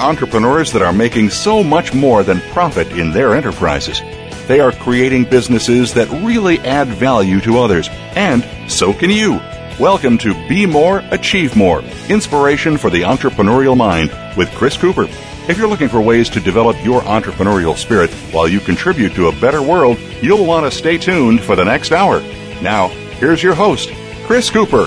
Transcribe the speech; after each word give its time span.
Entrepreneurs 0.00 0.72
that 0.72 0.82
are 0.82 0.92
making 0.92 1.30
so 1.30 1.62
much 1.62 1.94
more 1.94 2.22
than 2.22 2.40
profit 2.52 2.90
in 2.92 3.12
their 3.12 3.34
enterprises. 3.34 4.00
They 4.48 4.60
are 4.60 4.72
creating 4.72 5.24
businesses 5.24 5.94
that 5.94 6.08
really 6.24 6.58
add 6.60 6.88
value 6.88 7.40
to 7.42 7.58
others, 7.58 7.88
and 8.16 8.44
so 8.70 8.92
can 8.92 9.10
you. 9.10 9.40
Welcome 9.78 10.18
to 10.18 10.34
Be 10.48 10.66
More, 10.66 11.02
Achieve 11.10 11.56
More 11.56 11.82
Inspiration 12.08 12.76
for 12.76 12.90
the 12.90 13.02
Entrepreneurial 13.02 13.76
Mind 13.76 14.10
with 14.36 14.50
Chris 14.52 14.76
Cooper. 14.76 15.06
If 15.48 15.56
you're 15.56 15.68
looking 15.68 15.88
for 15.88 16.00
ways 16.00 16.28
to 16.30 16.40
develop 16.40 16.76
your 16.84 17.00
entrepreneurial 17.02 17.76
spirit 17.76 18.10
while 18.32 18.48
you 18.48 18.60
contribute 18.60 19.14
to 19.14 19.28
a 19.28 19.40
better 19.40 19.62
world, 19.62 19.98
you'll 20.20 20.46
want 20.46 20.66
to 20.66 20.76
stay 20.76 20.98
tuned 20.98 21.40
for 21.40 21.56
the 21.56 21.64
next 21.64 21.92
hour. 21.92 22.20
Now, 22.60 22.88
here's 23.18 23.42
your 23.42 23.54
host, 23.54 23.90
Chris 24.26 24.50
Cooper. 24.50 24.86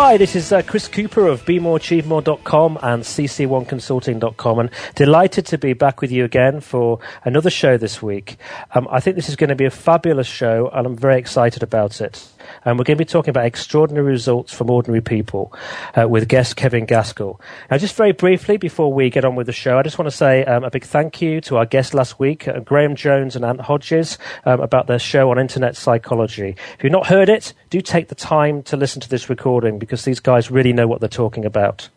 Hi, 0.00 0.16
this 0.16 0.36
is 0.36 0.52
uh, 0.52 0.62
Chris 0.62 0.86
Cooper 0.86 1.26
of 1.26 1.44
BeMoreAchieveMore.com 1.44 2.78
and 2.82 3.02
CC1Consulting.com, 3.02 4.58
and 4.60 4.70
delighted 4.94 5.44
to 5.46 5.58
be 5.58 5.72
back 5.72 6.00
with 6.00 6.12
you 6.12 6.24
again 6.24 6.60
for 6.60 7.00
another 7.24 7.50
show 7.50 7.76
this 7.76 8.00
week. 8.00 8.36
Um, 8.76 8.86
I 8.92 9.00
think 9.00 9.16
this 9.16 9.28
is 9.28 9.34
going 9.34 9.50
to 9.50 9.56
be 9.56 9.64
a 9.64 9.72
fabulous 9.72 10.28
show, 10.28 10.70
and 10.72 10.86
I'm 10.86 10.96
very 10.96 11.18
excited 11.18 11.64
about 11.64 12.00
it 12.00 12.28
and 12.68 12.78
we're 12.78 12.84
going 12.84 12.98
to 12.98 13.04
be 13.04 13.08
talking 13.08 13.30
about 13.30 13.46
extraordinary 13.46 14.06
results 14.06 14.52
from 14.52 14.68
ordinary 14.68 15.00
people 15.00 15.54
uh, 15.98 16.06
with 16.06 16.28
guest 16.28 16.56
Kevin 16.56 16.84
Gaskell. 16.84 17.40
Now, 17.70 17.78
just 17.78 17.96
very 17.96 18.12
briefly 18.12 18.58
before 18.58 18.92
we 18.92 19.08
get 19.08 19.24
on 19.24 19.36
with 19.36 19.46
the 19.46 19.54
show, 19.54 19.78
I 19.78 19.82
just 19.82 19.98
want 19.98 20.10
to 20.10 20.14
say 20.16 20.44
um, 20.44 20.64
a 20.64 20.70
big 20.70 20.84
thank 20.84 21.22
you 21.22 21.40
to 21.42 21.56
our 21.56 21.64
guests 21.64 21.94
last 21.94 22.18
week, 22.18 22.46
uh, 22.46 22.60
Graham 22.60 22.94
Jones 22.94 23.36
and 23.36 23.44
Ant 23.44 23.62
Hodges, 23.62 24.18
um, 24.44 24.60
about 24.60 24.86
their 24.86 24.98
show 24.98 25.30
on 25.30 25.38
internet 25.38 25.76
psychology. 25.76 26.56
If 26.76 26.84
you've 26.84 26.92
not 26.92 27.06
heard 27.06 27.30
it, 27.30 27.54
do 27.70 27.80
take 27.80 28.08
the 28.08 28.14
time 28.14 28.62
to 28.64 28.76
listen 28.76 29.00
to 29.00 29.08
this 29.08 29.30
recording 29.30 29.78
because 29.78 30.04
these 30.04 30.20
guys 30.20 30.50
really 30.50 30.74
know 30.74 30.86
what 30.86 31.00
they're 31.00 31.08
talking 31.08 31.46
about. 31.46 31.88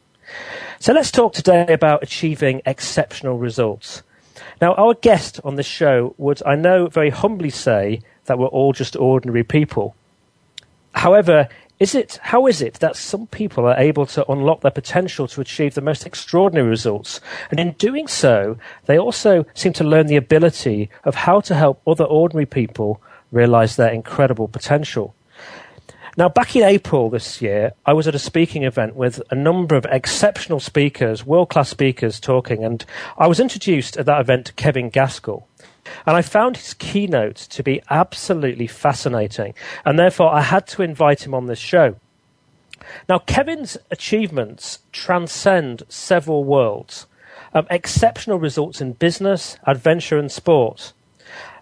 So 0.80 0.94
let's 0.94 1.12
talk 1.12 1.34
today 1.34 1.66
about 1.68 2.02
achieving 2.02 2.62
exceptional 2.66 3.38
results. 3.38 4.04
Now, 4.62 4.74
our 4.76 4.94
guest 4.94 5.42
on 5.44 5.56
this 5.56 5.66
show 5.66 6.16
would, 6.18 6.42
I 6.46 6.56
know, 6.56 6.88
very 6.88 7.10
humbly 7.10 7.50
say 7.50 8.04
that 8.26 8.40
we're 8.40 8.48
all 8.48 8.72
just 8.72 8.96
ordinary 8.96 9.44
people. 9.44 9.96
However, 10.94 11.48
is 11.80 11.96
it, 11.96 12.20
how 12.22 12.46
is 12.46 12.62
it 12.62 12.76
that 12.76 12.96
some 12.96 13.26
people 13.26 13.66
are 13.66 13.80
able 13.80 14.06
to 14.06 14.30
unlock 14.32 14.62
their 14.62 14.70
potential 14.70 15.28
to 15.30 15.42
achieve 15.42 15.74
the 15.74 15.82
most 15.82 16.06
extraordinary 16.06 16.70
results? 16.70 17.20
And 17.50 17.60
in 17.60 17.72
doing 17.72 18.08
so, 18.08 18.58
they 18.86 19.00
also 19.00 19.48
seem 19.56 19.74
to 19.74 19.84
learn 19.84 20.06
the 20.06 20.16
ability 20.16 20.92
of 21.04 21.16
how 21.16 21.40
to 21.42 21.56
help 21.56 21.82
other 21.88 22.04
ordinary 22.04 22.46
people 22.46 23.02
realize 23.32 23.78
their 23.78 23.92
incredible 23.92 24.48
potential. 24.48 25.16
Now, 26.18 26.28
back 26.28 26.56
in 26.56 26.64
April 26.64 27.10
this 27.10 27.42
year, 27.42 27.72
I 27.86 27.94
was 27.94 28.08
at 28.08 28.14
a 28.14 28.20
speaking 28.20 28.64
event 28.64 28.96
with 28.96 29.22
a 29.32 29.36
number 29.36 29.76
of 29.76 29.86
exceptional 29.90 30.60
speakers, 30.60 31.26
world 31.26 31.50
class 31.50 31.70
speakers 31.70 32.20
talking, 32.20 32.66
and 32.66 32.86
I 33.18 33.28
was 33.28 33.40
introduced 33.40 33.98
at 33.98 34.06
that 34.08 34.20
event 34.20 34.48
to 34.48 34.54
Kevin 34.54 34.90
Gaskell. 34.90 35.48
And 36.06 36.16
I 36.16 36.22
found 36.22 36.58
his 36.58 36.74
keynote 36.74 37.36
to 37.36 37.64
be 37.64 37.82
absolutely 37.90 38.68
fascinating. 38.68 39.54
And 39.86 39.98
therefore, 39.98 40.34
I 40.34 40.42
had 40.42 40.68
to 40.68 40.82
invite 40.82 41.26
him 41.26 41.34
on 41.34 41.48
this 41.48 41.60
show. 41.60 41.96
Now, 43.08 43.20
Kevin's 43.20 43.78
achievements 43.90 44.80
transcend 44.92 45.84
several 45.90 46.44
worlds. 46.44 47.08
Um, 47.54 47.68
exceptional 47.70 48.40
results 48.40 48.82
in 48.82 48.94
business, 48.94 49.58
adventure, 49.66 50.18
and 50.18 50.32
sport. 50.32 50.94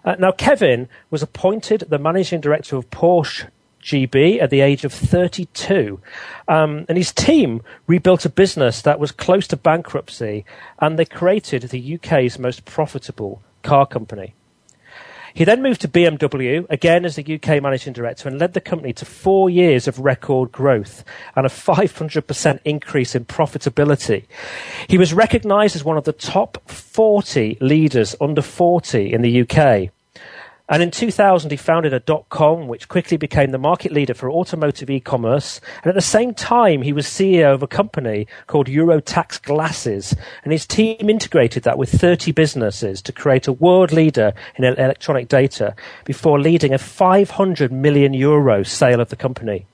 Uh, 0.04 0.16
now, 0.18 0.32
Kevin 0.32 0.88
was 1.10 1.22
appointed 1.22 1.84
the 1.88 1.98
managing 1.98 2.40
director 2.40 2.76
of 2.76 2.90
Porsche 2.90 3.48
GB 3.82 4.40
at 4.40 4.50
the 4.50 4.60
age 4.60 4.84
of 4.84 4.92
32. 4.92 6.00
Um, 6.48 6.84
and 6.88 6.96
his 6.96 7.12
team 7.12 7.62
rebuilt 7.86 8.24
a 8.24 8.30
business 8.30 8.82
that 8.82 9.00
was 9.00 9.12
close 9.12 9.46
to 9.48 9.56
bankruptcy, 9.56 10.44
and 10.78 10.98
they 10.98 11.04
created 11.04 11.62
the 11.62 11.94
UK's 11.94 12.38
most 12.38 12.64
profitable 12.64 13.42
car 13.62 13.86
company. 13.86 14.34
He 15.34 15.44
then 15.44 15.62
moved 15.62 15.80
to 15.82 15.88
BMW, 15.88 16.66
again 16.70 17.04
as 17.04 17.16
the 17.16 17.34
UK 17.34 17.62
managing 17.62 17.92
director, 17.92 18.28
and 18.28 18.38
led 18.38 18.52
the 18.52 18.60
company 18.60 18.92
to 18.94 19.04
four 19.04 19.48
years 19.48 19.86
of 19.86 19.98
record 19.98 20.50
growth 20.50 21.04
and 21.36 21.46
a 21.46 21.48
500% 21.48 22.60
increase 22.64 23.14
in 23.14 23.24
profitability. 23.24 24.24
He 24.88 24.98
was 24.98 25.14
recognized 25.14 25.76
as 25.76 25.84
one 25.84 25.96
of 25.96 26.04
the 26.04 26.12
top 26.12 26.68
40 26.68 27.58
leaders 27.60 28.16
under 28.20 28.42
40 28.42 29.12
in 29.12 29.22
the 29.22 29.42
UK. 29.42 29.90
And 30.70 30.84
in 30.84 30.92
2000, 30.92 31.50
he 31.50 31.56
founded 31.56 31.92
a 31.92 31.98
dot 31.98 32.28
com, 32.28 32.68
which 32.68 32.88
quickly 32.88 33.16
became 33.16 33.50
the 33.50 33.58
market 33.58 33.90
leader 33.90 34.14
for 34.14 34.30
automotive 34.30 34.88
e-commerce. 34.88 35.60
And 35.82 35.88
at 35.88 35.96
the 35.96 36.00
same 36.00 36.32
time, 36.32 36.82
he 36.82 36.92
was 36.92 37.06
CEO 37.06 37.52
of 37.52 37.64
a 37.64 37.66
company 37.66 38.28
called 38.46 38.68
Eurotax 38.68 39.42
Glass's. 39.42 40.14
And 40.44 40.52
his 40.52 40.66
team 40.66 41.10
integrated 41.10 41.64
that 41.64 41.76
with 41.76 41.90
30 41.90 42.30
businesses 42.30 43.02
to 43.02 43.12
create 43.12 43.48
a 43.48 43.52
world 43.52 43.90
leader 43.90 44.32
in 44.54 44.64
electronic 44.64 45.26
data 45.26 45.74
before 46.04 46.38
leading 46.38 46.72
a 46.72 46.78
500 46.78 47.72
million 47.72 48.14
euro 48.14 48.62
sale 48.62 49.00
of 49.00 49.08
the 49.08 49.16
company. 49.16 49.66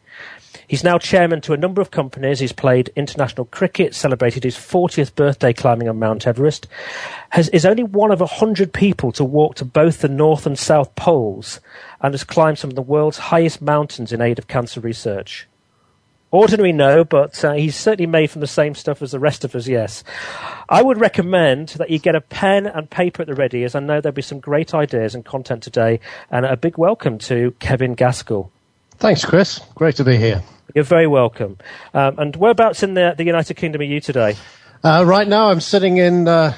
He's 0.68 0.82
now 0.82 0.98
chairman 0.98 1.40
to 1.42 1.52
a 1.52 1.56
number 1.56 1.80
of 1.80 1.90
companies. 1.90 2.40
He's 2.40 2.52
played 2.52 2.90
international 2.96 3.46
cricket, 3.46 3.94
celebrated 3.94 4.42
his 4.42 4.56
40th 4.56 5.14
birthday 5.14 5.52
climbing 5.52 5.88
on 5.88 5.98
Mount 5.98 6.26
Everest, 6.26 6.66
has, 7.30 7.48
is 7.50 7.64
only 7.64 7.84
one 7.84 8.10
of 8.10 8.20
100 8.20 8.72
people 8.72 9.12
to 9.12 9.24
walk 9.24 9.54
to 9.56 9.64
both 9.64 10.00
the 10.00 10.08
North 10.08 10.44
and 10.46 10.58
South 10.58 10.94
Poles, 10.96 11.60
and 12.00 12.12
has 12.14 12.24
climbed 12.24 12.58
some 12.58 12.70
of 12.70 12.76
the 12.76 12.82
world's 12.82 13.18
highest 13.18 13.62
mountains 13.62 14.12
in 14.12 14.20
aid 14.20 14.38
of 14.38 14.48
cancer 14.48 14.80
research. 14.80 15.46
Ordinary, 16.32 16.72
no, 16.72 17.04
but 17.04 17.44
uh, 17.44 17.52
he's 17.52 17.76
certainly 17.76 18.06
made 18.06 18.30
from 18.32 18.40
the 18.40 18.48
same 18.48 18.74
stuff 18.74 19.00
as 19.00 19.12
the 19.12 19.20
rest 19.20 19.44
of 19.44 19.54
us, 19.54 19.68
yes. 19.68 20.02
I 20.68 20.82
would 20.82 20.98
recommend 20.98 21.68
that 21.70 21.90
you 21.90 22.00
get 22.00 22.16
a 22.16 22.20
pen 22.20 22.66
and 22.66 22.90
paper 22.90 23.22
at 23.22 23.28
the 23.28 23.34
ready, 23.34 23.62
as 23.62 23.76
I 23.76 23.80
know 23.80 24.00
there'll 24.00 24.14
be 24.14 24.22
some 24.22 24.40
great 24.40 24.74
ideas 24.74 25.14
and 25.14 25.24
content 25.24 25.62
today. 25.62 26.00
And 26.28 26.44
a 26.44 26.56
big 26.56 26.76
welcome 26.76 27.18
to 27.18 27.52
Kevin 27.60 27.94
Gaskell. 27.94 28.50
Thanks, 28.98 29.24
Chris. 29.24 29.60
Great 29.76 29.94
to 29.96 30.04
be 30.04 30.16
here. 30.16 30.42
You're 30.74 30.84
very 30.84 31.06
welcome. 31.06 31.58
Um, 31.94 32.18
and 32.18 32.36
whereabouts 32.36 32.82
in 32.82 32.94
the, 32.94 33.14
the 33.16 33.24
United 33.24 33.54
Kingdom 33.54 33.80
are 33.80 33.84
you 33.84 34.00
today? 34.00 34.36
Uh, 34.84 35.04
right 35.06 35.26
now, 35.26 35.50
I'm 35.50 35.60
sitting 35.60 35.96
in 35.96 36.28
uh, 36.28 36.54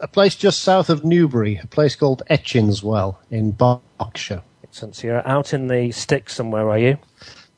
a 0.00 0.08
place 0.08 0.34
just 0.34 0.62
south 0.62 0.90
of 0.90 1.04
Newbury, 1.04 1.60
a 1.62 1.66
place 1.66 1.96
called 1.96 2.22
Ecchinswell 2.30 3.16
in 3.30 3.52
Berkshire. 3.52 4.42
Since 4.70 5.02
you're 5.02 5.26
out 5.26 5.52
in 5.54 5.68
the 5.68 5.90
sticks 5.92 6.34
somewhere, 6.34 6.68
are 6.68 6.78
you? 6.78 6.98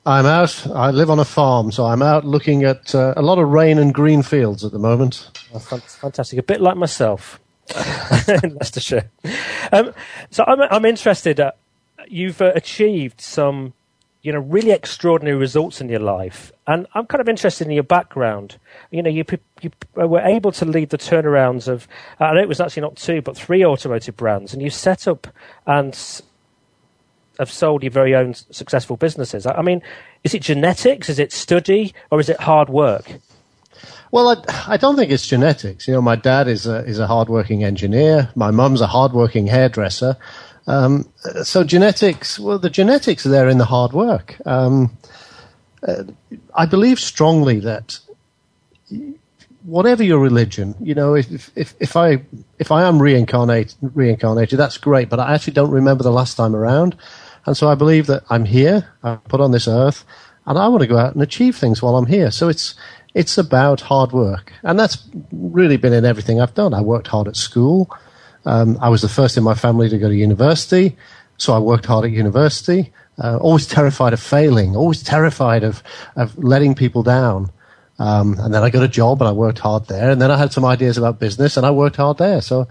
I'm 0.06 0.26
out. 0.26 0.66
I 0.68 0.90
live 0.90 1.10
on 1.10 1.18
a 1.18 1.24
farm, 1.24 1.70
so 1.72 1.84
I'm 1.84 2.02
out 2.02 2.24
looking 2.24 2.64
at 2.64 2.94
uh, 2.94 3.14
a 3.16 3.22
lot 3.22 3.38
of 3.38 3.48
rain 3.48 3.78
and 3.78 3.92
green 3.92 4.22
fields 4.22 4.64
at 4.64 4.72
the 4.72 4.78
moment. 4.78 5.28
Oh, 5.52 5.58
fantastic. 5.58 6.38
A 6.38 6.42
bit 6.42 6.60
like 6.60 6.76
myself 6.76 7.38
in 8.28 8.54
Leicestershire. 8.54 9.10
Um, 9.72 9.92
so 10.30 10.44
I'm, 10.46 10.60
I'm 10.62 10.84
interested. 10.84 11.38
Uh, 11.38 11.52
you've 12.08 12.40
uh, 12.40 12.52
achieved 12.54 13.20
some 13.20 13.74
you 14.22 14.32
know, 14.32 14.38
really 14.38 14.70
extraordinary 14.70 15.36
results 15.36 15.80
in 15.80 15.88
your 15.88 16.00
life. 16.00 16.52
And 16.66 16.86
I'm 16.94 17.06
kind 17.06 17.20
of 17.20 17.28
interested 17.28 17.66
in 17.66 17.72
your 17.72 17.82
background. 17.82 18.58
You 18.90 19.02
know, 19.02 19.10
you, 19.10 19.24
you 19.62 19.70
were 19.94 20.20
able 20.20 20.52
to 20.52 20.64
lead 20.64 20.90
the 20.90 20.98
turnarounds 20.98 21.68
of, 21.68 21.88
I 22.18 22.34
know 22.34 22.40
it 22.40 22.48
was 22.48 22.60
actually 22.60 22.82
not 22.82 22.96
two, 22.96 23.22
but 23.22 23.36
three 23.36 23.64
automotive 23.64 24.16
brands, 24.16 24.52
and 24.52 24.62
you 24.62 24.70
set 24.70 25.08
up 25.08 25.26
and 25.66 25.96
have 27.38 27.50
sold 27.50 27.82
your 27.82 27.90
very 27.92 28.14
own 28.14 28.34
successful 28.34 28.98
businesses. 28.98 29.46
I 29.46 29.62
mean, 29.62 29.80
is 30.24 30.34
it 30.34 30.42
genetics? 30.42 31.08
Is 31.08 31.18
it 31.18 31.32
study? 31.32 31.94
Or 32.10 32.20
is 32.20 32.28
it 32.28 32.40
hard 32.40 32.68
work? 32.68 33.10
Well, 34.10 34.28
I, 34.28 34.74
I 34.74 34.76
don't 34.76 34.96
think 34.96 35.10
it's 35.10 35.26
genetics. 35.26 35.88
You 35.88 35.94
know, 35.94 36.02
my 36.02 36.16
dad 36.16 36.48
is 36.48 36.66
a, 36.66 36.84
is 36.84 36.98
a 36.98 37.06
hardworking 37.06 37.64
engineer. 37.64 38.30
My 38.34 38.50
mum's 38.50 38.82
a 38.82 38.86
hardworking 38.86 39.46
hairdresser. 39.46 40.18
Um, 40.70 41.08
so 41.42 41.64
genetics, 41.64 42.38
well, 42.38 42.58
the 42.60 42.70
genetics 42.70 43.26
are 43.26 43.30
there 43.30 43.48
in 43.48 43.58
the 43.58 43.64
hard 43.64 43.92
work. 43.92 44.36
Um, 44.46 44.96
uh, 45.82 46.04
I 46.54 46.66
believe 46.66 47.00
strongly 47.00 47.58
that 47.60 47.98
whatever 49.64 50.04
your 50.04 50.20
religion, 50.20 50.76
you 50.80 50.94
know, 50.94 51.14
if, 51.14 51.50
if, 51.56 51.74
if 51.80 51.96
I 51.96 52.22
if 52.60 52.70
I 52.70 52.84
am 52.84 53.02
reincarnated, 53.02 53.74
reincarnated, 53.82 54.60
that's 54.60 54.78
great. 54.78 55.08
But 55.08 55.18
I 55.18 55.34
actually 55.34 55.54
don't 55.54 55.72
remember 55.72 56.04
the 56.04 56.12
last 56.12 56.36
time 56.36 56.54
around, 56.54 56.96
and 57.46 57.56
so 57.56 57.68
I 57.68 57.74
believe 57.74 58.06
that 58.06 58.22
I'm 58.30 58.44
here, 58.44 58.92
I'm 59.02 59.18
put 59.22 59.40
on 59.40 59.50
this 59.50 59.66
earth, 59.66 60.04
and 60.46 60.56
I 60.56 60.68
want 60.68 60.82
to 60.82 60.86
go 60.86 60.98
out 60.98 61.14
and 61.14 61.22
achieve 61.22 61.56
things 61.56 61.82
while 61.82 61.96
I'm 61.96 62.06
here. 62.06 62.30
So 62.30 62.48
it's 62.48 62.76
it's 63.12 63.36
about 63.36 63.80
hard 63.80 64.12
work, 64.12 64.52
and 64.62 64.78
that's 64.78 65.02
really 65.32 65.78
been 65.78 65.94
in 65.94 66.04
everything 66.04 66.40
I've 66.40 66.54
done. 66.54 66.74
I 66.74 66.80
worked 66.80 67.08
hard 67.08 67.26
at 67.26 67.34
school. 67.34 67.90
Um, 68.46 68.78
I 68.80 68.88
was 68.88 69.02
the 69.02 69.08
first 69.08 69.36
in 69.36 69.44
my 69.44 69.54
family 69.54 69.88
to 69.88 69.98
go 69.98 70.08
to 70.08 70.14
university, 70.14 70.96
so 71.36 71.52
I 71.52 71.58
worked 71.58 71.86
hard 71.86 72.04
at 72.04 72.10
university. 72.10 72.92
Uh, 73.22 73.36
always 73.36 73.66
terrified 73.66 74.12
of 74.12 74.20
failing, 74.20 74.76
always 74.76 75.02
terrified 75.02 75.62
of 75.62 75.82
of 76.16 76.36
letting 76.38 76.74
people 76.74 77.02
down. 77.02 77.50
Um, 77.98 78.38
and 78.38 78.54
then 78.54 78.62
I 78.62 78.70
got 78.70 78.82
a 78.82 78.88
job 78.88 79.20
and 79.20 79.28
I 79.28 79.32
worked 79.32 79.58
hard 79.58 79.86
there. 79.88 80.10
And 80.10 80.22
then 80.22 80.30
I 80.30 80.38
had 80.38 80.54
some 80.54 80.64
ideas 80.64 80.96
about 80.96 81.20
business 81.20 81.58
and 81.58 81.66
I 81.66 81.70
worked 81.70 81.96
hard 81.96 82.16
there. 82.16 82.40
So 82.40 82.66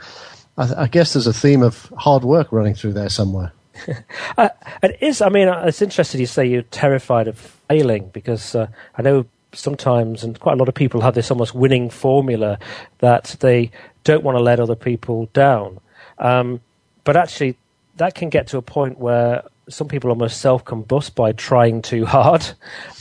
I, 0.57 0.83
I 0.83 0.87
guess 0.87 1.13
there's 1.13 1.27
a 1.27 1.33
theme 1.33 1.61
of 1.61 1.93
hard 1.97 2.23
work 2.23 2.51
running 2.51 2.73
through 2.73 2.93
there 2.93 3.09
somewhere. 3.09 3.53
uh, 4.37 4.49
it 4.81 4.97
is. 5.01 5.21
I 5.21 5.29
mean, 5.29 5.47
uh, 5.47 5.65
it's 5.67 5.83
interesting 5.83 6.19
you 6.19 6.25
say 6.25 6.47
you're 6.47 6.63
terrified 6.63 7.27
of 7.27 7.37
failing 7.37 8.09
because 8.09 8.55
uh, 8.55 8.67
I 8.97 9.03
know 9.03 9.27
sometimes, 9.53 10.23
and 10.23 10.39
quite 10.39 10.53
a 10.53 10.55
lot 10.57 10.67
of 10.67 10.73
people 10.73 11.01
have 11.01 11.13
this 11.13 11.31
almost 11.31 11.53
winning 11.53 11.91
formula 11.91 12.57
that 12.97 13.35
they 13.39 13.71
don't 14.09 14.23
want 14.23 14.39
to 14.39 14.43
let 14.43 14.59
other 14.59 14.75
people 14.75 15.29
down. 15.33 15.79
Um, 16.17 16.61
but 17.03 17.15
actually, 17.15 17.57
that 17.97 18.15
can 18.15 18.29
get 18.29 18.47
to 18.47 18.57
a 18.57 18.61
point 18.61 18.97
where 18.97 19.43
some 19.69 19.87
people 19.87 20.09
almost 20.09 20.41
self 20.41 20.65
combust 20.65 21.13
by 21.13 21.31
trying 21.31 21.81
too 21.81 22.05
hard. 22.05 22.43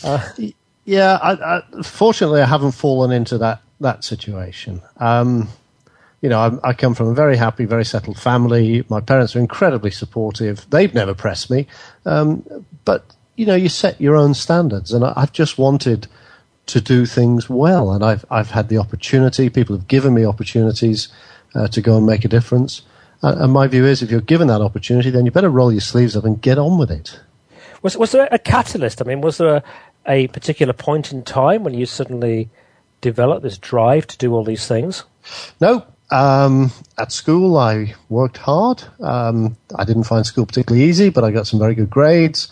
Uh, 0.05 0.23
yeah, 0.85 1.19
I, 1.21 1.33
I, 1.33 1.83
fortunately, 1.83 2.41
I 2.41 2.47
haven't 2.47 2.73
fallen 2.73 3.11
into 3.11 3.39
that 3.39 3.63
that 3.81 4.05
situation. 4.05 4.81
Um, 4.99 5.49
you 6.21 6.29
know, 6.29 6.39
I, 6.39 6.71
I, 6.71 6.73
come 6.73 6.95
from 6.95 7.09
a 7.09 7.15
very 7.15 7.37
happy, 7.37 7.65
very 7.65 7.85
settled 7.85 8.19
family. 8.19 8.85
My 8.89 9.01
parents 9.01 9.35
are 9.35 9.41
incredibly 9.41 9.91
supportive. 9.91 10.69
They've 10.71 10.95
never 10.95 11.15
pressed 11.15 11.51
me, 11.51 11.67
um, 12.05 12.45
but 12.85 13.05
you 13.37 13.45
know, 13.45 13.57
you 13.57 13.69
set 13.69 14.01
your 14.01 14.15
own 14.15 14.35
standards, 14.35 14.93
and 14.93 15.05
I, 15.05 15.13
I've 15.17 15.33
just 15.33 15.59
wanted 15.59 16.07
to 16.69 16.81
do 16.81 17.07
things 17.07 17.51
well, 17.51 17.93
and 17.93 18.05
I've 18.05 18.25
I've 18.31 18.51
had 18.51 18.69
the 18.69 18.79
opportunity. 18.79 19.51
People 19.51 19.77
have 19.77 19.89
given 19.89 20.15
me 20.15 20.25
opportunities 20.25 21.09
uh, 21.55 21.69
to 21.69 21.81
go 21.81 21.97
and 21.97 22.07
make 22.07 22.25
a 22.25 22.29
difference. 22.29 22.83
Uh, 23.23 23.35
and 23.39 23.53
my 23.53 23.67
view 23.67 23.85
is, 23.85 24.03
if 24.03 24.11
you're 24.11 24.21
given 24.21 24.47
that 24.49 24.61
opportunity, 24.61 25.11
then 25.11 25.25
you 25.25 25.33
better 25.33 25.51
roll 25.51 25.73
your 25.73 25.81
sleeves 25.81 26.17
up 26.17 26.25
and 26.25 26.41
get 26.41 26.57
on 26.59 26.79
with 26.79 26.91
it. 26.91 27.21
Was 27.83 27.97
was 27.97 28.13
there 28.13 28.29
a 28.31 28.39
catalyst? 28.39 29.03
I 29.03 29.05
mean, 29.05 29.21
was 29.21 29.39
there 29.39 29.57
a, 29.57 29.63
a 30.07 30.29
particular 30.29 30.73
point 30.73 31.13
in 31.13 31.23
time 31.23 31.65
when 31.65 31.75
you 31.75 31.87
suddenly 31.87 32.49
developed 33.01 33.43
this 33.43 33.59
drive 33.59 34.07
to 34.09 34.19
do 34.19 34.33
all 34.35 34.45
these 34.45 34.67
things? 34.67 35.05
No. 35.61 35.85
Um, 36.11 36.73
at 36.99 37.13
school, 37.13 37.59
I 37.59 37.95
worked 38.09 38.39
hard. 38.39 38.83
Um, 38.99 39.57
I 39.75 39.85
didn't 39.85 40.05
find 40.05 40.25
school 40.25 40.47
particularly 40.47 40.87
easy, 40.89 41.11
but 41.11 41.23
I 41.23 41.31
got 41.31 41.47
some 41.47 41.61
very 41.61 41.75
good 41.75 41.91
grades. 41.91 42.49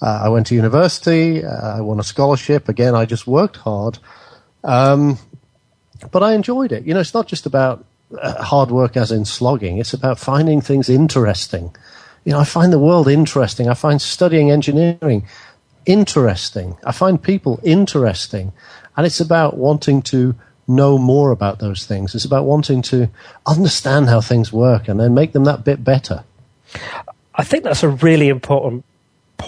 Uh, 0.00 0.22
I 0.24 0.28
went 0.28 0.46
to 0.48 0.54
university. 0.54 1.44
Uh, 1.44 1.78
I 1.78 1.80
won 1.80 2.00
a 2.00 2.04
scholarship. 2.04 2.68
Again, 2.68 2.94
I 2.94 3.04
just 3.04 3.26
worked 3.26 3.56
hard. 3.56 3.98
Um, 4.64 5.18
but 6.10 6.22
I 6.22 6.34
enjoyed 6.34 6.72
it. 6.72 6.84
You 6.84 6.94
know, 6.94 7.00
it's 7.00 7.14
not 7.14 7.26
just 7.26 7.46
about 7.46 7.84
uh, 8.18 8.42
hard 8.42 8.70
work 8.70 8.96
as 8.96 9.12
in 9.12 9.24
slogging. 9.24 9.78
It's 9.78 9.92
about 9.92 10.18
finding 10.18 10.60
things 10.60 10.88
interesting. 10.88 11.74
You 12.24 12.32
know, 12.32 12.40
I 12.40 12.44
find 12.44 12.72
the 12.72 12.78
world 12.78 13.08
interesting. 13.08 13.68
I 13.68 13.74
find 13.74 14.00
studying 14.00 14.50
engineering 14.50 15.26
interesting. 15.86 16.76
I 16.84 16.92
find 16.92 17.22
people 17.22 17.60
interesting. 17.62 18.52
And 18.96 19.06
it's 19.06 19.20
about 19.20 19.56
wanting 19.56 20.02
to 20.02 20.34
know 20.68 20.98
more 20.98 21.30
about 21.30 21.58
those 21.58 21.86
things. 21.86 22.14
It's 22.14 22.24
about 22.24 22.44
wanting 22.44 22.82
to 22.82 23.10
understand 23.46 24.08
how 24.08 24.20
things 24.20 24.52
work 24.52 24.88
and 24.88 25.00
then 25.00 25.14
make 25.14 25.32
them 25.32 25.44
that 25.44 25.64
bit 25.64 25.82
better. 25.82 26.24
I 27.34 27.44
think 27.44 27.64
that's 27.64 27.82
a 27.82 27.88
really 27.88 28.28
important 28.28 28.84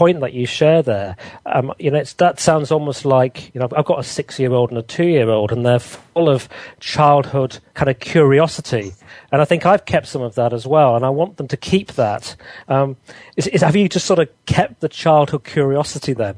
point 0.02 0.18
that 0.20 0.32
you 0.32 0.44
share 0.46 0.82
there. 0.82 1.16
Um, 1.46 1.72
you 1.78 1.88
know, 1.88 2.02
that 2.16 2.40
sounds 2.40 2.72
almost 2.72 3.04
like 3.04 3.54
you 3.54 3.60
know 3.60 3.68
I've 3.76 3.84
got 3.84 4.00
a 4.00 4.02
six-year-old 4.02 4.70
and 4.70 4.78
a 4.78 4.82
two-year-old, 4.82 5.52
and 5.52 5.64
they're 5.64 5.78
full 5.78 6.28
of 6.28 6.48
childhood 6.80 7.58
kind 7.74 7.88
of 7.88 8.00
curiosity, 8.00 8.94
and 9.30 9.40
I 9.40 9.44
think 9.44 9.64
I've 9.64 9.84
kept 9.84 10.08
some 10.08 10.22
of 10.22 10.34
that 10.34 10.52
as 10.52 10.66
well, 10.66 10.96
and 10.96 11.04
I 11.04 11.10
want 11.10 11.36
them 11.36 11.46
to 11.46 11.56
keep 11.56 11.92
that. 11.92 12.34
Um, 12.66 12.96
is, 13.36 13.46
is, 13.46 13.62
have 13.62 13.76
you 13.76 13.88
just 13.88 14.06
sort 14.06 14.18
of 14.18 14.28
kept 14.44 14.80
the 14.80 14.88
childhood 14.88 15.44
curiosity 15.44 16.14
then? 16.14 16.34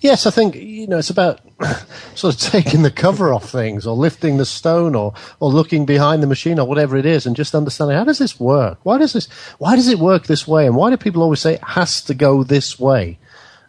Yes, 0.00 0.26
I 0.26 0.30
think 0.30 0.56
you 0.56 0.86
know 0.86 0.98
it's 0.98 1.10
about 1.10 1.40
sort 2.14 2.34
of 2.34 2.40
taking 2.40 2.82
the 2.82 2.90
cover 2.90 3.32
off 3.32 3.50
things, 3.50 3.86
or 3.86 3.94
lifting 3.94 4.36
the 4.36 4.44
stone, 4.44 4.94
or 4.94 5.14
or 5.38 5.50
looking 5.50 5.86
behind 5.86 6.22
the 6.22 6.26
machine, 6.26 6.58
or 6.58 6.66
whatever 6.66 6.96
it 6.96 7.06
is, 7.06 7.26
and 7.26 7.36
just 7.36 7.54
understanding 7.54 7.96
how 7.96 8.04
does 8.04 8.18
this 8.18 8.40
work? 8.40 8.78
Why 8.82 8.98
does 8.98 9.12
this? 9.12 9.28
Why 9.58 9.76
does 9.76 9.88
it 9.88 9.98
work 9.98 10.26
this 10.26 10.46
way? 10.48 10.66
And 10.66 10.74
why 10.74 10.90
do 10.90 10.96
people 10.96 11.22
always 11.22 11.40
say 11.40 11.54
it 11.54 11.64
has 11.64 12.02
to 12.02 12.14
go 12.14 12.42
this 12.42 12.78
way? 12.80 13.18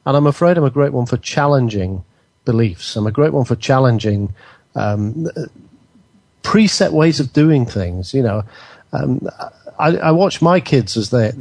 And 0.05 0.17
I'm 0.17 0.27
afraid 0.27 0.57
I'm 0.57 0.63
a 0.63 0.71
great 0.71 0.93
one 0.93 1.05
for 1.05 1.17
challenging 1.17 2.03
beliefs. 2.45 2.95
I'm 2.95 3.07
a 3.07 3.11
great 3.11 3.33
one 3.33 3.45
for 3.45 3.55
challenging 3.55 4.33
um, 4.73 5.27
preset 6.41 6.91
ways 6.91 7.19
of 7.19 7.33
doing 7.33 7.65
things. 7.65 8.13
You 8.13 8.23
know, 8.23 8.43
um, 8.93 9.27
I, 9.81 9.95
I, 9.97 10.11
watch 10.11 10.43
my 10.43 10.59
kids 10.59 10.95
as 10.95 11.09
they 11.09 11.31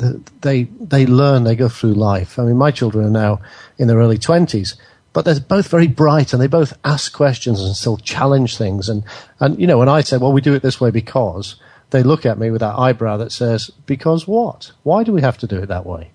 they 0.41 0.63
they 0.65 1.05
learn, 1.05 1.45
they 1.45 1.55
go 1.55 1.69
through 1.69 1.93
life. 1.93 2.39
I 2.39 2.45
mean, 2.45 2.57
my 2.57 2.71
children 2.71 3.05
are 3.05 3.11
now 3.11 3.41
in 3.77 3.87
their 3.87 3.99
early 3.99 4.17
twenties, 4.17 4.77
but 5.13 5.27
they're 5.27 5.39
both 5.39 5.69
very 5.69 5.87
bright 5.87 6.33
and 6.33 6.41
they 6.41 6.47
both 6.47 6.73
ask 6.83 7.13
questions 7.13 7.61
and 7.61 7.77
still 7.77 7.99
challenge 7.99 8.57
things. 8.57 8.89
And 8.89 9.05
and 9.41 9.61
you 9.61 9.67
know, 9.67 9.77
when 9.77 9.91
I 9.91 10.01
say, 10.01 10.17
"Well, 10.17 10.33
we 10.33 10.41
do 10.41 10.55
it 10.55 10.63
this 10.63 10.81
way 10.81 10.91
because," 10.91 11.57
they 11.91 12.03
look 12.03 12.25
at 12.25 12.39
me 12.39 12.51
with 12.51 12.61
that 12.61 12.79
eyebrow 12.79 13.19
that 13.19 13.31
says, 13.31 13.71
"Because 13.85 14.27
what? 14.27 14.73
Why 14.85 15.05
do 15.05 15.13
we 15.13 15.21
have 15.21 15.37
to 15.39 15.47
do 15.47 15.59
it 15.59 15.67
that 15.67 15.85
way?" 15.85 16.11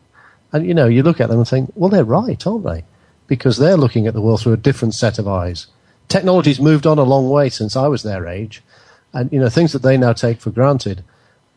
And 0.51 0.65
you 0.65 0.73
know, 0.73 0.87
you 0.87 1.03
look 1.03 1.21
at 1.21 1.29
them 1.29 1.37
and 1.37 1.47
think, 1.47 1.73
"Well, 1.75 1.91
they're 1.91 2.03
right, 2.03 2.47
aren't 2.47 2.65
they?" 2.65 2.85
Because 3.27 3.57
they're 3.57 3.77
looking 3.77 4.07
at 4.07 4.15
the 4.15 4.21
world 4.21 4.41
through 4.41 4.53
a 4.53 4.67
different 4.67 4.95
set 4.95 5.19
of 5.19 5.27
eyes. 5.27 5.67
Technology's 6.07 6.59
moved 6.59 6.87
on 6.87 6.97
a 6.97 7.03
long 7.03 7.29
way 7.29 7.49
since 7.49 7.75
I 7.75 7.87
was 7.87 8.01
their 8.01 8.27
age, 8.27 8.63
and 9.13 9.31
you 9.31 9.39
know, 9.39 9.49
things 9.49 9.73
that 9.73 9.83
they 9.83 9.95
now 9.95 10.13
take 10.13 10.41
for 10.41 10.49
granted 10.49 11.03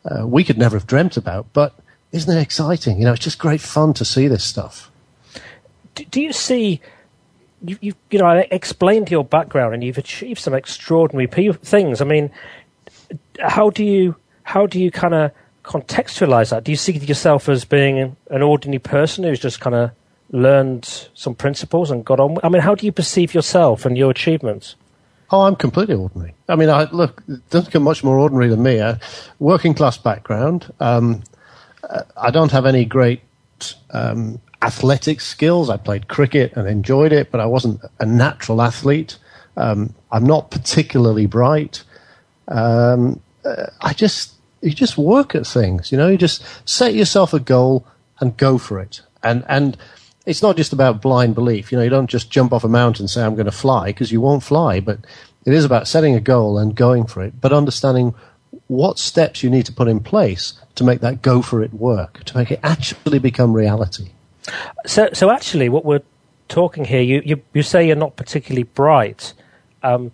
uh, 0.05 0.27
we 0.27 0.45
could 0.45 0.59
never 0.59 0.77
have 0.77 0.87
dreamt 0.87 1.17
about. 1.17 1.53
But 1.53 1.75
isn't 2.13 2.35
it 2.35 2.41
exciting? 2.41 2.99
You 2.99 3.05
know, 3.05 3.13
it's 3.13 3.25
just 3.25 3.39
great 3.39 3.61
fun 3.61 3.95
to 3.95 4.05
see 4.05 4.29
this 4.29 4.45
stuff. 4.45 4.91
Do, 5.95 6.05
do 6.05 6.21
you 6.21 6.33
see? 6.33 6.81
You, 7.61 7.77
you, 7.81 7.95
you 8.11 8.19
know, 8.21 8.27
I 8.27 8.47
explained 8.51 9.11
your 9.11 9.25
background, 9.25 9.75
and 9.75 9.83
you've 9.83 9.99
achieved 9.99 10.41
some 10.41 10.55
extraordinary 10.55 11.27
things. 11.55 12.01
I 12.01 12.05
mean, 12.05 12.31
how 13.41 13.71
do 13.71 13.85
you 13.85 14.17
how 14.45 14.67
do 14.67 14.81
you 14.81 14.91
kind 14.91 15.15
of 15.15 15.33
contextualize 15.65 16.51
that? 16.51 16.65
Do 16.65 16.73
you 16.73 16.77
see 16.77 16.93
yourself 16.93 17.49
as 17.49 17.65
being 17.65 18.17
an 18.31 18.43
ordinary 18.43 18.79
person 18.79 19.25
who's 19.25 19.41
just 19.41 19.61
kind 19.61 19.77
of 19.77 19.91
learned 20.31 21.09
some 21.15 21.35
principles 21.35 21.91
and 21.91 22.05
got 22.05 22.21
on? 22.21 22.39
I 22.43 22.49
mean, 22.49 22.63
how 22.63 22.75
do 22.75 22.87
you 22.87 22.93
perceive 22.93 23.35
yourself 23.35 23.85
and 23.85 23.99
your 23.99 24.11
achievements? 24.11 24.77
Oh, 25.31 25.43
I'm 25.43 25.57
completely 25.57 25.95
ordinary. 25.95 26.35
I 26.49 26.57
mean, 26.57 26.71
I 26.71 26.85
look 26.91 27.23
doesn't 27.51 27.71
come 27.71 27.83
much 27.83 28.03
more 28.03 28.19
ordinary 28.19 28.49
than 28.49 28.63
me. 28.63 28.79
A 28.79 28.99
working 29.39 29.75
class 29.75 29.99
background. 29.99 30.73
Um, 30.81 31.23
uh, 31.89 32.03
I 32.17 32.31
don't 32.31 32.53
have 32.53 32.67
any 32.67 32.85
great 32.85 33.21
um, 33.91 34.41
athletic 34.63 35.21
skills. 35.21 35.69
I 35.69 35.77
played 35.77 36.09
cricket 36.09 36.55
and 36.57 36.67
enjoyed 36.67 37.13
it, 37.13 37.31
but 37.31 37.41
I 37.41 37.47
wasn't 37.47 37.81
a 38.01 38.07
natural 38.07 38.63
athlete. 38.63 39.19
Um, 39.57 39.95
I'm 40.11 40.25
not 40.25 40.51
particularly 40.51 41.27
bright. 41.27 41.85
Um, 42.49 43.21
uh, 43.45 43.67
I 43.83 43.93
just 43.93 44.35
you 44.63 44.71
just 44.71 44.97
work 44.97 45.35
at 45.35 45.47
things. 45.47 45.93
You 45.93 45.99
know, 45.99 46.09
you 46.09 46.17
just 46.17 46.43
set 46.69 46.95
yourself 46.95 47.35
a 47.35 47.41
goal 47.41 47.87
and 48.21 48.37
go 48.37 48.57
for 48.57 48.81
it. 48.81 49.03
And 49.23 49.45
and 49.49 49.77
it's 50.29 50.43
not 50.43 50.59
just 50.59 50.75
about 50.75 51.01
blind 51.01 51.35
belief. 51.35 51.73
You 51.73 51.79
know, 51.79 51.85
you 51.85 51.91
don't 51.91 52.11
just 52.11 52.31
jump 52.31 52.53
off 52.53 52.63
a 52.63 52.69
mountain 52.69 53.05
and 53.05 53.11
say, 53.11 53.25
I'm 53.25 53.35
going 53.35 53.47
to 53.47 53.51
fly, 53.53 53.87
because 53.87 54.13
you 54.13 54.21
won't 54.21 54.43
fly. 54.43 54.79
But 54.79 54.99
it 55.47 55.55
is 55.55 55.65
about 55.65 55.89
setting 55.89 56.15
a 56.15 56.21
goal 56.21 56.59
and 56.59 56.75
going 56.75 57.07
for 57.07 57.23
it, 57.23 57.41
but 57.41 57.51
understanding 57.51 58.15
what 58.67 58.99
steps 58.99 59.43
you 59.43 59.49
need 59.49 59.65
to 59.65 59.73
put 59.73 59.89
in 59.89 60.01
place 60.01 60.61
to 60.75 60.85
make 60.85 61.01
that 61.01 61.23
go 61.23 61.41
for 61.41 61.63
it 61.63 61.73
work, 61.73 62.23
to 62.25 62.37
make 62.37 62.51
it 62.51 62.61
actually 62.63 63.19
become 63.19 63.55
reality. 63.55 64.11
So, 64.87 65.09
so 65.15 65.31
actually, 65.31 65.71
what 65.71 65.87
we're 65.87 66.03
talking 66.49 66.85
here, 66.85 67.01
you, 67.01 67.23
you, 67.25 67.43
you 67.55 67.63
say 67.63 67.87
you're 67.87 67.97
not 67.97 68.17
particularly 68.17 68.65
bright, 68.65 69.33
um, 69.83 70.13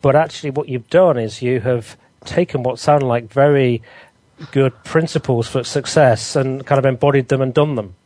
but 0.00 0.14
actually, 0.14 0.50
what 0.50 0.68
you've 0.68 0.90
done 0.90 1.18
is 1.18 1.42
you 1.42 1.58
have 1.60 1.96
taken 2.24 2.62
what 2.62 2.78
sound 2.78 3.02
like 3.02 3.32
very 3.32 3.82
good 4.52 4.84
principles 4.84 5.48
for 5.48 5.64
success 5.64 6.36
and 6.36 6.64
kind 6.64 6.78
of 6.78 6.84
embodied 6.84 7.28
them 7.28 7.42
and 7.42 7.52
done 7.52 7.74
them. 7.74 7.96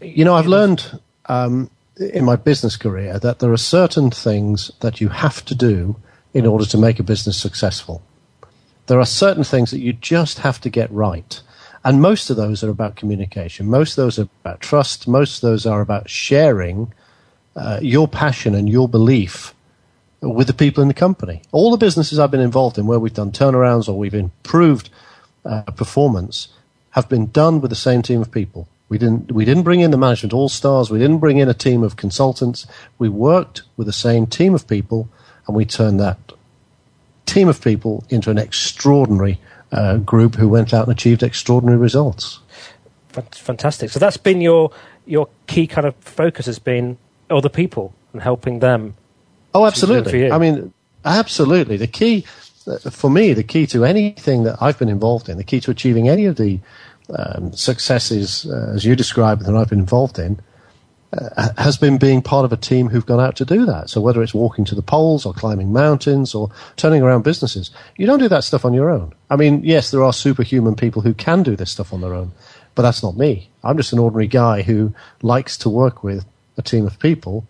You 0.00 0.24
know, 0.24 0.34
I've 0.34 0.46
learned 0.46 1.00
um, 1.26 1.70
in 1.98 2.24
my 2.24 2.36
business 2.36 2.76
career 2.76 3.18
that 3.18 3.38
there 3.38 3.52
are 3.52 3.56
certain 3.58 4.10
things 4.10 4.70
that 4.80 5.00
you 5.00 5.08
have 5.08 5.44
to 5.46 5.54
do 5.54 5.96
in 6.34 6.46
order 6.46 6.64
to 6.64 6.78
make 6.78 6.98
a 6.98 7.02
business 7.02 7.36
successful. 7.36 8.02
There 8.86 8.98
are 8.98 9.06
certain 9.06 9.44
things 9.44 9.70
that 9.70 9.80
you 9.80 9.92
just 9.92 10.38
have 10.40 10.60
to 10.62 10.70
get 10.70 10.90
right. 10.90 11.40
And 11.84 12.00
most 12.00 12.30
of 12.30 12.36
those 12.36 12.62
are 12.62 12.70
about 12.70 12.96
communication. 12.96 13.66
Most 13.66 13.98
of 13.98 14.04
those 14.04 14.18
are 14.18 14.28
about 14.44 14.60
trust. 14.60 15.08
Most 15.08 15.36
of 15.36 15.50
those 15.50 15.66
are 15.66 15.80
about 15.80 16.08
sharing 16.08 16.92
uh, 17.56 17.80
your 17.82 18.08
passion 18.08 18.54
and 18.54 18.68
your 18.68 18.88
belief 18.88 19.54
with 20.20 20.46
the 20.46 20.54
people 20.54 20.82
in 20.82 20.88
the 20.88 20.94
company. 20.94 21.42
All 21.50 21.70
the 21.70 21.76
businesses 21.76 22.18
I've 22.18 22.30
been 22.30 22.40
involved 22.40 22.78
in 22.78 22.86
where 22.86 22.98
we've 22.98 23.12
done 23.12 23.32
turnarounds 23.32 23.88
or 23.88 23.98
we've 23.98 24.14
improved 24.14 24.90
uh, 25.44 25.62
performance 25.62 26.48
have 26.90 27.08
been 27.08 27.30
done 27.30 27.60
with 27.60 27.70
the 27.70 27.76
same 27.76 28.02
team 28.02 28.20
of 28.20 28.30
people. 28.30 28.68
We 28.92 28.98
didn't, 28.98 29.32
we 29.32 29.46
didn't 29.46 29.62
bring 29.62 29.80
in 29.80 29.90
the 29.90 29.96
management 29.96 30.34
all 30.34 30.50
stars. 30.50 30.90
We 30.90 30.98
didn't 30.98 31.16
bring 31.16 31.38
in 31.38 31.48
a 31.48 31.54
team 31.54 31.82
of 31.82 31.96
consultants. 31.96 32.66
We 32.98 33.08
worked 33.08 33.62
with 33.78 33.86
the 33.86 33.92
same 33.92 34.26
team 34.26 34.54
of 34.54 34.68
people 34.68 35.08
and 35.46 35.56
we 35.56 35.64
turned 35.64 35.98
that 36.00 36.18
team 37.24 37.48
of 37.48 37.62
people 37.62 38.04
into 38.10 38.30
an 38.30 38.36
extraordinary 38.36 39.40
uh, 39.72 39.96
group 39.96 40.34
who 40.34 40.46
went 40.46 40.74
out 40.74 40.88
and 40.88 40.94
achieved 40.94 41.22
extraordinary 41.22 41.78
results. 41.78 42.40
Fantastic. 43.08 43.88
So 43.88 43.98
that's 43.98 44.18
been 44.18 44.42
your 44.42 44.70
your 45.06 45.26
key 45.46 45.66
kind 45.66 45.86
of 45.86 45.94
focus 45.96 46.44
has 46.44 46.58
been 46.58 46.98
other 47.30 47.48
people 47.48 47.94
and 48.12 48.20
helping 48.20 48.58
them. 48.58 48.94
Oh, 49.54 49.64
absolutely. 49.64 50.30
I 50.30 50.36
mean, 50.36 50.74
absolutely. 51.02 51.78
The 51.78 51.86
key 51.86 52.26
uh, 52.66 52.76
for 52.90 53.10
me, 53.10 53.32
the 53.32 53.42
key 53.42 53.66
to 53.68 53.86
anything 53.86 54.44
that 54.44 54.58
I've 54.60 54.78
been 54.78 54.90
involved 54.90 55.30
in, 55.30 55.38
the 55.38 55.44
key 55.44 55.60
to 55.60 55.70
achieving 55.70 56.10
any 56.10 56.26
of 56.26 56.36
the 56.36 56.60
um, 57.16 57.52
successes 57.52 58.46
uh, 58.46 58.72
as 58.74 58.84
you 58.84 58.96
described 58.96 59.44
that 59.44 59.54
I've 59.54 59.68
been 59.68 59.80
involved 59.80 60.18
in, 60.18 60.40
uh, 61.12 61.50
has 61.58 61.76
been 61.76 61.98
being 61.98 62.22
part 62.22 62.44
of 62.44 62.52
a 62.52 62.56
team 62.56 62.88
who've 62.88 63.04
gone 63.04 63.20
out 63.20 63.36
to 63.36 63.44
do 63.44 63.66
that. 63.66 63.90
So 63.90 64.00
whether 64.00 64.22
it's 64.22 64.32
walking 64.32 64.64
to 64.66 64.74
the 64.74 64.82
poles 64.82 65.26
or 65.26 65.34
climbing 65.34 65.72
mountains 65.72 66.34
or 66.34 66.50
turning 66.76 67.02
around 67.02 67.22
businesses, 67.22 67.70
you 67.98 68.06
don't 68.06 68.18
do 68.18 68.28
that 68.28 68.44
stuff 68.44 68.64
on 68.64 68.72
your 68.72 68.90
own. 68.90 69.12
I 69.28 69.36
mean, 69.36 69.62
yes, 69.62 69.90
there 69.90 70.02
are 70.02 70.12
superhuman 70.12 70.74
people 70.74 71.02
who 71.02 71.12
can 71.12 71.42
do 71.42 71.54
this 71.54 71.70
stuff 71.70 71.92
on 71.92 72.00
their 72.00 72.14
own, 72.14 72.32
but 72.74 72.82
that's 72.82 73.02
not 73.02 73.16
me. 73.16 73.50
I'm 73.62 73.76
just 73.76 73.92
an 73.92 73.98
ordinary 73.98 74.26
guy 74.26 74.62
who 74.62 74.94
likes 75.20 75.58
to 75.58 75.68
work 75.68 76.02
with 76.02 76.24
a 76.56 76.62
team 76.62 76.86
of 76.86 76.98
people. 76.98 77.46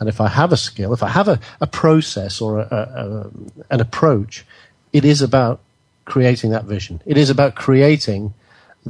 And 0.00 0.08
if 0.08 0.20
I 0.20 0.28
have 0.28 0.52
a 0.52 0.56
skill, 0.56 0.92
if 0.92 1.02
I 1.02 1.08
have 1.08 1.28
a, 1.28 1.40
a 1.60 1.66
process 1.68 2.40
or 2.40 2.60
a, 2.60 2.64
a, 2.64 3.30
an 3.70 3.80
approach, 3.80 4.44
it 4.92 5.04
is 5.04 5.22
about 5.22 5.60
creating 6.04 6.50
that 6.50 6.64
vision. 6.64 7.00
It 7.06 7.16
is 7.16 7.30
about 7.30 7.54
creating 7.54 8.34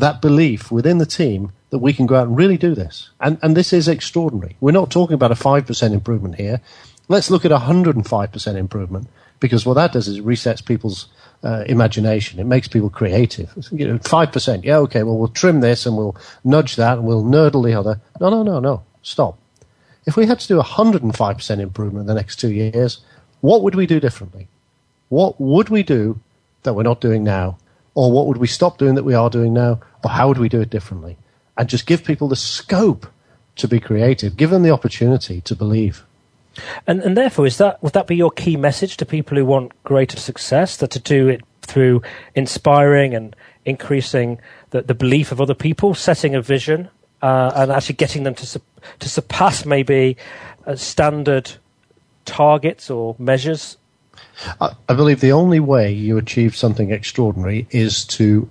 that 0.01 0.21
belief 0.21 0.71
within 0.71 0.99
the 0.99 1.07
team 1.07 1.53
that 1.71 1.79
we 1.79 1.93
can 1.93 2.07
go 2.07 2.17
out 2.17 2.27
and 2.27 2.37
really 2.37 2.57
do 2.57 2.75
this. 2.75 3.11
And, 3.21 3.39
and 3.43 3.57
this 3.57 3.73
is 3.73 3.89
extraordinary. 3.89 4.57
We're 4.61 4.73
not 4.73 4.91
talking 4.91 5.15
about 5.15 5.33
a 5.33 5.35
5% 5.35 5.93
improvement 5.93 6.37
here. 6.37 6.61
Let's 7.09 7.31
look 7.31 7.45
at 7.45 7.51
105% 7.51 8.57
improvement 8.57 9.09
because 9.41 9.65
what 9.65 9.75
that 9.75 9.93
does 9.93 10.09
is 10.09 10.19
it 10.19 10.27
resets 10.27 10.65
people's 10.65 11.09
uh, 11.43 11.65
imagination. 11.67 12.41
It 12.41 12.45
makes 12.45 12.69
people 12.69 12.91
creative. 12.91 13.53
You 13.71 13.89
know, 13.89 13.99
5%. 13.99 14.65
Yeah, 14.65 14.79
okay, 14.79 15.03
well, 15.03 15.19
we'll 15.19 15.29
trim 15.29 15.61
this 15.61 15.87
and 15.87 15.97
we'll 15.97 16.17
nudge 16.45 16.77
that 16.77 16.99
and 16.99 17.07
we'll 17.07 17.25
nurdle 17.25 17.65
the 17.65 17.75
other. 17.75 18.01
No, 18.21 18.31
no, 18.31 18.43
no, 18.43 18.61
no. 18.61 18.83
Stop. 19.03 19.39
If 20.07 20.17
we 20.17 20.27
had 20.27 20.41
to 20.41 20.49
do 20.49 20.61
105% 20.61 21.59
improvement 21.61 22.03
in 22.03 22.07
the 22.07 22.15
next 22.15 22.37
two 22.37 22.51
years, 22.51 23.01
what 23.41 23.63
would 23.63 23.75
we 23.75 23.87
do 23.87 24.01
differently? 24.01 24.49
What 25.09 25.41
would 25.41 25.69
we 25.69 25.83
do 25.83 26.21
that 26.63 26.75
we're 26.75 26.83
not 26.83 27.01
doing 27.01 27.25
now? 27.25 27.59
Or 27.99 28.13
what 28.13 28.27
would 28.29 28.37
we 28.37 28.47
stop 28.47 28.79
doing 28.79 28.95
that 28.95 29.05
we 29.05 29.15
are 29.15 29.31
doing 29.31 29.53
now? 29.53 29.81
Or 30.05 30.11
how 30.11 30.29
would 30.29 30.39
we 30.39 30.49
do 30.49 30.61
it 30.61 30.71
differently? 30.71 31.17
and 31.59 31.69
just 31.69 31.87
give 31.87 32.05
people 32.05 32.29
the 32.29 32.37
scope 32.37 33.09
to 33.57 33.69
be 33.69 33.81
creative, 33.81 34.37
give 34.37 34.51
them 34.51 34.63
the 34.63 34.71
opportunity 34.71 35.41
to 35.43 35.57
believe. 35.57 36.05
And, 36.87 37.03
and 37.03 37.17
therefore, 37.17 37.47
is 37.47 37.59
that 37.59 37.83
would 37.83 37.93
that 37.93 38.07
be 38.07 38.17
your 38.17 38.31
key 38.31 38.57
message 38.57 38.97
to 38.99 39.07
people 39.07 39.37
who 39.37 39.45
want 39.45 39.73
greater 39.83 40.17
success? 40.17 40.77
That 40.77 40.91
to 40.93 41.01
do 41.01 41.29
it 41.29 41.43
through 41.63 42.03
inspiring 42.35 43.15
and 43.15 43.37
increasing 43.65 44.41
the, 44.71 44.83
the 44.83 44.95
belief 44.95 45.31
of 45.33 45.41
other 45.41 45.55
people, 45.55 45.95
setting 45.95 46.35
a 46.35 46.41
vision, 46.41 46.89
uh, 47.21 47.53
and 47.55 47.73
actually 47.73 47.97
getting 47.97 48.23
them 48.23 48.35
to 48.37 48.47
su- 48.47 48.63
to 49.01 49.09
surpass 49.09 49.67
maybe 49.67 50.17
uh, 50.67 50.77
standard 50.77 51.53
targets 52.25 52.91
or 52.91 53.15
measures. 53.19 53.77
I, 54.61 54.95
believe 54.95 55.21
the 55.21 55.33
only 55.33 55.61
way 55.61 55.93
you 55.93 56.17
achieve 56.17 56.57
something 56.57 56.91
extraordinary 56.91 57.67
is 57.71 58.05
to 58.07 58.49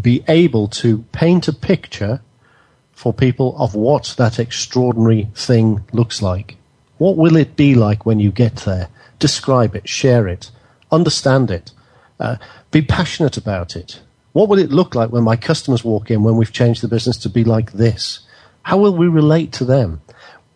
be 0.00 0.24
able 0.28 0.68
to 0.68 0.98
paint 1.12 1.48
a 1.48 1.52
picture 1.52 2.20
for 2.92 3.12
people 3.12 3.56
of 3.58 3.74
what 3.74 4.14
that 4.18 4.38
extraordinary 4.38 5.28
thing 5.34 5.84
looks 5.92 6.20
like. 6.20 6.56
What 6.98 7.16
will 7.16 7.36
it 7.36 7.56
be 7.56 7.74
like 7.74 8.04
when 8.04 8.20
you 8.20 8.30
get 8.30 8.56
there? 8.56 8.88
Describe 9.18 9.74
it, 9.74 9.88
share 9.88 10.28
it, 10.28 10.50
understand 10.90 11.50
it, 11.50 11.72
uh, 12.18 12.36
be 12.70 12.82
passionate 12.82 13.36
about 13.36 13.76
it. 13.76 14.00
What 14.32 14.48
will 14.48 14.58
it 14.58 14.70
look 14.70 14.94
like 14.94 15.10
when 15.10 15.24
my 15.24 15.36
customers 15.36 15.84
walk 15.84 16.10
in 16.10 16.22
when 16.22 16.36
we've 16.36 16.52
changed 16.52 16.82
the 16.82 16.88
business 16.88 17.16
to 17.18 17.28
be 17.28 17.44
like 17.44 17.72
this? 17.72 18.20
How 18.62 18.78
will 18.78 18.94
we 18.94 19.08
relate 19.08 19.52
to 19.54 19.64
them? 19.64 20.02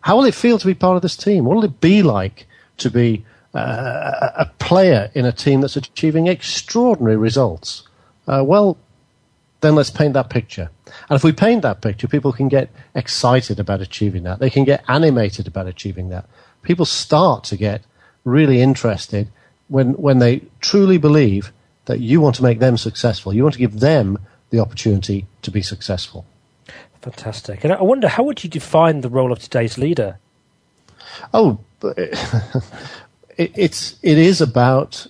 How 0.01 0.17
will 0.17 0.25
it 0.25 0.35
feel 0.35 0.59
to 0.59 0.67
be 0.67 0.75
part 0.75 0.95
of 0.95 1.01
this 1.01 1.17
team? 1.17 1.45
What 1.45 1.55
will 1.55 1.63
it 1.63 1.81
be 1.81 2.03
like 2.03 2.45
to 2.77 2.91
be 2.91 3.25
uh, 3.55 4.31
a 4.35 4.45
player 4.59 5.11
in 5.13 5.25
a 5.25 5.31
team 5.31 5.61
that's 5.61 5.75
achieving 5.75 6.27
extraordinary 6.27 7.17
results? 7.17 7.87
Uh, 8.27 8.43
well, 8.45 8.77
then 9.61 9.75
let's 9.75 9.89
paint 9.89 10.13
that 10.13 10.29
picture. 10.29 10.69
And 11.09 11.15
if 11.15 11.23
we 11.23 11.31
paint 11.31 11.61
that 11.63 11.81
picture, 11.81 12.07
people 12.07 12.31
can 12.31 12.47
get 12.47 12.69
excited 12.93 13.59
about 13.59 13.81
achieving 13.81 14.23
that. 14.23 14.39
They 14.39 14.49
can 14.49 14.63
get 14.63 14.83
animated 14.87 15.47
about 15.47 15.67
achieving 15.67 16.09
that. 16.09 16.25
People 16.61 16.85
start 16.85 17.43
to 17.45 17.57
get 17.57 17.81
really 18.23 18.61
interested 18.61 19.29
when, 19.67 19.93
when 19.93 20.19
they 20.19 20.43
truly 20.61 20.97
believe 20.97 21.51
that 21.85 21.99
you 21.99 22.21
want 22.21 22.35
to 22.35 22.43
make 22.43 22.59
them 22.59 22.77
successful. 22.77 23.33
You 23.33 23.43
want 23.43 23.53
to 23.53 23.59
give 23.59 23.79
them 23.79 24.19
the 24.49 24.59
opportunity 24.59 25.27
to 25.41 25.51
be 25.51 25.61
successful. 25.61 26.25
Fantastic. 27.01 27.63
And 27.63 27.73
I 27.73 27.81
wonder, 27.81 28.07
how 28.07 28.23
would 28.23 28.43
you 28.43 28.49
define 28.49 29.01
the 29.01 29.09
role 29.09 29.31
of 29.31 29.39
today's 29.39 29.77
leader? 29.77 30.17
Oh, 31.33 31.59
it, 33.37 33.51
it's, 33.55 33.97
it 34.01 34.17
is 34.17 34.41
about 34.41 35.07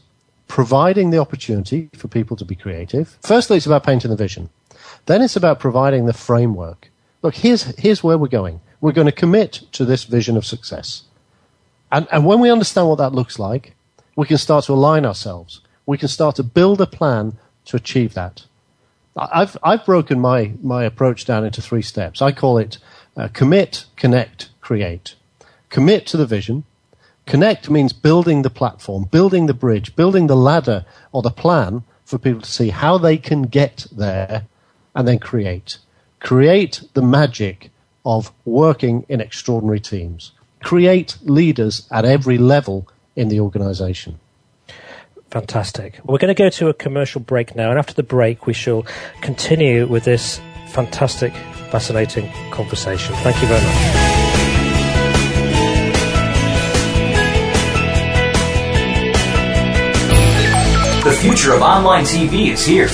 providing 0.48 1.10
the 1.10 1.18
opportunity 1.18 1.90
for 1.96 2.08
people 2.08 2.38
to 2.38 2.46
be 2.46 2.56
creative. 2.56 3.18
Firstly, 3.22 3.58
it's 3.58 3.66
about 3.66 3.84
painting 3.84 4.12
the 4.12 4.18
vision. 4.18 4.50
Then 5.06 5.22
it's 5.22 5.36
about 5.36 5.60
providing 5.60 6.06
the 6.06 6.14
framework. 6.14 6.90
Look, 7.22 7.36
here's, 7.36 7.64
here's 7.80 8.04
where 8.04 8.18
we're 8.18 8.28
going. 8.28 8.62
We're 8.82 8.92
going 8.92 9.08
to 9.08 9.12
commit 9.12 9.64
to 9.74 9.86
this 9.86 10.04
vision 10.04 10.38
of 10.38 10.46
success. 10.46 11.04
And, 11.92 12.08
and 12.12 12.26
when 12.26 12.40
we 12.40 12.52
understand 12.52 12.88
what 12.88 12.98
that 12.98 13.14
looks 13.14 13.40
like, 13.40 13.76
we 14.16 14.28
can 14.28 14.38
start 14.38 14.66
to 14.66 14.74
align 14.74 15.06
ourselves. 15.06 15.62
We 15.86 15.98
can 15.98 16.08
start 16.08 16.36
to 16.38 16.44
build 16.44 16.82
a 16.82 16.88
plan 16.88 17.38
to 17.66 17.78
achieve 17.78 18.14
that. 18.14 18.46
I've, 19.18 19.58
I've 19.64 19.86
broken 19.86 20.20
my, 20.20 20.54
my 20.62 20.84
approach 20.84 21.26
down 21.26 21.46
into 21.46 21.62
three 21.62 21.82
steps. 21.82 22.22
I 22.22 22.32
call 22.32 22.58
it 22.58 22.78
uh, 23.16 23.30
commit, 23.30 23.86
connect, 23.96 24.50
create. 24.62 25.16
Commit 25.70 26.06
to 26.08 26.18
the 26.18 26.26
vision. 26.26 26.66
Connect 27.26 27.70
means 27.70 27.92
building 27.92 28.44
the 28.44 28.50
platform, 28.50 29.06
building 29.06 29.48
the 29.48 29.54
bridge, 29.54 29.96
building 29.96 30.28
the 30.28 30.36
ladder 30.36 30.86
or 31.12 31.22
the 31.22 31.32
plan 31.32 31.84
for 32.04 32.20
people 32.20 32.42
to 32.42 32.52
see 32.52 32.70
how 32.70 32.98
they 32.98 33.18
can 33.18 33.44
get 33.44 33.88
there 33.92 34.46
and 34.94 35.08
then 35.08 35.20
create. 35.20 35.80
Create 36.20 36.84
the 36.94 37.02
magic 37.02 37.72
of 38.06 38.32
working 38.46 39.06
in 39.10 39.20
extraordinary 39.20 39.80
teams. 39.80 40.32
Create 40.64 41.18
leaders 41.24 41.88
at 41.92 42.06
every 42.06 42.38
level 42.38 42.88
in 43.16 43.30
the 43.30 43.40
organization. 43.40 44.20
Fantastic. 45.32 46.00
We're 46.06 46.20
going 46.20 46.34
to 46.34 46.42
go 46.44 46.50
to 46.50 46.70
a 46.70 46.74
commercial 46.74 47.22
break 47.22 47.56
now, 47.56 47.70
and 47.70 47.80
after 47.80 47.94
the 47.94 48.04
break, 48.04 48.46
we 48.46 48.54
shall 48.54 48.86
continue 49.22 49.88
with 49.88 50.06
this 50.06 50.40
fantastic, 50.70 51.34
fascinating 51.72 52.32
conversation. 52.52 53.16
Thank 53.16 53.42
you 53.42 53.48
very 53.48 53.62
much. 53.62 54.05
Future 61.26 61.54
of 61.54 61.64
online 61.64 62.04
TV 62.04 62.52
is 62.52 62.64
here. 62.64 62.88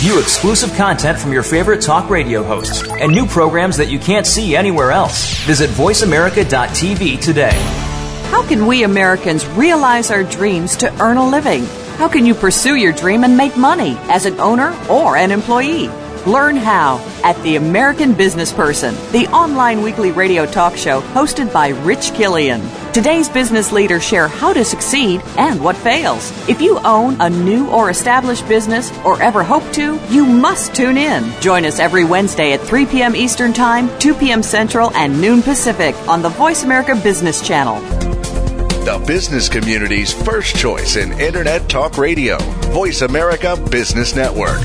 View 0.00 0.18
exclusive 0.18 0.74
content 0.74 1.16
from 1.16 1.32
your 1.32 1.44
favorite 1.44 1.80
talk 1.80 2.10
radio 2.10 2.42
hosts 2.42 2.82
and 2.82 3.12
new 3.12 3.24
programs 3.24 3.76
that 3.76 3.88
you 3.88 4.00
can't 4.00 4.26
see 4.26 4.56
anywhere 4.56 4.90
else. 4.90 5.32
Visit 5.44 5.70
VoiceAmerica.tv 5.70 7.20
today. 7.20 7.56
How 8.32 8.44
can 8.48 8.66
we 8.66 8.82
Americans 8.82 9.46
realize 9.46 10.10
our 10.10 10.24
dreams 10.24 10.76
to 10.78 10.92
earn 11.00 11.18
a 11.18 11.30
living? 11.30 11.66
How 11.98 12.08
can 12.08 12.26
you 12.26 12.34
pursue 12.34 12.74
your 12.74 12.92
dream 12.92 13.22
and 13.22 13.36
make 13.36 13.56
money 13.56 13.96
as 14.08 14.26
an 14.26 14.40
owner 14.40 14.76
or 14.90 15.16
an 15.16 15.30
employee? 15.30 15.86
Learn 16.26 16.56
how 16.56 16.98
at 17.22 17.40
The 17.44 17.54
American 17.54 18.12
Business 18.12 18.52
Person, 18.52 18.92
the 19.12 19.28
online 19.28 19.82
weekly 19.82 20.10
radio 20.10 20.46
talk 20.46 20.76
show 20.76 21.00
hosted 21.00 21.52
by 21.52 21.68
Rich 21.68 22.12
Killian. 22.14 22.60
Today's 22.98 23.28
business 23.28 23.70
leaders 23.70 24.02
share 24.02 24.26
how 24.26 24.52
to 24.52 24.64
succeed 24.64 25.22
and 25.36 25.62
what 25.62 25.76
fails. 25.76 26.32
If 26.48 26.60
you 26.60 26.80
own 26.80 27.16
a 27.20 27.30
new 27.30 27.70
or 27.70 27.90
established 27.90 28.48
business 28.48 28.90
or 29.04 29.22
ever 29.22 29.44
hope 29.44 29.62
to, 29.74 30.00
you 30.10 30.26
must 30.26 30.74
tune 30.74 30.96
in. 30.96 31.30
Join 31.40 31.64
us 31.64 31.78
every 31.78 32.04
Wednesday 32.04 32.54
at 32.54 32.60
3 32.60 32.86
p.m. 32.86 33.14
Eastern 33.14 33.52
Time, 33.52 33.88
2 34.00 34.14
p.m. 34.14 34.42
Central, 34.42 34.92
and 34.96 35.20
noon 35.20 35.42
Pacific 35.42 35.94
on 36.08 36.22
the 36.22 36.28
Voice 36.30 36.64
America 36.64 36.96
Business 36.96 37.40
Channel. 37.40 37.78
The 38.84 39.00
business 39.06 39.48
community's 39.48 40.12
first 40.12 40.56
choice 40.56 40.96
in 40.96 41.12
Internet 41.20 41.68
Talk 41.68 41.98
Radio, 41.98 42.38
Voice 42.72 43.02
America 43.02 43.56
Business 43.70 44.16
Network. 44.16 44.58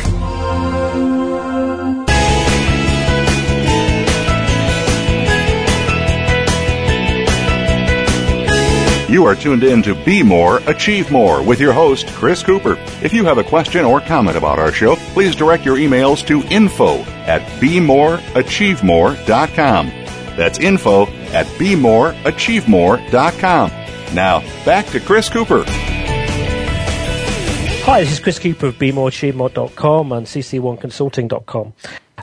You 9.13 9.23
are 9.25 9.35
tuned 9.35 9.63
in 9.63 9.83
to 9.83 9.93
Be 9.93 10.23
More, 10.23 10.57
Achieve 10.65 11.11
More 11.11 11.43
with 11.43 11.59
your 11.59 11.71
host, 11.71 12.07
Chris 12.13 12.41
Cooper. 12.41 12.77
If 13.03 13.13
you 13.13 13.25
have 13.25 13.37
a 13.37 13.43
question 13.43 13.85
or 13.85 14.01
comment 14.01 14.35
about 14.35 14.57
our 14.57 14.71
show, 14.71 14.95
please 15.13 15.35
direct 15.35 15.65
your 15.65 15.77
emails 15.77 16.25
to 16.25 16.41
info 16.51 17.01
at 17.27 17.43
bemoreachievemore.com. 17.61 19.87
That's 20.35 20.57
info 20.57 21.05
at 21.31 21.45
bemoreachievemore.com. 21.45 23.69
Now, 24.15 24.39
back 24.65 24.87
to 24.87 24.99
Chris 24.99 25.29
Cooper. 25.29 25.63
Hi, 27.85 27.99
this 27.99 28.13
is 28.13 28.19
Chris 28.19 28.39
Cooper 28.39 28.65
of 28.65 28.79
BeMoreAchieveMore.com 28.79 30.11
and 30.11 30.25
CC1Consulting.com. 30.25 31.73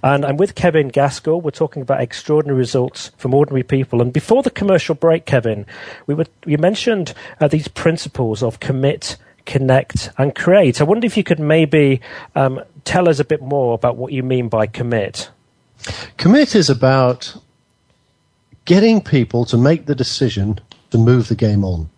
And 0.03 0.25
I'm 0.25 0.37
with 0.37 0.55
Kevin 0.55 0.89
Gaskell. 0.89 1.41
We're 1.41 1.51
talking 1.51 1.83
about 1.83 2.01
extraordinary 2.01 2.59
results 2.59 3.11
from 3.17 3.35
ordinary 3.35 3.63
people. 3.63 4.01
And 4.01 4.13
before 4.13 4.43
the 4.43 4.51
commercial 4.51 4.95
break, 4.95 5.27
Kevin, 5.27 5.67
we 6.07 6.15
were, 6.15 6.27
you 6.47 6.59
mentioned 6.59 7.13
uh, 7.41 7.49
these 7.49 7.69
principles 7.69 8.43
of 8.43 8.61
commit, 8.61 9.17
connect, 9.45 10.11
and 10.17 10.35
create. 10.35 10.81
I 10.81 10.85
wonder 10.85 11.07
if 11.07 11.17
you 11.17 11.25
could 11.25 11.41
maybe 11.41 12.01
um, 12.35 12.63
tell 12.85 13.09
us 13.09 13.19
a 13.19 13.25
bit 13.25 13.43
more 13.43 13.75
about 13.75 13.97
what 13.97 14.13
you 14.13 14.23
mean 14.23 14.49
by 14.49 14.67
commit. 14.67 15.31
Commit 16.17 16.55
is 16.55 16.71
about 16.71 17.37
getting 18.65 19.01
people 19.01 19.45
to 19.47 19.57
make 19.57 19.87
the 19.87 19.95
decision 19.95 20.61
to 20.91 20.99
move 20.99 21.29
the 21.29 21.35
game 21.35 21.65
on. 21.65 21.91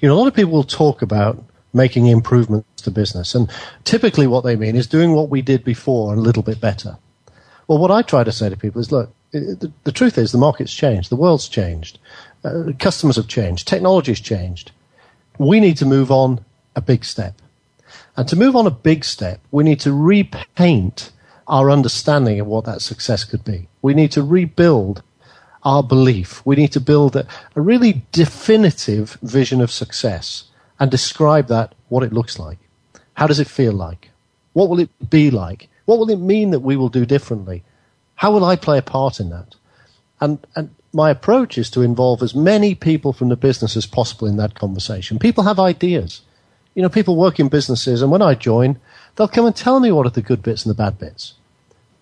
You 0.00 0.08
know, 0.08 0.14
a 0.14 0.18
lot 0.18 0.28
of 0.28 0.34
people 0.34 0.52
will 0.52 0.64
talk 0.64 1.02
about 1.02 1.42
making 1.74 2.06
improvements 2.06 2.82
to 2.82 2.90
business, 2.90 3.34
and 3.34 3.50
typically 3.84 4.26
what 4.26 4.44
they 4.44 4.56
mean 4.56 4.76
is 4.76 4.86
doing 4.86 5.12
what 5.12 5.28
we 5.28 5.42
did 5.42 5.64
before 5.64 6.14
a 6.14 6.16
little 6.16 6.42
bit 6.42 6.60
better. 6.60 6.96
Well, 7.68 7.78
what 7.78 7.90
I 7.90 8.02
try 8.02 8.24
to 8.24 8.32
say 8.32 8.48
to 8.48 8.56
people 8.56 8.80
is, 8.80 8.92
look, 8.92 9.10
the, 9.32 9.72
the 9.84 9.92
truth 9.92 10.18
is 10.18 10.32
the 10.32 10.38
market's 10.38 10.72
changed, 10.72 11.10
the 11.10 11.16
world's 11.16 11.48
changed, 11.48 11.98
uh, 12.44 12.72
customers 12.78 13.16
have 13.16 13.28
changed, 13.28 13.66
technology's 13.66 14.20
changed. 14.20 14.70
We 15.38 15.60
need 15.60 15.76
to 15.78 15.86
move 15.86 16.10
on 16.10 16.44
a 16.74 16.80
big 16.80 17.04
step. 17.04 17.34
And 18.16 18.28
to 18.28 18.36
move 18.36 18.56
on 18.56 18.66
a 18.66 18.70
big 18.70 19.04
step, 19.04 19.40
we 19.50 19.64
need 19.64 19.80
to 19.80 19.92
repaint 19.92 21.10
our 21.48 21.70
understanding 21.70 22.40
of 22.40 22.46
what 22.46 22.64
that 22.64 22.82
success 22.82 23.24
could 23.24 23.44
be. 23.44 23.68
We 23.82 23.94
need 23.94 24.12
to 24.12 24.22
rebuild 24.22 25.02
our 25.64 25.82
belief. 25.82 26.44
We 26.46 26.56
need 26.56 26.72
to 26.72 26.80
build 26.80 27.16
a, 27.16 27.26
a 27.54 27.60
really 27.60 28.02
definitive 28.12 29.18
vision 29.22 29.60
of 29.60 29.70
success 29.70 30.44
and 30.78 30.90
describe 30.90 31.48
that, 31.48 31.74
what 31.88 32.02
it 32.02 32.12
looks 32.12 32.38
like. 32.38 32.58
How 33.14 33.26
does 33.26 33.40
it 33.40 33.48
feel 33.48 33.72
like? 33.72 34.10
What 34.52 34.68
will 34.68 34.80
it 34.80 35.10
be 35.10 35.30
like? 35.30 35.68
What 35.86 35.98
will 35.98 36.10
it 36.10 36.20
mean 36.20 36.50
that 36.50 36.60
we 36.60 36.76
will 36.76 36.90
do 36.90 37.06
differently? 37.06 37.64
How 38.16 38.32
will 38.32 38.44
I 38.44 38.56
play 38.56 38.78
a 38.78 38.82
part 38.82 39.18
in 39.18 39.30
that? 39.30 39.54
And, 40.20 40.46
and 40.54 40.74
my 40.92 41.10
approach 41.10 41.58
is 41.58 41.70
to 41.70 41.82
involve 41.82 42.22
as 42.22 42.34
many 42.34 42.74
people 42.74 43.12
from 43.12 43.28
the 43.28 43.36
business 43.36 43.76
as 43.76 43.86
possible 43.86 44.26
in 44.26 44.36
that 44.36 44.54
conversation. 44.54 45.18
People 45.18 45.44
have 45.44 45.58
ideas. 45.58 46.22
You 46.74 46.82
know, 46.82 46.88
people 46.88 47.16
work 47.16 47.40
in 47.40 47.48
businesses, 47.48 48.02
and 48.02 48.10
when 48.10 48.22
I 48.22 48.34
join, 48.34 48.78
they'll 49.14 49.28
come 49.28 49.46
and 49.46 49.56
tell 49.56 49.80
me 49.80 49.92
what 49.92 50.06
are 50.06 50.10
the 50.10 50.22
good 50.22 50.42
bits 50.42 50.64
and 50.64 50.70
the 50.70 50.82
bad 50.82 50.98
bits. 50.98 51.34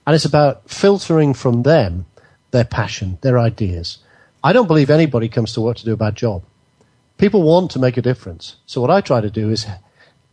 And 0.07 0.15
it's 0.15 0.25
about 0.25 0.69
filtering 0.69 1.35
from 1.35 1.63
them 1.63 2.07
their 2.51 2.65
passion, 2.65 3.19
their 3.21 3.39
ideas. 3.39 3.99
I 4.43 4.53
don't 4.53 4.69
believe 4.69 4.91
anybody 4.91 5.29
comes 5.29 5.53
to 5.55 5.61
work 5.61 5.77
to 5.79 5.85
do 5.85 5.93
a 5.93 5.97
bad 5.97 6.15
job. 6.15 6.43
People 7.19 7.43
want 7.43 7.71
to 7.73 7.79
make 7.79 7.97
a 7.97 8.03
difference. 8.03 8.57
So 8.67 8.81
what 8.81 8.91
I 8.91 9.01
try 9.01 9.21
to 9.21 9.31
do 9.31 9.51
is 9.51 9.67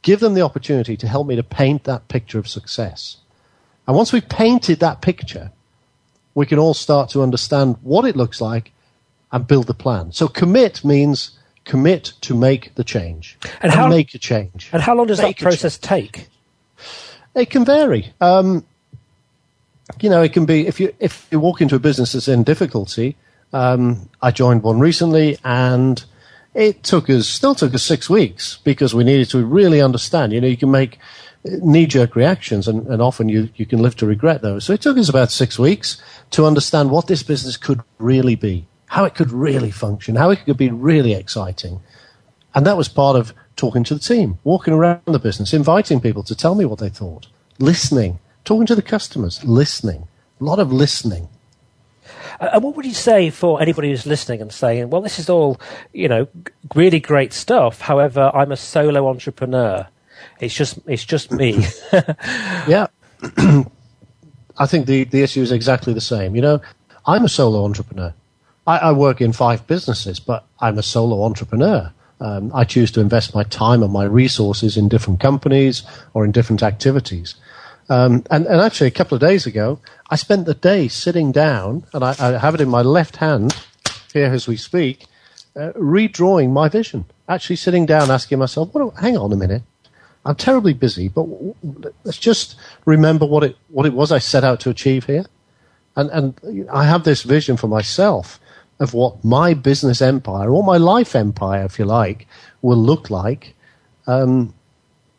give 0.01 0.19
them 0.19 0.33
the 0.33 0.41
opportunity 0.41 0.97
to 0.97 1.07
help 1.07 1.27
me 1.27 1.35
to 1.35 1.43
paint 1.43 1.83
that 1.85 2.07
picture 2.07 2.39
of 2.39 2.47
success. 2.47 3.17
And 3.87 3.95
once 3.95 4.13
we've 4.13 4.27
painted 4.27 4.79
that 4.79 5.01
picture, 5.01 5.51
we 6.33 6.45
can 6.45 6.59
all 6.59 6.73
start 6.73 7.09
to 7.09 7.21
understand 7.21 7.77
what 7.81 8.05
it 8.05 8.15
looks 8.15 8.39
like 8.39 8.71
and 9.31 9.47
build 9.47 9.67
the 9.67 9.73
plan. 9.73 10.11
So 10.11 10.27
commit 10.27 10.83
means 10.83 11.37
commit 11.63 12.13
to 12.21 12.35
make 12.35 12.73
the 12.75 12.83
change 12.83 13.37
and, 13.43 13.53
and 13.63 13.73
how, 13.73 13.87
make 13.87 14.13
a 14.13 14.17
change. 14.17 14.69
And 14.73 14.81
how 14.81 14.95
long 14.95 15.07
does 15.07 15.21
make 15.21 15.37
that 15.37 15.43
process 15.43 15.77
take? 15.77 16.27
It 17.35 17.49
can 17.49 17.65
vary. 17.65 18.13
Um, 18.19 18.65
you 19.99 20.09
know, 20.09 20.21
it 20.21 20.33
can 20.33 20.45
be 20.45 20.67
if 20.67 20.79
you 20.79 20.93
if 20.99 21.27
you 21.31 21.39
walk 21.39 21.61
into 21.61 21.75
a 21.75 21.79
business 21.79 22.13
that's 22.13 22.27
in 22.27 22.43
difficulty. 22.43 23.15
Um, 23.53 24.09
I 24.21 24.31
joined 24.31 24.63
one 24.63 24.79
recently, 24.79 25.37
and 25.43 26.03
it 26.53 26.83
took 26.83 27.09
us 27.09 27.27
still 27.27 27.55
took 27.55 27.73
us 27.73 27.83
six 27.83 28.09
weeks 28.09 28.59
because 28.63 28.95
we 28.95 29.03
needed 29.03 29.29
to 29.31 29.45
really 29.45 29.81
understand. 29.81 30.33
You 30.33 30.41
know, 30.41 30.47
you 30.47 30.57
can 30.57 30.71
make 30.71 30.99
knee 31.43 31.85
jerk 31.85 32.15
reactions, 32.15 32.67
and, 32.67 32.85
and 32.87 33.01
often 33.01 33.29
you, 33.29 33.49
you 33.55 33.65
can 33.65 33.81
live 33.81 33.95
to 33.97 34.05
regret 34.05 34.41
those. 34.41 34.65
So 34.65 34.73
it 34.73 34.81
took 34.81 34.97
us 34.97 35.09
about 35.09 35.31
six 35.31 35.57
weeks 35.57 36.01
to 36.31 36.45
understand 36.45 36.91
what 36.91 37.07
this 37.07 37.23
business 37.23 37.57
could 37.57 37.81
really 37.97 38.35
be, 38.35 38.67
how 38.87 39.05
it 39.05 39.15
could 39.15 39.31
really 39.31 39.71
function, 39.71 40.15
how 40.15 40.29
it 40.29 40.45
could 40.45 40.57
be 40.57 40.69
really 40.69 41.13
exciting. 41.13 41.81
And 42.53 42.65
that 42.65 42.77
was 42.77 42.87
part 42.87 43.15
of 43.15 43.33
talking 43.55 43.83
to 43.85 43.93
the 43.93 43.99
team, 43.99 44.39
walking 44.43 44.73
around 44.73 45.01
the 45.05 45.19
business, 45.19 45.53
inviting 45.53 45.99
people 45.99 46.23
to 46.23 46.35
tell 46.35 46.55
me 46.55 46.65
what 46.65 46.79
they 46.79 46.89
thought, 46.89 47.27
listening, 47.59 48.19
talking 48.43 48.65
to 48.67 48.75
the 48.75 48.81
customers, 48.81 49.43
listening, 49.43 50.07
a 50.39 50.43
lot 50.43 50.59
of 50.59 50.71
listening. 50.71 51.27
And 52.39 52.63
what 52.63 52.75
would 52.75 52.85
you 52.85 52.93
say 52.93 53.29
for 53.29 53.61
anybody 53.61 53.89
who's 53.89 54.05
listening 54.05 54.41
and 54.41 54.51
saying, 54.51 54.89
well, 54.89 55.01
this 55.01 55.19
is 55.19 55.29
all, 55.29 55.59
you 55.93 56.07
know, 56.07 56.27
really 56.73 56.99
great 56.99 57.33
stuff. 57.33 57.81
However, 57.81 58.31
I'm 58.33 58.51
a 58.51 58.57
solo 58.57 59.07
entrepreneur. 59.07 59.87
It's 60.41 60.53
just 60.53 60.79
it's 60.87 61.05
just 61.05 61.31
me. 61.31 61.65
yeah. 62.67 62.87
I 64.57 64.65
think 64.65 64.85
the, 64.85 65.05
the 65.05 65.21
issue 65.21 65.41
is 65.41 65.51
exactly 65.51 65.93
the 65.93 66.01
same. 66.01 66.35
You 66.35 66.41
know, 66.41 66.61
I'm 67.05 67.23
a 67.23 67.29
solo 67.29 67.63
entrepreneur. 67.63 68.13
I, 68.67 68.77
I 68.77 68.91
work 68.91 69.21
in 69.21 69.33
five 69.33 69.65
businesses, 69.67 70.19
but 70.19 70.45
I'm 70.59 70.77
a 70.77 70.83
solo 70.83 71.23
entrepreneur. 71.23 71.91
Um, 72.19 72.51
I 72.53 72.63
choose 72.63 72.91
to 72.91 72.99
invest 72.99 73.33
my 73.33 73.43
time 73.43 73.81
and 73.81 73.91
my 73.91 74.03
resources 74.03 74.77
in 74.77 74.89
different 74.89 75.19
companies 75.19 75.83
or 76.13 76.25
in 76.25 76.31
different 76.31 76.61
activities. 76.61 77.35
Um, 77.89 78.23
and, 78.29 78.45
and, 78.45 78.61
actually, 78.61 78.87
a 78.87 78.91
couple 78.91 79.15
of 79.15 79.21
days 79.21 79.47
ago, 79.47 79.79
I 80.09 80.15
spent 80.15 80.45
the 80.45 80.53
day 80.53 80.87
sitting 80.87 81.31
down, 81.31 81.85
and 81.93 82.03
I, 82.03 82.15
I 82.19 82.37
have 82.37 82.53
it 82.53 82.61
in 82.61 82.69
my 82.69 82.83
left 82.83 83.17
hand 83.17 83.55
here 84.13 84.31
as 84.31 84.47
we 84.47 84.55
speak, 84.55 85.05
uh, 85.55 85.71
redrawing 85.75 86.51
my 86.51 86.69
vision. 86.69 87.05
Actually, 87.27 87.55
sitting 87.55 87.85
down, 87.85 88.11
asking 88.11 88.39
myself, 88.39 88.73
what, 88.73 88.93
hang 88.97 89.17
on 89.17 89.33
a 89.33 89.35
minute. 89.35 89.63
I'm 90.25 90.35
terribly 90.35 90.73
busy, 90.73 91.07
but 91.07 91.25
let's 92.03 92.17
just 92.17 92.55
remember 92.85 93.25
what 93.25 93.43
it 93.43 93.57
what 93.69 93.85
it 93.85 93.93
was 93.93 94.11
I 94.11 94.19
set 94.19 94.43
out 94.43 94.59
to 94.61 94.69
achieve 94.69 95.05
here, 95.05 95.25
and 95.95 96.09
and 96.11 96.69
I 96.71 96.85
have 96.85 97.03
this 97.03 97.23
vision 97.23 97.57
for 97.57 97.67
myself 97.67 98.39
of 98.79 98.93
what 98.93 99.23
my 99.23 99.53
business 99.53 100.01
empire 100.01 100.49
or 100.49 100.63
my 100.63 100.77
life 100.77 101.15
empire, 101.15 101.65
if 101.65 101.77
you 101.77 101.85
like, 101.85 102.27
will 102.61 102.77
look 102.77 103.09
like 103.09 103.53
um, 104.07 104.53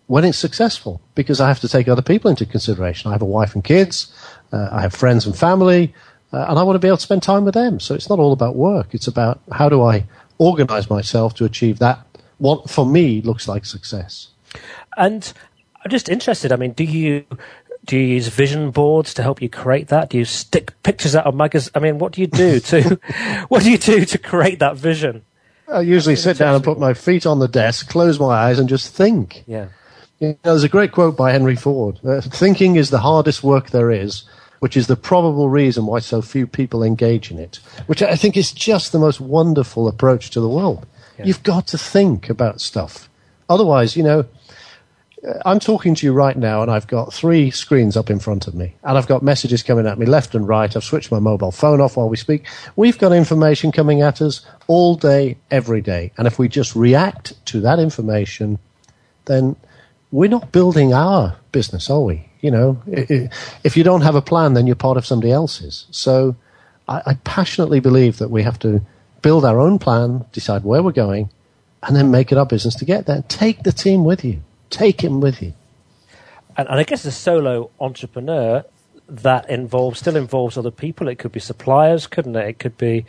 when 0.08 0.24
it's 0.24 0.38
successful. 0.38 1.00
Because 1.14 1.40
I 1.40 1.48
have 1.48 1.60
to 1.60 1.68
take 1.68 1.88
other 1.88 2.02
people 2.02 2.30
into 2.30 2.44
consideration. 2.44 3.10
I 3.10 3.14
have 3.14 3.22
a 3.22 3.26
wife 3.26 3.54
and 3.54 3.62
kids, 3.62 4.12
uh, 4.52 4.68
I 4.72 4.82
have 4.82 4.94
friends 4.94 5.26
and 5.26 5.36
family, 5.36 5.94
uh, 6.32 6.46
and 6.48 6.58
I 6.58 6.62
want 6.62 6.74
to 6.74 6.80
be 6.80 6.88
able 6.88 6.96
to 6.96 7.02
spend 7.02 7.22
time 7.22 7.44
with 7.44 7.54
them. 7.54 7.78
So 7.78 7.94
it's 7.94 8.08
not 8.08 8.18
all 8.18 8.32
about 8.32 8.56
work. 8.56 8.94
It's 8.94 9.06
about 9.06 9.40
how 9.52 9.68
do 9.68 9.82
I 9.82 10.06
organize 10.38 10.90
myself 10.90 11.34
to 11.34 11.44
achieve 11.44 11.78
that. 11.78 12.04
What 12.38 12.68
for 12.68 12.84
me 12.84 13.20
looks 13.20 13.46
like 13.46 13.64
success. 13.64 14.28
And 14.96 15.32
I'm 15.84 15.90
just 15.90 16.08
interested. 16.08 16.52
I 16.52 16.56
mean, 16.56 16.72
do 16.72 16.84
you 16.84 17.24
do 17.84 17.96
you 17.96 18.14
use 18.14 18.28
vision 18.28 18.70
boards 18.70 19.12
to 19.14 19.22
help 19.22 19.42
you 19.42 19.48
create 19.48 19.88
that? 19.88 20.10
Do 20.10 20.18
you 20.18 20.24
stick 20.24 20.72
pictures 20.82 21.16
out 21.16 21.26
of 21.26 21.34
magazines? 21.34 21.72
I 21.74 21.80
mean, 21.80 21.98
what 21.98 22.12
do 22.12 22.20
you 22.20 22.26
do 22.26 22.60
to 22.70 23.00
what 23.48 23.62
do 23.62 23.70
you 23.70 23.78
do 23.78 24.04
to 24.04 24.18
create 24.18 24.60
that 24.60 24.76
vision? 24.76 25.24
I 25.68 25.80
usually 25.80 26.16
sit 26.16 26.38
down 26.38 26.54
and 26.54 26.62
put 26.62 26.78
my 26.78 26.92
feet 26.92 27.24
on 27.24 27.38
the 27.38 27.48
desk, 27.48 27.88
close 27.88 28.20
my 28.20 28.34
eyes, 28.34 28.58
and 28.58 28.68
just 28.68 28.94
think. 28.94 29.42
Yeah. 29.46 29.68
You 30.18 30.28
know, 30.28 30.36
there's 30.42 30.64
a 30.64 30.68
great 30.68 30.92
quote 30.92 31.16
by 31.16 31.32
Henry 31.32 31.56
Ford: 31.56 31.98
uh, 32.04 32.20
"Thinking 32.20 32.76
is 32.76 32.90
the 32.90 33.00
hardest 33.00 33.42
work 33.42 33.70
there 33.70 33.90
is." 33.90 34.24
Which 34.60 34.76
is 34.76 34.86
the 34.86 34.94
probable 34.94 35.48
reason 35.48 35.86
why 35.86 35.98
so 35.98 36.22
few 36.22 36.46
people 36.46 36.84
engage 36.84 37.32
in 37.32 37.38
it. 37.40 37.58
Which 37.86 38.00
I 38.00 38.14
think 38.14 38.36
is 38.36 38.52
just 38.52 38.92
the 38.92 38.98
most 39.00 39.20
wonderful 39.20 39.88
approach 39.88 40.30
to 40.30 40.40
the 40.40 40.48
world. 40.48 40.86
Yeah. 41.18 41.24
You've 41.24 41.42
got 41.42 41.66
to 41.68 41.78
think 41.78 42.30
about 42.30 42.60
stuff. 42.60 43.08
Otherwise, 43.48 43.96
you 43.96 44.04
know, 44.04 44.24
I'm 45.44 45.60
talking 45.60 45.94
to 45.94 46.06
you 46.06 46.12
right 46.12 46.36
now, 46.36 46.62
and 46.62 46.70
I've 46.70 46.88
got 46.88 47.12
three 47.12 47.52
screens 47.52 47.96
up 47.96 48.10
in 48.10 48.18
front 48.18 48.48
of 48.48 48.54
me, 48.54 48.74
and 48.82 48.98
I've 48.98 49.06
got 49.06 49.22
messages 49.22 49.62
coming 49.62 49.86
at 49.86 49.96
me 49.96 50.04
left 50.04 50.34
and 50.34 50.48
right. 50.48 50.74
I've 50.74 50.82
switched 50.82 51.12
my 51.12 51.20
mobile 51.20 51.52
phone 51.52 51.80
off 51.80 51.96
while 51.96 52.08
we 52.08 52.16
speak. 52.16 52.46
We've 52.74 52.98
got 52.98 53.12
information 53.12 53.70
coming 53.70 54.02
at 54.02 54.20
us 54.20 54.44
all 54.66 54.96
day, 54.96 55.38
every 55.48 55.80
day. 55.80 56.12
And 56.18 56.26
if 56.26 56.40
we 56.40 56.48
just 56.48 56.74
react 56.74 57.34
to 57.46 57.60
that 57.60 57.78
information, 57.78 58.58
then 59.26 59.54
we're 60.10 60.28
not 60.28 60.50
building 60.50 60.92
our 60.92 61.36
business, 61.52 61.88
are 61.88 62.00
we? 62.00 62.28
You 62.40 62.50
know, 62.50 62.82
if 62.88 63.76
you 63.76 63.84
don't 63.84 64.00
have 64.00 64.16
a 64.16 64.22
plan, 64.22 64.54
then 64.54 64.66
you're 64.66 64.74
part 64.74 64.96
of 64.96 65.06
somebody 65.06 65.30
else's. 65.30 65.86
So 65.92 66.34
I, 66.88 67.16
passionately 67.22 67.78
believe 67.78 68.18
that 68.18 68.30
we 68.30 68.42
have 68.42 68.58
to 68.60 68.82
build 69.22 69.44
our 69.44 69.60
own 69.60 69.78
plan, 69.78 70.24
decide 70.32 70.64
where 70.64 70.82
we're 70.82 70.90
going, 70.90 71.30
and 71.84 71.94
then 71.94 72.10
make 72.10 72.32
it 72.32 72.38
our 72.38 72.46
business 72.46 72.74
to 72.76 72.84
get 72.84 73.06
there. 73.06 73.22
Take 73.28 73.62
the 73.62 73.70
team 73.70 74.02
with 74.02 74.24
you 74.24 74.42
take 74.72 75.02
him 75.02 75.20
with 75.20 75.42
you. 75.42 75.52
And, 76.56 76.68
and 76.68 76.80
I 76.80 76.82
guess 76.82 77.04
a 77.04 77.12
solo 77.12 77.70
entrepreneur 77.80 78.64
that 79.08 79.48
involves 79.50 79.98
still 79.98 80.16
involves 80.16 80.56
other 80.56 80.70
people. 80.70 81.08
It 81.08 81.18
could 81.18 81.32
be 81.32 81.40
suppliers, 81.40 82.06
couldn't 82.06 82.34
it? 82.36 82.48
It 82.48 82.58
could 82.58 82.76
be 82.78 83.04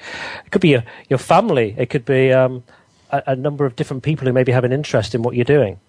it 0.45 0.51
could 0.51 0.61
be 0.61 0.69
your, 0.69 0.83
your 1.09 1.19
family. 1.19 1.75
It 1.77 1.89
could 1.89 2.05
be 2.05 2.31
um, 2.31 2.63
a, 3.11 3.23
a 3.27 3.35
number 3.35 3.65
of 3.65 3.75
different 3.75 4.03
people 4.03 4.27
who 4.27 4.33
maybe 4.33 4.51
have 4.51 4.63
an 4.63 4.73
interest 4.73 5.15
in 5.15 5.23
what 5.23 5.35
you're 5.35 5.45
doing. 5.45 5.79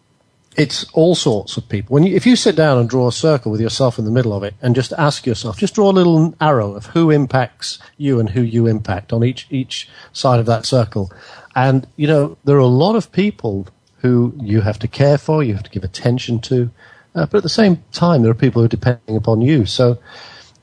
It's 0.56 0.86
all 0.92 1.16
sorts 1.16 1.56
of 1.56 1.68
people. 1.68 1.94
When 1.94 2.04
you, 2.04 2.14
if 2.14 2.26
you 2.26 2.36
sit 2.36 2.54
down 2.54 2.78
and 2.78 2.88
draw 2.88 3.08
a 3.08 3.12
circle 3.12 3.50
with 3.50 3.60
yourself 3.60 3.98
in 3.98 4.04
the 4.04 4.12
middle 4.12 4.32
of 4.32 4.44
it, 4.44 4.54
and 4.62 4.76
just 4.76 4.92
ask 4.92 5.26
yourself, 5.26 5.58
just 5.58 5.74
draw 5.74 5.90
a 5.90 5.92
little 5.92 6.32
arrow 6.40 6.74
of 6.74 6.86
who 6.86 7.10
impacts 7.10 7.80
you 7.96 8.20
and 8.20 8.30
who 8.30 8.40
you 8.40 8.68
impact 8.68 9.12
on 9.12 9.24
each 9.24 9.48
each 9.50 9.88
side 10.12 10.38
of 10.38 10.46
that 10.46 10.64
circle, 10.64 11.10
and 11.56 11.88
you 11.96 12.06
know 12.06 12.36
there 12.44 12.56
are 12.56 12.60
a 12.60 12.66
lot 12.66 12.94
of 12.94 13.10
people 13.10 13.66
who 14.04 14.34
you 14.38 14.60
have 14.60 14.78
to 14.78 14.86
care 14.86 15.16
for, 15.16 15.42
you 15.42 15.54
have 15.54 15.62
to 15.62 15.70
give 15.70 15.82
attention 15.82 16.38
to, 16.38 16.70
uh, 17.14 17.24
but 17.24 17.38
at 17.38 17.42
the 17.42 17.48
same 17.48 17.82
time, 17.90 18.20
there 18.20 18.30
are 18.30 18.34
people 18.34 18.60
who 18.60 18.66
are 18.66 18.68
depending 18.68 19.16
upon 19.16 19.40
you. 19.40 19.64
So 19.64 19.98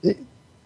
it, 0.04 0.18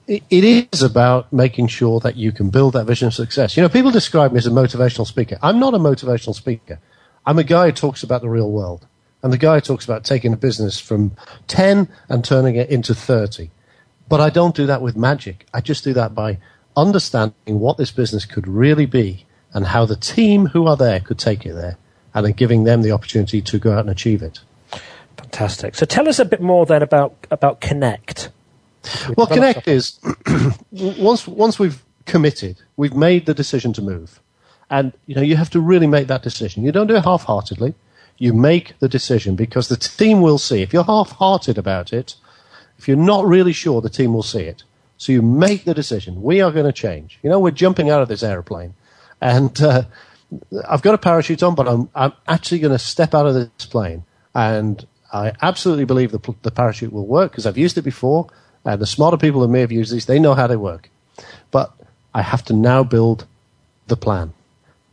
it 0.07 0.43
is 0.73 0.81
about 0.81 1.31
making 1.31 1.67
sure 1.67 2.01
that 2.01 2.17
you 2.17 2.33
can 2.33 2.49
build 2.49 2.73
that 2.73 2.83
vision 2.83 3.07
of 3.07 3.13
success. 3.13 3.55
You 3.55 3.63
know, 3.63 3.69
people 3.69 3.91
describe 3.91 4.33
me 4.33 4.39
as 4.39 4.45
a 4.45 4.51
motivational 4.51 5.07
speaker. 5.07 5.39
I'm 5.41 5.57
not 5.57 5.73
a 5.73 5.79
motivational 5.79 6.35
speaker. 6.35 6.81
I'm 7.25 7.39
a 7.39 7.45
guy 7.45 7.67
who 7.67 7.71
talks 7.71 8.03
about 8.03 8.21
the 8.21 8.29
real 8.29 8.51
world. 8.51 8.85
And 9.23 9.31
the 9.31 9.37
guy 9.37 9.55
who 9.55 9.61
talks 9.61 9.85
about 9.85 10.03
taking 10.03 10.33
a 10.33 10.37
business 10.37 10.77
from 10.77 11.15
10 11.47 11.87
and 12.09 12.25
turning 12.25 12.57
it 12.57 12.69
into 12.69 12.93
30. 12.93 13.51
But 14.09 14.19
I 14.19 14.29
don't 14.29 14.53
do 14.53 14.65
that 14.65 14.81
with 14.81 14.97
magic. 14.97 15.47
I 15.53 15.61
just 15.61 15.85
do 15.85 15.93
that 15.93 16.13
by 16.13 16.39
understanding 16.75 17.61
what 17.61 17.77
this 17.77 17.91
business 17.91 18.25
could 18.25 18.49
really 18.49 18.85
be 18.85 19.25
and 19.53 19.67
how 19.67 19.85
the 19.85 19.95
team 19.95 20.47
who 20.47 20.67
are 20.67 20.75
there 20.75 20.99
could 20.99 21.17
take 21.17 21.45
it 21.45 21.53
there 21.53 21.77
and 22.15 22.25
then 22.25 22.33
giving 22.33 22.63
them 22.63 22.81
the 22.81 22.91
opportunity 22.91 23.41
to 23.41 23.59
go 23.59 23.73
out 23.73 23.81
and 23.81 23.89
achieve 23.91 24.23
it. 24.23 24.39
Fantastic. 25.17 25.75
So 25.75 25.85
tell 25.85 26.09
us 26.09 26.17
a 26.17 26.25
bit 26.25 26.41
more 26.41 26.65
then 26.65 26.81
about, 26.81 27.15
about 27.29 27.61
Connect. 27.61 28.29
Well, 29.15 29.27
Connect 29.27 29.67
is 29.67 29.99
once, 30.71 31.27
once 31.27 31.59
we've 31.59 31.83
committed, 32.05 32.57
we've 32.77 32.95
made 32.95 33.27
the 33.27 33.33
decision 33.33 33.73
to 33.73 33.83
move. 33.83 34.19
And, 34.71 34.93
you 35.05 35.13
know, 35.13 35.21
you 35.21 35.35
have 35.35 35.51
to 35.51 35.59
really 35.59 35.85
make 35.85 36.07
that 36.07 36.23
decision. 36.23 36.63
You 36.63 36.71
don't 36.71 36.87
do 36.87 36.95
it 36.95 37.03
half-heartedly 37.03 37.75
you 38.17 38.33
make 38.33 38.77
the 38.79 38.87
decision 38.87 39.35
because 39.35 39.67
the 39.67 39.75
team 39.75 40.21
will 40.21 40.37
see. 40.37 40.61
If 40.61 40.73
you're 40.73 40.83
half 40.83 41.11
hearted 41.11 41.57
about 41.57 41.91
it, 41.91 42.15
if 42.77 42.87
you're 42.87 42.97
not 42.97 43.25
really 43.25 43.53
sure, 43.53 43.81
the 43.81 43.89
team 43.89 44.13
will 44.13 44.23
see 44.23 44.43
it. 44.43 44.63
So 44.97 45.11
you 45.11 45.21
make 45.21 45.65
the 45.65 45.73
decision. 45.73 46.21
We 46.21 46.41
are 46.41 46.51
going 46.51 46.65
to 46.65 46.71
change. 46.71 47.19
You 47.21 47.29
know, 47.29 47.39
we're 47.39 47.51
jumping 47.51 47.89
out 47.89 48.01
of 48.01 48.07
this 48.07 48.23
airplane. 48.23 48.73
And 49.21 49.61
uh, 49.61 49.83
I've 50.67 50.81
got 50.81 50.93
a 50.93 50.97
parachute 50.97 51.43
on, 51.43 51.55
but 51.55 51.67
I'm, 51.67 51.89
I'm 51.95 52.13
actually 52.27 52.59
going 52.59 52.71
to 52.71 52.79
step 52.79 53.13
out 53.13 53.25
of 53.25 53.33
this 53.33 53.65
plane. 53.65 54.03
And 54.33 54.85
I 55.11 55.33
absolutely 55.41 55.85
believe 55.85 56.11
the, 56.11 56.35
the 56.41 56.51
parachute 56.51 56.91
will 56.91 57.07
work 57.07 57.31
because 57.31 57.45
I've 57.45 57.57
used 57.57 57.77
it 57.77 57.83
before. 57.83 58.27
And 58.63 58.81
the 58.81 58.87
smarter 58.87 59.17
people 59.17 59.41
who 59.41 59.47
may 59.47 59.61
have 59.61 59.71
used 59.71 59.93
these, 59.93 60.05
they 60.05 60.19
know 60.19 60.33
how 60.33 60.47
they 60.47 60.55
work. 60.55 60.89
But 61.51 61.73
I 62.13 62.21
have 62.21 62.43
to 62.45 62.53
now 62.53 62.83
build 62.83 63.25
the 63.87 63.97
plan. 63.97 64.33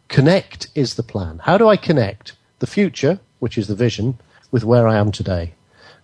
Connect 0.08 0.68
is 0.74 0.94
the 0.94 1.02
plan. 1.02 1.40
How 1.42 1.56
do 1.56 1.68
I 1.68 1.76
connect 1.76 2.34
the 2.62 2.66
future, 2.68 3.18
which 3.40 3.58
is 3.58 3.66
the 3.66 3.74
vision, 3.74 4.18
with 4.52 4.62
where 4.62 4.86
I 4.86 4.96
am 4.96 5.10
today. 5.10 5.54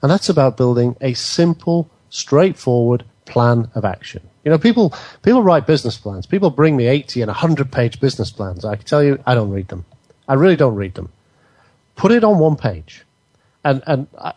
And 0.03 0.11
that's 0.11 0.29
about 0.29 0.57
building 0.57 0.97
a 1.01 1.15
simple, 1.15 1.89
straightforward 2.11 3.05
plan 3.27 3.71
of 3.77 3.85
action. 3.85 4.28
You 4.45 4.51
know, 4.51 4.59
people, 4.59 4.95
people 5.23 5.43
write 5.43 5.67
business 5.67 5.99
plans. 5.99 6.27
People 6.27 6.51
bring 6.51 6.77
me 6.77 6.87
80 6.87 7.23
and 7.23 7.29
100 7.29 7.73
page 7.73 8.01
business 8.01 8.31
plans. 8.31 8.65
I 8.65 8.77
can 8.77 8.85
tell 8.85 9.03
you, 9.03 9.23
I 9.27 9.35
don't 9.35 9.51
read 9.51 9.69
them. 9.69 9.85
I 10.27 10.35
really 10.35 10.57
don't 10.57 10.75
read 10.75 10.95
them. 10.95 11.11
Put 11.97 12.13
it 12.13 12.25
on 12.25 12.39
one 12.39 12.57
page. 12.57 13.05
And, 13.65 13.83
and 13.87 14.07
I, 14.19 14.33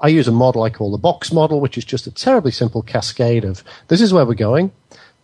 I 0.00 0.08
use 0.08 0.28
a 0.28 0.32
model 0.32 0.62
I 0.62 0.70
call 0.70 0.92
the 0.92 0.98
box 0.98 1.32
model, 1.32 1.60
which 1.60 1.76
is 1.76 1.84
just 1.84 2.06
a 2.06 2.10
terribly 2.10 2.52
simple 2.52 2.82
cascade 2.82 3.44
of 3.44 3.62
this 3.88 4.00
is 4.00 4.12
where 4.12 4.24
we're 4.24 4.34
going. 4.34 4.72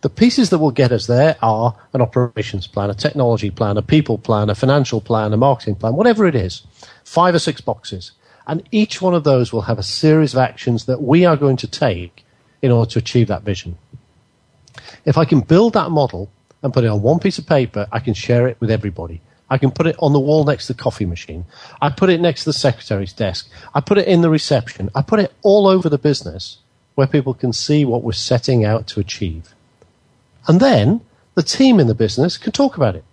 The 0.01 0.09
pieces 0.09 0.51
that 0.51 0.59
will 0.59 0.71
get 0.71 0.91
us 0.91 1.07
there 1.07 1.37
are 1.41 1.75
an 1.93 2.01
operations 2.01 2.67
plan, 2.67 2.91
a 2.91 2.93
technology 2.93 3.49
plan, 3.49 3.77
a 3.77 3.81
people 3.81 4.19
plan, 4.19 4.49
a 4.49 4.55
financial 4.55 5.01
plan, 5.01 5.33
a 5.33 5.37
marketing 5.37 5.75
plan, 5.75 5.95
whatever 5.95 6.27
it 6.27 6.35
is. 6.35 6.67
Five 7.03 7.33
or 7.33 7.39
six 7.39 7.61
boxes. 7.61 8.11
And 8.45 8.63
each 8.71 9.01
one 9.01 9.15
of 9.15 9.23
those 9.23 9.51
will 9.51 9.63
have 9.63 9.79
a 9.79 9.83
series 9.83 10.33
of 10.33 10.39
actions 10.39 10.85
that 10.85 11.01
we 11.01 11.25
are 11.25 11.35
going 11.35 11.57
to 11.57 11.67
take 11.67 12.23
in 12.61 12.71
order 12.71 12.91
to 12.91 12.99
achieve 12.99 13.27
that 13.27 13.41
vision. 13.41 13.77
If 15.05 15.17
I 15.17 15.25
can 15.25 15.41
build 15.41 15.73
that 15.73 15.91
model 15.91 16.31
and 16.63 16.73
put 16.73 16.83
it 16.83 16.87
on 16.87 17.01
one 17.01 17.19
piece 17.19 17.37
of 17.37 17.47
paper, 17.47 17.87
I 17.91 17.99
can 17.99 18.13
share 18.13 18.47
it 18.47 18.57
with 18.59 18.71
everybody. 18.71 19.21
I 19.49 19.57
can 19.57 19.71
put 19.71 19.87
it 19.87 19.95
on 19.99 20.13
the 20.13 20.19
wall 20.19 20.43
next 20.43 20.67
to 20.67 20.73
the 20.73 20.81
coffee 20.81 21.05
machine. 21.05 21.45
I 21.81 21.89
put 21.89 22.09
it 22.09 22.19
next 22.19 22.43
to 22.43 22.49
the 22.49 22.53
secretary's 22.53 23.13
desk. 23.13 23.49
I 23.73 23.79
put 23.79 23.97
it 23.97 24.07
in 24.07 24.21
the 24.21 24.29
reception. 24.29 24.89
I 24.93 25.01
put 25.01 25.19
it 25.19 25.33
all 25.41 25.67
over 25.67 25.87
the 25.87 25.97
business 25.97 26.57
where 26.95 27.07
people 27.07 27.33
can 27.33 27.53
see 27.53 27.85
what 27.85 28.03
we're 28.03 28.11
setting 28.11 28.65
out 28.65 28.87
to 28.87 28.99
achieve. 28.99 29.53
And 30.47 30.59
then 30.59 31.01
the 31.35 31.43
team 31.43 31.79
in 31.79 31.87
the 31.87 31.95
business 31.95 32.37
can 32.37 32.51
talk 32.51 32.75
about 32.75 32.95
it. 32.95 33.05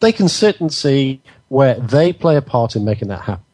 They 0.00 0.12
can 0.12 0.28
sit 0.28 0.60
and 0.60 0.72
see 0.72 1.22
where 1.48 1.74
they 1.74 2.12
play 2.12 2.36
a 2.36 2.42
part 2.42 2.74
in 2.74 2.84
making 2.84 3.08
that 3.08 3.22
happen. 3.22 3.44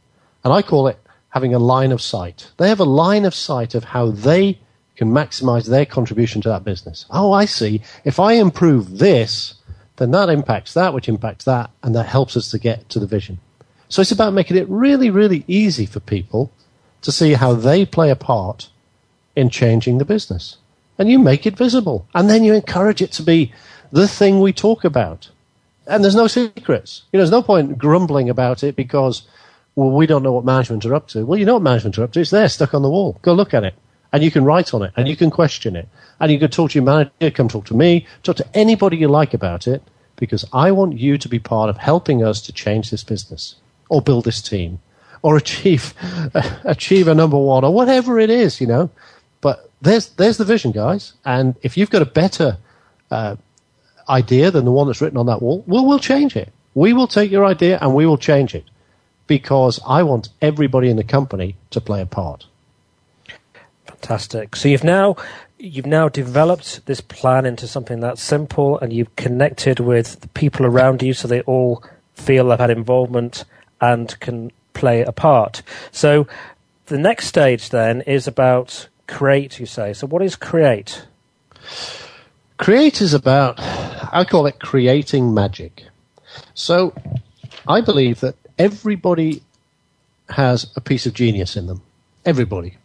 And 0.43 0.53
I 0.53 0.63
call 0.63 0.89
it 0.89 0.99
having 1.31 1.55
a 1.55 1.59
line 1.59 1.93
of 1.93 2.01
sight. 2.01 2.51
They 2.57 2.69
have 2.69 2.81
a 2.81 2.85
line 2.85 3.25
of 3.25 3.35
sight 3.35 3.75
of 3.75 3.85
how 3.85 4.11
they 4.11 4.59
can 4.99 5.11
maximize 5.11 5.69
their 5.69 5.87
contribution 5.87 6.43
to 6.43 6.49
that 6.49 6.65
business. 6.65 7.07
Oh, 7.09 7.33
I 7.33 7.45
see. 7.45 7.83
If 8.05 8.19
I 8.19 8.33
improve 8.33 8.99
this, 8.99 9.55
then 9.97 10.11
that 10.11 10.29
impacts 10.29 10.75
that, 10.75 10.93
which 10.93 11.09
impacts 11.09 11.45
that, 11.45 11.71
and 11.83 11.95
that 11.95 12.07
helps 12.07 12.37
us 12.37 12.51
to 12.51 12.59
get 12.59 12.89
to 12.91 12.99
the 12.99 13.07
vision. 13.07 13.39
So 13.89 14.03
it's 14.03 14.13
about 14.13 14.35
making 14.35 14.57
it 14.57 14.69
really, 14.69 15.09
really 15.09 15.45
easy 15.47 15.87
for 15.87 16.01
people 16.01 16.53
to 17.03 17.13
see 17.13 17.35
how 17.35 17.55
they 17.55 17.87
play 17.87 18.11
a 18.11 18.17
part 18.17 18.71
in 19.37 19.49
changing 19.49 19.99
the 19.99 20.05
business 20.05 20.57
and 20.99 21.09
you 21.09 21.19
make 21.19 21.47
it 21.47 21.57
visible. 21.57 22.07
And 22.13 22.29
then 22.29 22.43
you 22.43 22.53
encourage 22.53 23.01
it 23.01 23.13
to 23.13 23.23
be 23.23 23.53
the 23.93 24.09
thing 24.09 24.41
we 24.41 24.53
talk 24.53 24.85
about. 24.85 25.31
And 25.87 26.03
there's 26.03 26.17
no 26.17 26.27
secrets. 26.27 27.05
You 27.13 27.19
know, 27.19 27.23
there's 27.23 27.31
no 27.31 27.43
point 27.43 27.79
grumbling 27.79 28.29
about 28.29 28.65
it 28.65 28.75
because, 28.75 29.23
well, 29.77 29.91
we 29.91 30.07
don't 30.07 30.25
know 30.25 30.33
what 30.33 30.45
management 30.45 30.85
are 30.85 30.95
up 30.95 31.07
to. 31.09 31.25
Well, 31.25 31.39
you 31.39 31.47
know 31.47 31.55
what 31.55 31.63
management 31.63 31.97
are 31.99 32.03
up 32.03 32.13
to. 32.13 32.21
It's 32.21 32.31
there, 32.31 32.49
stuck 32.49 32.75
on 32.75 32.83
the 32.83 32.91
wall. 32.91 33.19
Go 33.23 33.33
look 33.33 33.55
at 33.55 33.63
it. 33.63 33.75
And 34.13 34.23
you 34.23 34.31
can 34.31 34.45
write 34.45 34.73
on 34.73 34.83
it, 34.83 34.93
and 34.97 35.07
you 35.07 35.17
can 35.17 35.31
question 35.31 35.77
it. 35.77 35.89
And 36.19 36.33
you 36.33 36.39
can 36.39 36.51
talk 36.51 36.71
to 36.71 36.79
your 36.79 36.85
manager, 36.85 37.31
come 37.31 37.49
talk 37.49 37.67
to 37.67 37.75
me, 37.75 38.07
talk 38.23 38.37
to 38.37 38.47
anybody 38.57 38.97
you 38.97 39.09
like 39.09 39.35
about 39.35 39.67
it, 39.67 39.83
because 40.17 40.45
I 40.53 40.71
want 40.73 40.99
you 40.99 41.19
to 41.19 41.29
be 41.29 41.39
part 41.39 41.71
of 41.71 41.77
helping 41.77 42.25
us 42.25 42.41
to 42.43 42.53
change 42.53 42.91
this 42.91 43.05
business, 43.05 43.57
or 43.89 44.01
build 44.01 44.25
this 44.25 44.41
team, 44.41 44.81
or 45.23 45.37
achieve, 45.37 45.95
achieve 46.65 47.09
a 47.09 47.15
number 47.15 47.39
one, 47.39 47.65
or 47.65 47.73
whatever 47.73 48.19
it 48.19 48.31
is, 48.31 48.61
you 48.61 48.67
know. 48.67 48.91
But 49.41 49.71
there's 49.83 50.09
there's 50.11 50.39
the 50.39 50.45
vision, 50.45 50.73
guys. 50.73 51.13
And 51.25 51.55
if 51.63 51.77
you've 51.77 51.91
got 51.91 52.03
a 52.03 52.07
better 52.07 52.59
uh, 53.11 53.37
idea 54.09 54.51
than 54.51 54.65
the 54.65 54.73
one 54.73 54.87
that's 54.87 55.01
written 55.01 55.19
on 55.19 55.27
that 55.27 55.43
wall, 55.43 55.63
we'll 55.67 55.87
we'll 55.87 55.99
change 55.99 56.35
it. 56.35 56.53
We 56.75 56.93
will 56.93 57.09
take 57.09 57.31
your 57.31 57.45
idea 57.45 57.79
and 57.81 57.95
we 57.95 58.07
will 58.07 58.19
change 58.19 58.55
it 58.55 58.65
because 59.27 59.81
I 59.87 60.03
want 60.03 60.31
everybody 60.41 60.91
in 60.91 60.97
the 60.97 61.05
company 61.05 61.57
to 61.71 61.81
play 61.81 62.01
a 62.01 62.07
part. 62.07 62.47
Fantastic. 64.01 64.57
So 64.57 64.69
you've 64.69 64.85
now 64.85 65.17
you've 65.59 65.87
now 65.87 66.09
developed 66.09 66.87
this 66.87 67.01
plan 67.01 67.45
into 67.45 67.67
something 67.67 68.01
that's 68.01 68.23
simple, 68.23 68.79
and 68.79 68.93
you've 68.93 69.15
connected 69.17 69.81
with 69.81 70.21
the 70.21 70.29
people 70.29 70.65
around 70.65 71.03
you, 71.03 71.13
so 71.13 71.27
they 71.27 71.41
all 71.43 71.83
feel 72.15 72.49
they've 72.49 72.59
had 72.59 72.71
involvement 72.71 73.45
and 73.81 74.19
can 74.21 74.53
play 74.73 75.03
a 75.03 75.13
part. 75.13 75.63
So 75.91 76.27
the 76.87 76.99
next 76.99 77.27
stage 77.27 77.71
then 77.71 78.03
is 78.03 78.27
about 78.27 78.89
create, 79.07 79.59
you 79.59 79.67
say. 79.67 79.93
So, 79.93 80.07
what 80.07 80.23
is 80.23 80.37
create? 80.37 81.07
Create 82.57 83.01
is 83.01 83.15
about, 83.15 83.57
I 83.59 84.25
call 84.29 84.47
it 84.47 84.59
creating 84.61 85.35
magic. 85.35 85.85
So, 86.55 86.95
I 87.67 87.81
believe 87.81 88.21
that 88.21 88.37
everybody 88.59 89.43
has 90.31 90.71
a 90.77 90.81
piece 90.81 91.07
of 91.07 91.15
genius 91.15 91.57
in 91.57 91.67
them. 91.67 91.83
Everybody. 92.25 92.77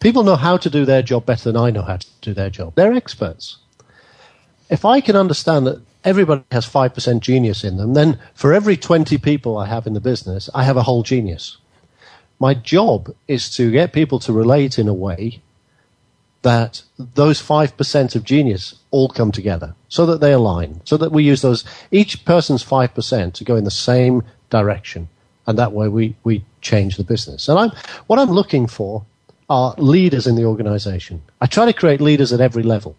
People 0.00 0.22
know 0.22 0.36
how 0.36 0.56
to 0.56 0.70
do 0.70 0.86
their 0.86 1.02
job 1.02 1.26
better 1.26 1.52
than 1.52 1.60
I 1.60 1.70
know 1.70 1.82
how 1.82 1.98
to 1.98 2.06
do 2.22 2.32
their 2.32 2.50
job. 2.50 2.74
They're 2.74 2.94
experts. 2.94 3.58
If 4.70 4.84
I 4.84 5.00
can 5.02 5.14
understand 5.14 5.66
that 5.66 5.82
everybody 6.04 6.42
has 6.50 6.66
5% 6.66 7.20
genius 7.20 7.64
in 7.64 7.76
them, 7.76 7.92
then 7.92 8.18
for 8.34 8.54
every 8.54 8.78
20 8.78 9.18
people 9.18 9.58
I 9.58 9.66
have 9.66 9.86
in 9.86 9.92
the 9.92 10.00
business, 10.00 10.48
I 10.54 10.64
have 10.64 10.78
a 10.78 10.84
whole 10.84 11.02
genius. 11.02 11.58
My 12.38 12.54
job 12.54 13.14
is 13.28 13.54
to 13.56 13.70
get 13.70 13.92
people 13.92 14.18
to 14.20 14.32
relate 14.32 14.78
in 14.78 14.88
a 14.88 14.94
way 14.94 15.42
that 16.42 16.82
those 16.98 17.42
5% 17.42 18.16
of 18.16 18.24
genius 18.24 18.76
all 18.90 19.10
come 19.10 19.30
together 19.30 19.74
so 19.90 20.06
that 20.06 20.22
they 20.22 20.32
align, 20.32 20.80
so 20.84 20.96
that 20.96 21.12
we 21.12 21.22
use 21.22 21.42
those, 21.42 21.64
each 21.90 22.24
person's 22.24 22.64
5% 22.64 23.34
to 23.34 23.44
go 23.44 23.56
in 23.56 23.64
the 23.64 23.70
same 23.70 24.22
direction. 24.48 25.10
And 25.46 25.58
that 25.58 25.72
way 25.72 25.88
we, 25.88 26.16
we 26.24 26.44
change 26.62 26.96
the 26.96 27.04
business. 27.04 27.48
And 27.48 27.58
I'm, 27.58 27.72
what 28.06 28.18
I'm 28.18 28.30
looking 28.30 28.66
for 28.66 29.04
are 29.50 29.74
leaders 29.76 30.28
in 30.28 30.36
the 30.36 30.44
organization. 30.44 31.22
I 31.40 31.46
try 31.46 31.66
to 31.66 31.72
create 31.72 32.00
leaders 32.00 32.32
at 32.32 32.40
every 32.40 32.62
level. 32.62 32.96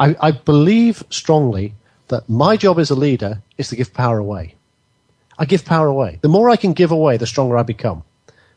I, 0.00 0.16
I 0.20 0.30
believe 0.32 1.04
strongly 1.08 1.74
that 2.08 2.28
my 2.28 2.56
job 2.56 2.78
as 2.78 2.90
a 2.90 2.96
leader 2.96 3.42
is 3.56 3.68
to 3.68 3.76
give 3.76 3.94
power 3.94 4.18
away. 4.18 4.56
I 5.38 5.44
give 5.44 5.64
power 5.64 5.86
away. 5.86 6.18
The 6.20 6.28
more 6.28 6.50
I 6.50 6.56
can 6.56 6.72
give 6.72 6.90
away, 6.90 7.16
the 7.16 7.26
stronger 7.26 7.56
I 7.56 7.62
become. 7.62 8.02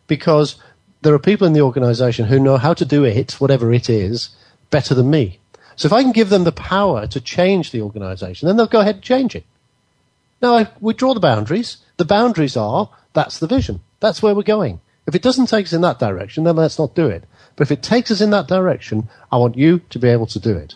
Because 0.08 0.56
there 1.04 1.14
are 1.14 1.20
people 1.20 1.46
in 1.46 1.54
the 1.54 1.62
organization 1.62 2.26
who 2.26 2.40
know 2.40 2.58
how 2.58 2.74
to 2.74 2.86
do 2.86 3.04
it, 3.04 3.34
whatever 3.34 3.72
it 3.72 3.88
is, 3.90 4.30
better 4.72 4.96
than 4.96 5.12
me. 5.12 5.40
So 5.76 5.86
if 5.86 5.94
I 5.94 6.02
can 6.02 6.12
give 6.12 6.30
them 6.30 6.44
the 6.44 6.52
power 6.52 7.06
to 7.08 7.22
change 7.22 7.72
the 7.72 7.82
organization, 7.82 8.48
then 8.48 8.58
they'll 8.58 8.68
go 8.68 8.82
ahead 8.82 8.96
and 8.96 9.04
change 9.04 9.36
it. 9.36 9.46
Now, 10.42 10.68
we 10.80 10.96
draw 10.96 11.14
the 11.14 11.20
boundaries. 11.20 11.78
The 11.98 12.06
boundaries 12.06 12.58
are 12.58 12.90
that's 13.14 13.38
the 13.38 13.48
vision. 13.48 13.82
That's 14.00 14.24
where 14.24 14.34
we're 14.34 14.44
going. 14.44 14.80
If 15.12 15.16
it 15.16 15.24
doesn't 15.24 15.48
take 15.48 15.66
us 15.66 15.74
in 15.74 15.82
that 15.82 16.00
direction, 16.00 16.46
then 16.46 16.56
let's 16.56 16.80
not 16.80 16.96
do 16.96 17.08
it. 17.08 17.26
But 17.58 17.68
if 17.68 17.72
it 17.72 17.84
takes 17.84 18.12
us 18.12 18.22
in 18.22 18.30
that 18.30 18.48
direction, 18.48 19.10
I 19.30 19.36
want 19.36 19.58
you 19.58 19.80
to 19.90 20.00
be 20.00 20.08
able 20.08 20.26
to 20.28 20.40
do 20.40 20.56
it. 20.56 20.76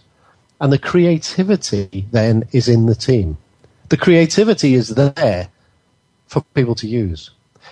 And 0.60 0.74
the 0.74 0.78
creativity 0.78 2.06
then 2.12 2.44
is 2.52 2.68
in 2.68 2.86
the 2.86 2.96
team. 2.96 3.38
The 3.88 3.96
creativity 3.96 4.74
is 4.74 4.90
there 4.90 5.48
for 6.28 6.42
people 6.54 6.76
to 6.76 6.86
use. 6.86 7.30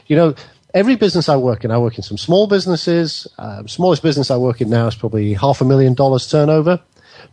You 0.08 0.15
know, 0.15 0.36
every 0.73 0.95
business 0.95 1.28
I 1.28 1.36
work 1.36 1.65
in, 1.65 1.71
I 1.71 1.78
work 1.80 1.97
in 1.97 2.02
some 2.02 2.17
small 2.17 2.47
businesses. 2.47 3.28
Uh, 3.38 3.67
smallest 3.67 4.02
business 4.02 4.32
I 4.32 4.38
work 4.38 4.62
in 4.62 4.69
now 4.69 4.88
is 4.88 4.95
probably 4.95 5.34
half 5.34 5.60
a 5.60 5.65
million 5.65 5.93
dollars 5.93 6.32
turnover, 6.32 6.80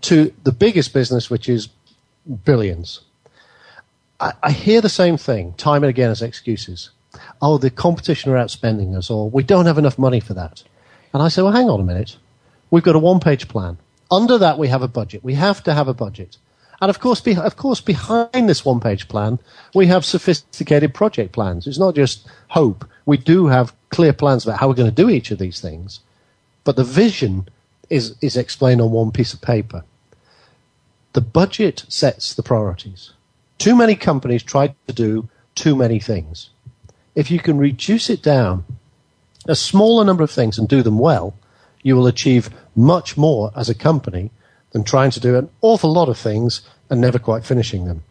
to 0.01 0.35
the 0.43 0.51
biggest 0.51 0.93
business, 0.93 1.31
which 1.31 1.49
is 1.49 1.69
billions. 2.45 3.03
I, 4.19 4.33
I 4.43 4.51
hear 4.51 4.81
the 4.81 4.89
same 4.89 5.17
thing 5.17 5.53
time 5.53 5.85
and 5.85 5.91
again 5.91 6.11
as 6.11 6.21
excuses. 6.21 6.91
Oh, 7.43 7.59
the 7.59 7.71
competition 7.71 8.33
are 8.33 8.37
outspending 8.37 8.97
us, 8.97 9.11
or 9.11 9.29
we 9.31 9.43
don't 9.43 9.67
have 9.67 9.79
enough 9.79 9.99
money 9.99 10.21
for 10.21 10.35
that. 10.35 10.63
And 11.13 11.23
I 11.23 11.29
say, 11.29 11.43
well, 11.43 11.53
hang 11.53 11.69
on 11.69 11.81
a 11.81 11.85
minute. 11.85 12.17
We've 12.71 12.83
got 12.83 12.97
a 12.97 13.01
one 13.01 13.21
page 13.21 13.49
plan. 13.49 13.79
Under 14.11 14.39
that, 14.39 14.59
we 14.59 14.69
have 14.69 14.83
a 14.83 14.89
budget. 14.89 15.25
We 15.25 15.35
have 15.35 15.63
to 15.65 15.75
have 15.75 15.89
a 15.89 15.95
budget. 15.95 16.37
And 16.81 16.89
of 16.89 16.99
course, 16.99 17.21
be, 17.21 17.37
of 17.37 17.57
course, 17.57 17.81
behind 17.81 18.49
this 18.49 18.65
one-page 18.65 19.09
plan, 19.09 19.39
we 19.75 19.87
have 19.89 20.05
sophisticated 20.05 20.95
project 20.95 21.33
plans. 21.33 21.67
It's 21.67 21.79
not 21.79 21.95
just 21.95 22.27
hope. 22.49 22.89
We 23.05 23.19
do 23.19 23.49
have 23.49 23.75
clear 23.91 24.13
plans 24.13 24.45
about 24.45 24.59
how 24.59 24.69
we're 24.69 24.75
going 24.75 24.95
to 24.95 25.03
do 25.03 25.11
each 25.11 25.31
of 25.31 25.39
these 25.39 25.61
things, 25.61 26.01
but 26.65 26.77
the 26.77 26.85
vision 26.85 27.49
is 27.91 28.15
is 28.21 28.37
explained 28.37 28.81
on 28.81 28.93
one 28.93 29.11
piece 29.11 29.35
of 29.35 29.41
paper. 29.41 29.85
The 31.13 31.21
budget 31.21 31.85
sets 31.89 32.35
the 32.35 32.43
priorities. 32.43 33.13
Too 33.59 33.77
many 33.77 33.97
companies 33.97 34.43
try 34.43 34.75
to 34.87 34.93
do 34.93 35.29
too 35.55 35.77
many 35.77 35.99
things. 35.99 36.51
If 37.15 37.31
you 37.31 37.39
can 37.39 37.59
reduce 37.59 38.09
it 38.11 38.23
down 38.23 38.65
a 39.49 39.55
smaller 39.55 40.05
number 40.05 40.23
of 40.23 40.31
things 40.31 40.59
and 40.59 40.69
do 40.69 40.83
them 40.83 40.99
well, 40.99 41.35
you 41.83 41.97
will 41.97 42.07
achieve 42.07 42.51
much 42.77 43.17
more 43.17 43.51
as 43.57 43.69
a 43.69 43.75
company 43.75 44.31
than 44.73 44.85
trying 44.85 45.11
to 45.11 45.21
do 45.21 45.37
an 45.37 45.49
awful 45.61 45.93
lot 45.93 46.09
of 46.09 46.19
things 46.19 46.63
and 46.89 47.01
never 47.01 47.19
quite 47.19 47.45
finishing 47.45 47.87
them. 47.87 48.03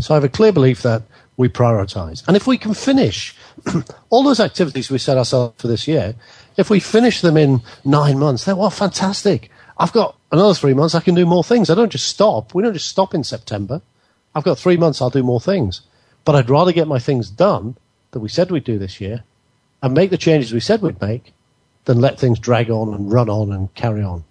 So 0.00 0.14
I 0.14 0.16
have 0.16 0.24
a 0.24 0.28
clear 0.28 0.52
belief 0.52 0.82
that 0.82 1.02
we 1.36 1.48
prioritize. 1.48 2.26
And 2.26 2.36
if 2.36 2.46
we 2.46 2.58
can 2.58 2.74
finish 2.74 3.34
all 4.10 4.22
those 4.22 4.40
activities 4.40 4.90
we 4.90 4.98
set 4.98 5.18
ourselves 5.18 5.60
for 5.60 5.68
this 5.68 5.86
year, 5.86 6.14
if 6.56 6.70
we 6.70 6.80
finish 6.80 7.20
them 7.20 7.36
in 7.36 7.60
nine 7.84 8.18
months, 8.18 8.44
then 8.44 8.56
well, 8.56 8.70
fantastic. 8.70 9.50
I've 9.78 9.92
got 9.92 10.16
another 10.32 10.54
three 10.54 10.74
months, 10.74 10.94
I 10.94 11.00
can 11.00 11.14
do 11.14 11.26
more 11.26 11.44
things. 11.44 11.68
I 11.68 11.74
don't 11.74 11.92
just 11.92 12.08
stop. 12.08 12.54
We 12.54 12.62
don't 12.62 12.72
just 12.72 12.88
stop 12.88 13.14
in 13.14 13.24
September. 13.24 13.82
I've 14.34 14.44
got 14.44 14.58
three 14.58 14.76
months, 14.76 15.02
I'll 15.02 15.10
do 15.10 15.22
more 15.22 15.40
things. 15.40 15.82
But 16.24 16.34
I'd 16.34 16.50
rather 16.50 16.72
get 16.72 16.88
my 16.88 16.98
things 16.98 17.30
done 17.30 17.76
that 18.16 18.20
we 18.20 18.30
said 18.30 18.50
we'd 18.50 18.64
do 18.64 18.78
this 18.78 18.98
year 18.98 19.24
and 19.82 19.92
make 19.92 20.08
the 20.08 20.16
changes 20.16 20.50
we 20.50 20.58
said 20.58 20.80
we'd 20.80 20.98
make 21.02 21.34
than 21.84 22.00
let 22.00 22.18
things 22.18 22.38
drag 22.38 22.70
on 22.70 22.94
and 22.94 23.12
run 23.12 23.28
on 23.28 23.52
and 23.52 23.74
carry 23.74 24.02
on. 24.02 24.24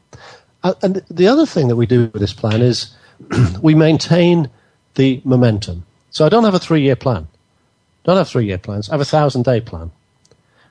Uh, 0.64 0.74
and 0.82 1.04
the 1.08 1.28
other 1.28 1.46
thing 1.46 1.68
that 1.68 1.76
we 1.76 1.86
do 1.86 2.10
with 2.12 2.20
this 2.20 2.34
plan 2.34 2.64
is 2.64 2.96
we 3.62 3.76
maintain 3.76 4.50
the 4.96 5.22
momentum. 5.24 5.86
So 6.10 6.26
I 6.26 6.30
don't 6.30 6.46
have 6.46 6.56
a 6.56 6.60
three 6.60 6.82
year 6.82 6.96
plan. 6.96 7.28
Don't 8.06 8.18
have 8.18 8.28
three 8.28 8.48
year 8.48 8.58
plans. 8.58 8.90
I 8.90 8.94
have 8.94 9.02
a 9.02 9.06
thousand 9.06 9.46
day 9.46 9.62
plan. 9.62 9.92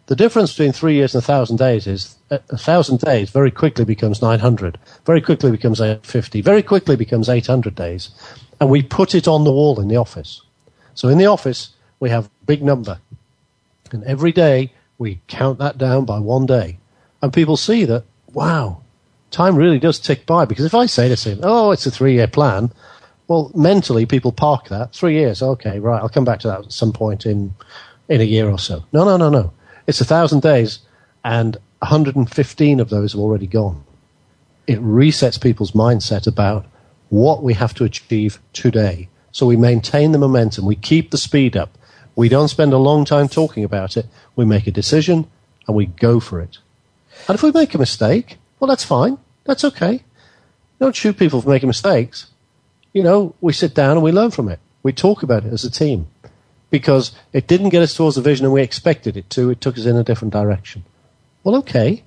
The 0.07 0.17
difference 0.17 0.51
between 0.51 0.73
three 0.73 0.95
years 0.95 1.15
and 1.15 1.23
a 1.23 1.27
thousand 1.27 1.59
days 1.59 1.87
is 1.87 2.17
a, 2.31 2.41
a 2.51 2.59
thousand 2.59 2.99
days 2.99 3.31
very 3.31 3.53
quickly 3.53 3.85
becomes 3.85 4.21
900, 4.21 4.77
very 5.07 5.21
quickly 5.21 5.53
becomes 5.53 5.81
850, 5.81 6.41
very 6.41 6.65
quickly 6.65 6.97
becomes 6.97 7.29
800 7.29 7.77
days. 7.77 8.11
And 8.61 8.69
we 8.69 8.83
put 8.83 9.15
it 9.15 9.29
on 9.29 9.45
the 9.45 9.53
wall 9.53 9.81
in 9.81 9.87
the 9.87 9.97
office. 9.97 10.43
So 10.95 11.09
in 11.09 11.19
the 11.19 11.27
office, 11.27 11.74
we 12.05 12.11
have 12.11 12.27
a 12.27 12.45
big 12.45 12.63
number. 12.63 13.01
And 13.91 14.05
every 14.05 14.31
day 14.31 14.75
we 14.99 15.23
count 15.27 15.59
that 15.59 15.79
down 15.79 16.05
by 16.05 16.19
one 16.19 16.45
day. 16.45 16.77
And 17.23 17.33
people 17.33 17.57
see 17.57 17.87
that, 17.87 18.05
wow, 18.35 18.83
time 19.31 19.57
really 19.57 19.79
does 19.79 19.99
tick 19.99 20.27
by 20.27 20.45
because 20.45 20.67
if 20.67 20.75
I 20.75 20.85
say 20.85 21.09
to 21.09 21.31
him, 21.31 21.41
oh, 21.43 21.71
it's 21.71 21.87
a 21.87 21.91
three 21.91 22.13
year 22.13 22.27
plan, 22.27 22.71
well, 23.27 23.51
mentally 23.55 24.05
people 24.05 24.33
park 24.33 24.69
that. 24.69 24.93
Three 24.93 25.15
years, 25.15 25.41
okay, 25.43 25.79
right, 25.79 25.99
I'll 26.03 26.11
come 26.11 26.27
back 26.27 26.41
to 26.41 26.49
that 26.49 26.67
at 26.67 26.73
some 26.73 26.93
point 26.93 27.25
in, 27.25 27.55
in 28.11 28.21
a 28.21 28.25
year 28.25 28.51
or 28.51 28.59
so. 28.59 28.85
No, 28.93 29.07
no, 29.07 29.17
no, 29.17 29.31
no. 29.31 29.55
It's 29.87 30.03
a 30.03 30.05
thousand 30.05 30.43
days 30.43 30.81
and 31.25 31.57
115 31.79 32.81
of 32.81 32.91
those 32.91 33.13
have 33.13 33.21
already 33.23 33.47
gone. 33.47 33.83
It 34.67 34.79
resets 34.83 35.41
people's 35.41 35.73
mindset 35.73 36.27
about 36.27 36.67
what 37.09 37.43
we 37.43 37.55
have 37.55 37.73
to 37.77 37.85
achieve 37.85 38.41
today. 38.53 39.09
So 39.33 39.47
we 39.47 39.57
maintain 39.57 40.13
the 40.13 40.19
momentum, 40.19 40.67
we 40.67 40.77
keep 40.77 41.11
the 41.11 41.19
speed 41.19 41.57
up. 41.57 41.79
We 42.17 42.29
don't 42.29 42.49
spend 42.49 42.73
a 42.73 42.79
long 42.79 43.05
time 43.05 43.29
talking 43.29 43.65
about 43.65 43.97
it. 43.97 44.07
We 44.37 44.45
make 44.45 44.67
a 44.67 44.71
decision 44.71 45.29
and 45.67 45.77
we 45.77 45.87
go 45.87 46.21
for 46.21 46.41
it. 46.41 46.59
And 47.29 47.35
if 47.35 47.43
we 47.43 47.51
make 47.51 47.75
a 47.75 47.79
mistake, 47.79 48.39
well, 48.59 48.69
that's 48.69 48.85
fine. 48.85 49.19
That's 49.45 49.65
okay. 49.65 50.05
Don't 50.79 50.95
shoot 50.95 51.19
people 51.19 51.41
for 51.41 51.49
making 51.49 51.69
mistakes. 51.69 52.29
You 52.93 53.03
know, 53.03 53.35
we 53.41 53.53
sit 53.53 53.75
down 53.75 53.93
and 53.93 54.03
we 54.03 54.13
learn 54.13 54.31
from 54.31 54.49
it. 54.49 54.61
We 54.83 54.93
talk 54.93 55.23
about 55.23 55.45
it 55.45 55.53
as 55.53 55.65
a 55.65 55.71
team 55.71 56.07
because 56.71 57.13
it 57.33 57.47
didn't 57.47 57.71
get 57.71 57.83
us 57.83 57.95
towards 57.95 58.17
the 58.17 58.23
vision 58.23 58.45
and 58.45 58.53
we 58.53 58.63
expected 58.63 59.17
it 59.17 59.31
to. 59.31 59.51
It 59.51 59.61
took 59.61 59.79
us 59.79 59.87
in 59.87 59.97
a 59.97 60.05
different 60.05 60.33
direction. 60.33 60.85
Well, 61.43 61.57
okay. 61.57 62.05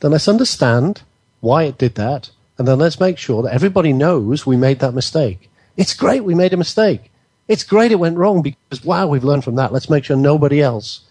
Then 0.00 0.10
let's 0.10 0.28
understand 0.28 1.02
why 1.40 1.64
it 1.64 1.78
did 1.78 1.94
that. 1.94 2.30
And 2.58 2.66
then 2.66 2.78
let's 2.78 3.00
make 3.00 3.18
sure 3.18 3.42
that 3.42 3.52
everybody 3.52 3.92
knows 3.92 4.46
we 4.46 4.56
made 4.56 4.80
that 4.80 4.94
mistake. 4.94 5.50
It's 5.76 5.94
great 5.94 6.24
we 6.24 6.34
made 6.34 6.52
a 6.52 6.56
mistake. 6.56 7.10
It's 7.48 7.64
great 7.64 7.92
it 7.92 7.96
went 7.96 8.18
wrong 8.18 8.42
because, 8.42 8.84
wow, 8.84 9.06
we've 9.06 9.24
learned 9.24 9.44
from 9.44 9.56
that. 9.56 9.72
Let's 9.72 9.88
make 9.88 10.04
sure 10.04 10.16
nobody 10.16 10.60
else 10.60 11.02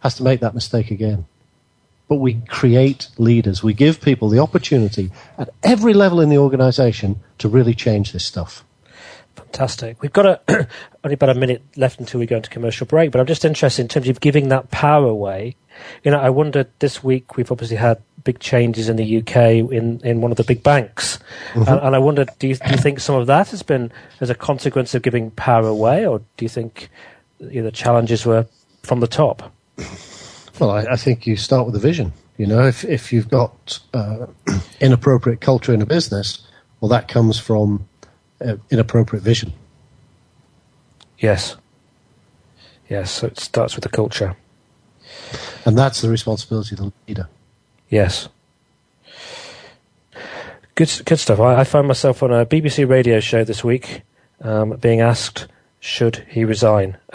has 0.00 0.14
to 0.16 0.22
make 0.22 0.40
that 0.40 0.54
mistake 0.54 0.90
again 0.90 1.26
but 2.08 2.16
we 2.16 2.40
create 2.48 3.08
leaders. 3.18 3.62
We 3.62 3.74
give 3.74 4.00
people 4.00 4.30
the 4.30 4.38
opportunity 4.38 5.10
at 5.36 5.50
every 5.62 5.92
level 5.92 6.20
in 6.20 6.30
the 6.30 6.38
organization 6.38 7.20
to 7.36 7.48
really 7.48 7.74
change 7.74 8.12
this 8.12 8.24
stuff. 8.24 8.64
Fantastic. 9.36 10.02
We've 10.02 10.12
got 10.12 10.26
a, 10.26 10.68
only 11.04 11.14
about 11.14 11.28
a 11.28 11.34
minute 11.34 11.62
left 11.76 12.00
until 12.00 12.18
we 12.18 12.26
go 12.26 12.36
into 12.36 12.50
commercial 12.50 12.86
break, 12.86 13.12
but 13.12 13.20
I'm 13.20 13.26
just 13.26 13.44
interested 13.44 13.82
in 13.82 13.88
terms 13.88 14.08
of 14.08 14.20
giving 14.20 14.48
that 14.48 14.70
power 14.70 15.06
away. 15.06 15.56
You 16.02 16.10
know, 16.10 16.18
I 16.18 16.30
wondered 16.30 16.68
this 16.78 17.04
week 17.04 17.36
we've 17.36 17.52
obviously 17.52 17.76
had 17.76 18.02
big 18.28 18.40
changes 18.40 18.90
in 18.90 18.96
the 18.96 19.18
UK 19.20 19.36
in, 19.72 19.98
in 20.04 20.20
one 20.20 20.30
of 20.30 20.36
the 20.36 20.44
big 20.44 20.62
banks, 20.62 21.18
mm-hmm. 21.54 21.66
and, 21.66 21.80
and, 21.80 21.96
I 21.96 21.98
wonder, 21.98 22.26
do 22.38 22.48
you, 22.48 22.56
do 22.56 22.70
you 22.72 22.76
think 22.76 23.00
some 23.00 23.14
of 23.14 23.26
that 23.26 23.48
has 23.48 23.62
been 23.62 23.90
as 24.20 24.28
a 24.28 24.34
consequence 24.34 24.94
of 24.94 25.00
giving 25.00 25.30
power 25.30 25.66
away, 25.66 26.06
or 26.06 26.18
do 26.36 26.44
you 26.44 26.50
think 26.50 26.90
you 27.38 27.62
know, 27.62 27.62
the 27.62 27.72
challenges 27.72 28.26
were 28.26 28.46
from 28.82 29.00
the 29.00 29.06
top? 29.06 29.50
Well, 30.60 30.72
I, 30.72 30.82
I, 30.92 30.96
think 30.96 31.26
you 31.26 31.36
start 31.36 31.64
with 31.64 31.74
a 31.74 31.78
vision. 31.78 32.12
You 32.36 32.46
know, 32.46 32.66
if 32.66 32.84
if 32.84 33.14
you've 33.14 33.30
got 33.30 33.78
uh, 33.94 34.26
inappropriate 34.80 35.40
culture 35.40 35.72
in 35.72 35.80
a 35.80 35.86
business, 35.86 36.46
well, 36.80 36.90
that 36.90 37.08
comes 37.08 37.38
from 37.38 37.88
uh, 38.44 38.56
inappropriate 38.68 39.24
vision. 39.24 39.54
Yes. 41.18 41.56
Yes. 42.90 43.10
So 43.10 43.28
it 43.28 43.40
starts 43.40 43.74
with 43.74 43.84
the 43.84 43.88
culture, 43.88 44.36
and 45.64 45.78
that's 45.78 46.02
the 46.02 46.10
responsibility 46.10 46.74
of 46.74 46.80
the 46.80 46.92
leader. 47.06 47.28
Yes. 47.88 48.28
Good, 50.74 51.02
good 51.04 51.18
stuff. 51.18 51.40
I, 51.40 51.60
I 51.60 51.64
found 51.64 51.88
myself 51.88 52.22
on 52.22 52.32
a 52.32 52.46
BBC 52.46 52.88
radio 52.88 53.20
show 53.20 53.44
this 53.44 53.64
week, 53.64 54.02
um, 54.40 54.76
being 54.76 55.00
asked 55.00 55.48
should 55.80 56.26
he 56.28 56.44
resign? 56.44 56.98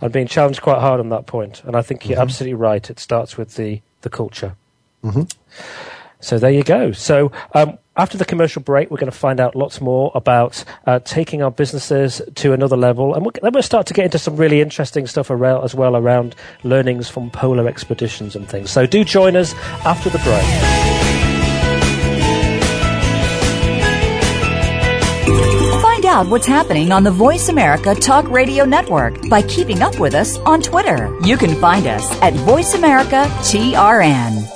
I'm 0.00 0.10
being 0.10 0.26
challenged 0.26 0.60
quite 0.62 0.80
hard 0.80 1.00
on 1.00 1.08
that 1.10 1.26
point, 1.26 1.62
and 1.64 1.76
I 1.76 1.82
think 1.82 2.00
mm-hmm. 2.00 2.12
you're 2.12 2.20
absolutely 2.20 2.54
right. 2.54 2.90
It 2.90 2.98
starts 2.98 3.36
with 3.36 3.54
the 3.54 3.80
the 4.02 4.10
culture. 4.10 4.56
Mm-hmm. 5.04 5.22
So 6.20 6.38
there 6.38 6.50
you 6.50 6.64
go. 6.64 6.92
So 6.92 7.30
um, 7.54 7.78
after 7.96 8.18
the 8.18 8.24
commercial 8.24 8.62
break, 8.62 8.90
we're 8.90 8.98
going 8.98 9.10
to 9.10 9.16
find 9.16 9.40
out 9.40 9.56
lots 9.56 9.80
more 9.80 10.12
about 10.14 10.64
uh, 10.86 10.98
taking 11.00 11.42
our 11.42 11.50
businesses 11.50 12.20
to 12.36 12.52
another 12.52 12.76
level, 12.76 13.14
and 13.14 13.24
we'll, 13.24 13.32
then 13.42 13.52
we'll 13.52 13.62
start 13.62 13.86
to 13.86 13.94
get 13.94 14.04
into 14.04 14.18
some 14.18 14.36
really 14.36 14.60
interesting 14.60 15.06
stuff 15.06 15.30
around, 15.30 15.64
as 15.64 15.74
well 15.74 15.96
around 15.96 16.34
learnings 16.62 17.08
from 17.08 17.30
polar 17.30 17.66
expeditions 17.66 18.36
and 18.36 18.48
things. 18.48 18.70
So 18.70 18.86
do 18.86 19.04
join 19.04 19.34
us 19.36 19.54
after 19.84 20.10
the 20.10 20.18
break. 20.18 20.96
Find 25.82 26.04
out 26.04 26.28
what's 26.28 26.46
happening 26.46 26.92
on 26.92 27.02
the 27.02 27.10
Voice 27.10 27.48
America 27.48 27.94
Talk 27.94 28.28
Radio 28.28 28.66
Network 28.66 29.28
by 29.30 29.40
keeping 29.42 29.80
up 29.80 29.98
with 29.98 30.14
us 30.14 30.36
on 30.40 30.60
Twitter. 30.60 31.16
You 31.22 31.38
can 31.38 31.58
find 31.60 31.86
us 31.86 32.04
at 32.20 32.34
Voice 32.34 32.74
America 32.74 33.24
TRN. 33.40 34.55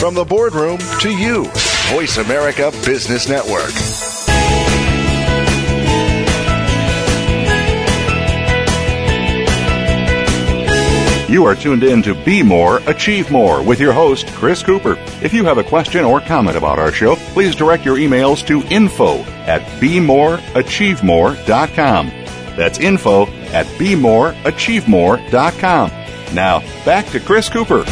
From 0.00 0.14
the 0.14 0.24
boardroom 0.24 0.78
to 1.00 1.10
you, 1.10 1.44
Voice 1.90 2.16
America 2.16 2.70
Business 2.86 3.28
Network. 3.28 3.70
You 11.30 11.44
are 11.44 11.54
tuned 11.54 11.82
in 11.82 12.00
to 12.04 12.14
Be 12.24 12.42
More, 12.42 12.78
Achieve 12.86 13.30
More 13.30 13.62
with 13.62 13.78
your 13.78 13.92
host, 13.92 14.26
Chris 14.28 14.62
Cooper. 14.62 14.96
If 15.22 15.34
you 15.34 15.44
have 15.44 15.58
a 15.58 15.64
question 15.64 16.06
or 16.06 16.22
comment 16.22 16.56
about 16.56 16.78
our 16.78 16.92
show, 16.92 17.16
please 17.34 17.54
direct 17.54 17.84
your 17.84 17.96
emails 17.96 18.42
to 18.46 18.62
info 18.74 19.18
at 19.44 19.60
bemoreachievemore.com. 19.82 22.06
That's 22.56 22.80
info 22.80 23.26
at 23.52 23.66
bemoreachievemore.com. 23.66 25.90
Now, 26.34 26.60
back 26.86 27.04
to 27.08 27.20
Chris 27.20 27.50
Cooper. 27.50 27.84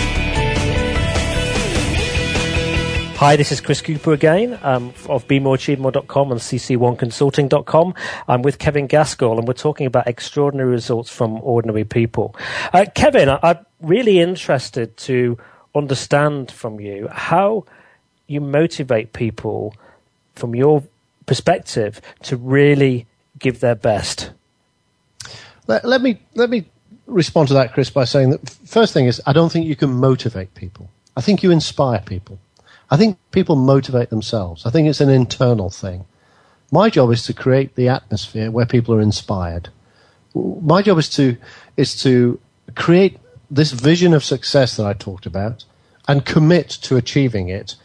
Hi, 3.18 3.35
this 3.35 3.50
is 3.50 3.61
Chris 3.61 3.83
Cooper 3.83 4.12
again 4.12 4.61
um, 4.62 4.94
of 5.09 5.26
BeMoreAchieveMore.com 5.26 6.31
and 6.31 6.40
CC1Consulting.com. 6.40 7.94
I'm 8.28 8.42
with 8.42 8.61
Kevin 8.61 8.87
Gaskell, 8.87 9.37
and 9.37 9.48
we're 9.48 9.54
talking 9.54 9.88
about 9.88 10.07
extraordinary 10.07 10.70
results 10.70 11.11
from 11.11 11.40
ordinary 11.42 11.83
people. 11.83 12.37
Uh, 12.72 12.87
Kevin, 12.94 13.28
I, 13.28 13.40
I'm 13.42 13.66
really 13.81 14.20
interested 14.20 14.96
to 14.98 15.37
understand 15.74 16.52
from 16.52 16.78
you 16.78 17.09
how 17.09 17.64
you 18.28 18.40
motivate 18.40 19.12
people 19.12 19.74
from 20.37 20.54
your 20.54 20.85
perspective 21.26 22.00
to 22.22 22.37
really 22.37 23.09
give 23.37 23.59
their 23.59 23.74
best. 23.74 24.31
Let, 25.66 25.85
let 25.85 26.02
me 26.02 26.20
let 26.37 26.50
me 26.50 26.66
respond 27.09 27.48
to 27.48 27.54
that, 27.54 27.72
Chris, 27.72 27.90
by 27.90 28.04
saying 28.04 28.31
that 28.31 28.48
first 28.64 28.94
thing 28.94 29.07
is 29.07 29.20
I 29.26 29.33
don't 29.33 29.50
think 29.50 29.66
you 29.66 29.74
can 29.74 29.90
motivate 29.90 30.54
people. 30.54 30.88
I 31.16 31.20
think 31.20 31.42
you 31.42 31.50
inspire 31.50 31.98
people. 31.98 32.38
I 32.90 32.96
think 32.96 33.18
people 33.33 33.57
motivate 33.57 34.11
themselves. 34.11 34.64
I 34.64 34.70
think 34.70 34.88
it's 34.88 35.01
an 35.01 35.11
internal 35.11 35.70
thing. 35.70 36.07
My 36.70 36.90
job 36.90 37.11
is 37.11 37.24
to 37.24 37.35
create 37.35 37.74
the 37.74 37.88
atmosphere 37.88 38.51
where 38.51 38.66
people 38.66 38.94
are 38.94 39.01
inspired. 39.01 39.68
My 40.35 40.83
job 40.83 40.98
is 40.98 41.09
to 41.11 41.37
is 41.77 42.01
to 42.03 42.40
create 42.74 43.18
this 43.51 43.72
vision 43.72 44.12
of 44.12 44.24
success 44.24 44.77
that 44.77 44.87
I 44.87 44.92
talked 44.92 45.27
about 45.27 45.64
and 46.07 46.24
commit 46.24 46.68
to 46.68 46.96
achieving 46.96 47.48
it 47.48 47.77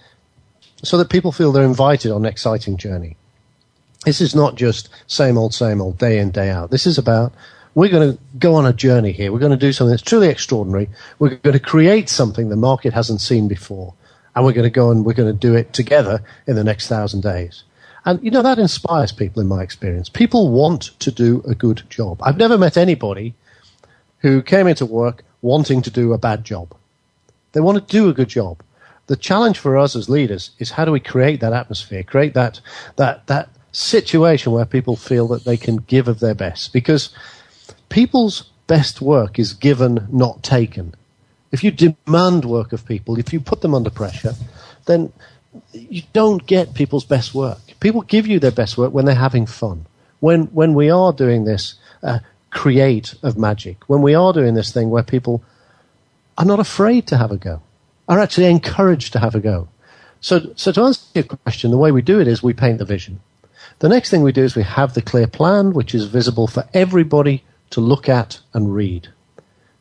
so 0.83 0.97
that 0.97 1.09
people 1.09 1.31
feel 1.31 1.51
they're 1.51 1.63
invited 1.63 2.11
on 2.11 2.25
an 2.25 2.31
exciting 2.31 2.77
journey. 2.77 3.15
This 4.05 4.19
is 4.19 4.35
not 4.35 4.55
just 4.55 4.89
same 5.07 5.37
old, 5.37 5.53
same 5.53 5.79
old, 5.79 5.97
day 5.97 6.19
in, 6.19 6.31
day 6.31 6.49
out. 6.49 6.71
This 6.71 6.85
is 6.85 6.97
about 6.97 7.33
we're 7.75 7.89
going 7.89 8.13
to 8.13 8.19
go 8.37 8.55
on 8.55 8.65
a 8.65 8.73
journey 8.73 9.13
here. 9.13 9.31
We're 9.31 9.39
going 9.39 9.51
to 9.51 9.57
do 9.57 9.73
something 9.73 9.91
that's 9.91 10.03
truly 10.03 10.27
extraordinary. 10.27 10.89
We're 11.19 11.35
going 11.37 11.53
to 11.53 11.59
create 11.59 12.09
something 12.09 12.49
the 12.49 12.55
market 12.55 12.93
hasn't 12.93 13.21
seen 13.21 13.47
before 13.47 13.93
and 14.35 14.45
we're 14.45 14.53
going 14.53 14.63
to 14.63 14.69
go 14.69 14.91
and 14.91 15.05
we're 15.05 15.13
going 15.13 15.31
to 15.31 15.47
do 15.47 15.55
it 15.55 15.73
together 15.73 16.23
in 16.47 16.55
the 16.55 16.63
next 16.63 16.87
thousand 16.87 17.21
days. 17.21 17.63
And 18.05 18.21
you 18.23 18.31
know 18.31 18.41
that 18.41 18.59
inspires 18.59 19.11
people 19.11 19.41
in 19.41 19.47
my 19.47 19.63
experience. 19.63 20.09
People 20.09 20.49
want 20.49 20.91
to 20.99 21.11
do 21.11 21.41
a 21.47 21.55
good 21.55 21.83
job. 21.89 22.19
I've 22.21 22.37
never 22.37 22.57
met 22.57 22.75
anybody 22.77 23.33
who 24.19 24.41
came 24.41 24.67
into 24.67 24.85
work 24.85 25.23
wanting 25.41 25.81
to 25.83 25.91
do 25.91 26.13
a 26.13 26.17
bad 26.17 26.43
job. 26.43 26.75
They 27.53 27.61
want 27.61 27.77
to 27.77 27.91
do 27.91 28.09
a 28.09 28.13
good 28.13 28.29
job. 28.29 28.61
The 29.07 29.15
challenge 29.15 29.59
for 29.59 29.77
us 29.77 29.95
as 29.95 30.09
leaders 30.09 30.51
is 30.59 30.71
how 30.71 30.85
do 30.85 30.91
we 30.91 30.99
create 30.99 31.39
that 31.41 31.53
atmosphere, 31.53 32.03
create 32.03 32.33
that 32.33 32.61
that 32.95 33.27
that 33.27 33.49
situation 33.71 34.53
where 34.53 34.65
people 34.65 34.95
feel 34.95 35.27
that 35.27 35.45
they 35.45 35.57
can 35.57 35.77
give 35.77 36.07
of 36.07 36.19
their 36.19 36.35
best 36.35 36.71
because 36.71 37.09
people's 37.89 38.49
best 38.67 39.01
work 39.01 39.39
is 39.39 39.53
given 39.53 40.07
not 40.11 40.43
taken 40.43 40.95
if 41.53 41.63
you 41.63 41.71
demand 41.71 42.43
work 42.45 42.73
of 42.73 42.85
people, 42.85 43.17
if 43.19 43.31
you 43.31 43.39
put 43.39 43.61
them 43.61 43.75
under 43.75 43.91
pressure, 43.91 44.33
then 44.87 45.13
you 45.71 46.01
don't 46.11 46.45
get 46.47 46.73
people's 46.73 47.05
best 47.05 47.35
work. 47.35 47.59
People 47.79 48.01
give 48.01 48.25
you 48.25 48.39
their 48.39 48.51
best 48.51 48.75
work 48.75 48.91
when 48.91 49.05
they're 49.05 49.15
having 49.15 49.45
fun. 49.45 49.85
When 50.19 50.45
when 50.47 50.73
we 50.73 50.89
are 50.89 51.13
doing 51.13 51.45
this 51.45 51.75
uh, 52.01 52.19
create 52.49 53.13
of 53.21 53.37
magic, 53.37 53.77
when 53.87 54.01
we 54.01 54.15
are 54.15 54.33
doing 54.33 54.55
this 54.55 54.71
thing 54.73 54.89
where 54.89 55.03
people 55.03 55.43
are 56.39 56.45
not 56.45 56.59
afraid 56.59 57.05
to 57.07 57.17
have 57.17 57.31
a 57.31 57.37
go, 57.37 57.61
are 58.09 58.19
actually 58.19 58.47
encouraged 58.47 59.13
to 59.13 59.19
have 59.19 59.35
a 59.35 59.39
go. 59.39 59.67
So, 60.21 60.53
so 60.55 60.71
to 60.71 60.81
answer 60.81 61.01
your 61.13 61.25
question, 61.25 61.69
the 61.69 61.77
way 61.77 61.91
we 61.91 62.01
do 62.01 62.19
it 62.19 62.27
is 62.27 62.41
we 62.41 62.53
paint 62.53 62.79
the 62.79 62.85
vision. 62.85 63.19
The 63.79 63.89
next 63.89 64.09
thing 64.09 64.23
we 64.23 64.31
do 64.31 64.43
is 64.43 64.55
we 64.55 64.63
have 64.63 64.93
the 64.93 65.01
clear 65.01 65.27
plan, 65.27 65.73
which 65.73 65.93
is 65.93 66.05
visible 66.05 66.47
for 66.47 66.67
everybody 66.73 67.43
to 67.71 67.81
look 67.81 68.09
at 68.09 68.39
and 68.53 68.73
read. 68.73 69.09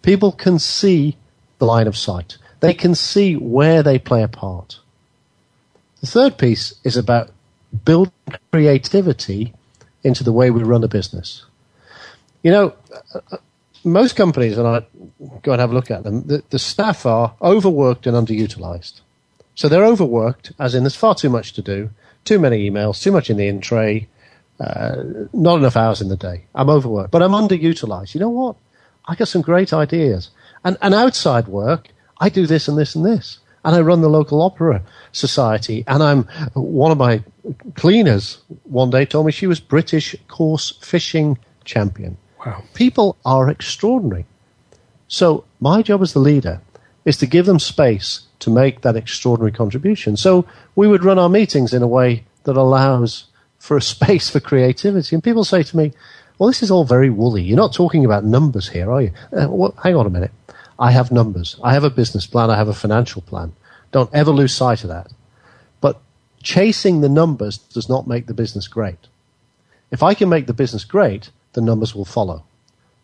People 0.02 0.32
can 0.32 0.58
see 0.58 1.16
the 1.62 1.66
line 1.66 1.86
of 1.86 1.96
sight. 1.96 2.38
They 2.58 2.74
can 2.74 2.96
see 2.96 3.36
where 3.36 3.84
they 3.84 3.96
play 3.96 4.24
a 4.24 4.28
part. 4.28 4.80
The 6.00 6.08
third 6.08 6.36
piece 6.36 6.74
is 6.82 6.96
about 6.96 7.30
building 7.84 8.12
creativity 8.50 9.54
into 10.02 10.24
the 10.24 10.32
way 10.32 10.50
we 10.50 10.64
run 10.64 10.82
a 10.82 10.88
business. 10.88 11.44
You 12.42 12.50
know, 12.50 12.74
most 13.84 14.16
companies, 14.16 14.58
and 14.58 14.66
I 14.66 14.84
go 15.42 15.52
and 15.52 15.60
have 15.60 15.70
a 15.70 15.74
look 15.74 15.92
at 15.92 16.02
them, 16.02 16.26
the, 16.26 16.42
the 16.50 16.58
staff 16.58 17.06
are 17.06 17.36
overworked 17.40 18.08
and 18.08 18.16
underutilized. 18.16 19.00
So 19.54 19.68
they're 19.68 19.86
overworked, 19.86 20.50
as 20.58 20.74
in 20.74 20.82
there's 20.82 20.96
far 20.96 21.14
too 21.14 21.30
much 21.30 21.52
to 21.52 21.62
do, 21.62 21.90
too 22.24 22.40
many 22.40 22.68
emails, 22.68 23.00
too 23.00 23.12
much 23.12 23.30
in 23.30 23.36
the 23.36 23.46
in 23.46 23.60
tray, 23.60 24.08
uh, 24.58 24.96
not 25.32 25.58
enough 25.58 25.76
hours 25.76 26.00
in 26.00 26.08
the 26.08 26.16
day. 26.16 26.42
I'm 26.56 26.70
overworked, 26.70 27.12
but 27.12 27.22
I'm 27.22 27.30
underutilized. 27.30 28.14
You 28.14 28.20
know 28.20 28.30
what? 28.30 28.56
I 29.06 29.14
got 29.14 29.28
some 29.28 29.42
great 29.42 29.72
ideas. 29.72 30.30
And, 30.64 30.76
and 30.80 30.94
outside 30.94 31.48
work, 31.48 31.88
I 32.18 32.28
do 32.28 32.46
this 32.46 32.68
and 32.68 32.78
this 32.78 32.94
and 32.94 33.04
this. 33.04 33.38
And 33.64 33.76
I 33.76 33.80
run 33.80 34.00
the 34.00 34.08
local 34.08 34.42
opera 34.42 34.82
society. 35.12 35.84
And 35.86 36.02
I'm 36.02 36.24
one 36.54 36.90
of 36.90 36.98
my 36.98 37.22
cleaners 37.74 38.38
one 38.64 38.90
day 38.90 39.04
told 39.04 39.26
me 39.26 39.32
she 39.32 39.46
was 39.46 39.60
British 39.60 40.16
coarse 40.28 40.72
fishing 40.80 41.38
champion. 41.64 42.16
Wow. 42.44 42.62
People 42.74 43.16
are 43.24 43.48
extraordinary. 43.48 44.26
So 45.08 45.44
my 45.60 45.82
job 45.82 46.02
as 46.02 46.12
the 46.12 46.18
leader 46.18 46.60
is 47.04 47.16
to 47.18 47.26
give 47.26 47.46
them 47.46 47.58
space 47.58 48.22
to 48.40 48.50
make 48.50 48.80
that 48.80 48.96
extraordinary 48.96 49.52
contribution. 49.52 50.16
So 50.16 50.46
we 50.74 50.88
would 50.88 51.04
run 51.04 51.18
our 51.18 51.28
meetings 51.28 51.72
in 51.72 51.82
a 51.82 51.86
way 51.86 52.24
that 52.44 52.56
allows 52.56 53.26
for 53.58 53.76
a 53.76 53.82
space 53.94 54.30
for 54.30 54.40
creativity. 54.40 55.14
And 55.14 55.22
people 55.22 55.44
say 55.44 55.62
to 55.62 55.76
me, 55.76 55.92
well, 56.38 56.48
this 56.48 56.62
is 56.62 56.70
all 56.70 56.84
very 56.84 57.10
woolly. 57.10 57.42
You're 57.42 57.56
not 57.56 57.72
talking 57.72 58.04
about 58.04 58.24
numbers 58.24 58.68
here, 58.68 58.90
are 58.90 59.02
you? 59.02 59.12
Uh, 59.32 59.46
well, 59.48 59.74
hang 59.82 59.94
on 59.94 60.06
a 60.06 60.10
minute. 60.10 60.32
I 60.78 60.90
have 60.90 61.12
numbers. 61.12 61.56
I 61.62 61.74
have 61.74 61.84
a 61.84 61.90
business 61.90 62.26
plan. 62.26 62.50
I 62.50 62.56
have 62.56 62.68
a 62.68 62.74
financial 62.74 63.22
plan. 63.22 63.52
Don't 63.90 64.12
ever 64.12 64.30
lose 64.30 64.54
sight 64.54 64.82
of 64.84 64.88
that. 64.88 65.12
But 65.80 66.00
chasing 66.42 67.00
the 67.00 67.08
numbers 67.08 67.58
does 67.58 67.88
not 67.88 68.06
make 68.06 68.26
the 68.26 68.34
business 68.34 68.68
great. 68.68 69.08
If 69.90 70.02
I 70.02 70.14
can 70.14 70.28
make 70.28 70.46
the 70.46 70.54
business 70.54 70.84
great, 70.84 71.30
the 71.52 71.60
numbers 71.60 71.94
will 71.94 72.04
follow. 72.04 72.44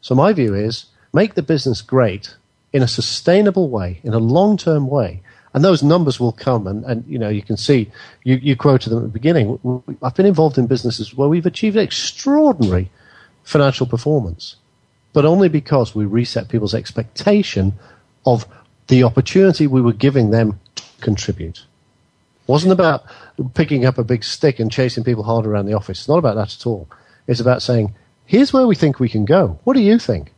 So 0.00 0.14
my 0.14 0.32
view 0.32 0.54
is 0.54 0.86
make 1.12 1.34
the 1.34 1.42
business 1.42 1.82
great 1.82 2.34
in 2.72 2.82
a 2.82 2.88
sustainable 2.88 3.68
way, 3.68 4.00
in 4.02 4.14
a 4.14 4.18
long-term 4.18 4.88
way, 4.88 5.22
and 5.54 5.64
those 5.64 5.82
numbers 5.82 6.20
will 6.20 6.32
come. 6.32 6.66
And, 6.66 6.84
and 6.84 7.04
you 7.06 7.18
know, 7.18 7.28
you 7.28 7.42
can 7.42 7.56
see, 7.56 7.90
you, 8.24 8.36
you 8.36 8.56
quoted 8.56 8.90
them 8.90 8.98
at 8.98 9.02
the 9.02 9.08
beginning. 9.08 9.82
I've 10.02 10.14
been 10.14 10.26
involved 10.26 10.58
in 10.58 10.66
businesses 10.66 11.14
where 11.14 11.28
we've 11.28 11.46
achieved 11.46 11.76
extraordinary 11.76 12.90
financial 13.42 13.86
performance 13.86 14.56
but 15.12 15.24
only 15.24 15.48
because 15.48 15.94
we 15.94 16.04
reset 16.04 16.48
people's 16.48 16.74
expectation 16.74 17.72
of 18.26 18.46
the 18.88 19.04
opportunity 19.04 19.66
we 19.66 19.82
were 19.82 19.92
giving 19.92 20.30
them 20.30 20.60
to 20.74 20.84
contribute. 21.00 21.58
It 21.58 22.48
wasn't 22.48 22.72
about 22.72 23.04
picking 23.54 23.84
up 23.84 23.98
a 23.98 24.04
big 24.04 24.24
stick 24.24 24.58
and 24.58 24.72
chasing 24.72 25.04
people 25.04 25.24
hard 25.24 25.46
around 25.46 25.66
the 25.66 25.74
office. 25.74 26.00
It's 26.00 26.08
not 26.08 26.18
about 26.18 26.36
that 26.36 26.54
at 26.54 26.66
all. 26.66 26.88
It's 27.26 27.40
about 27.40 27.62
saying, 27.62 27.94
here's 28.24 28.52
where 28.52 28.66
we 28.66 28.74
think 28.74 28.98
we 28.98 29.08
can 29.08 29.24
go. 29.24 29.58
What 29.64 29.74
do 29.74 29.80
you 29.80 29.98
think? 29.98 30.32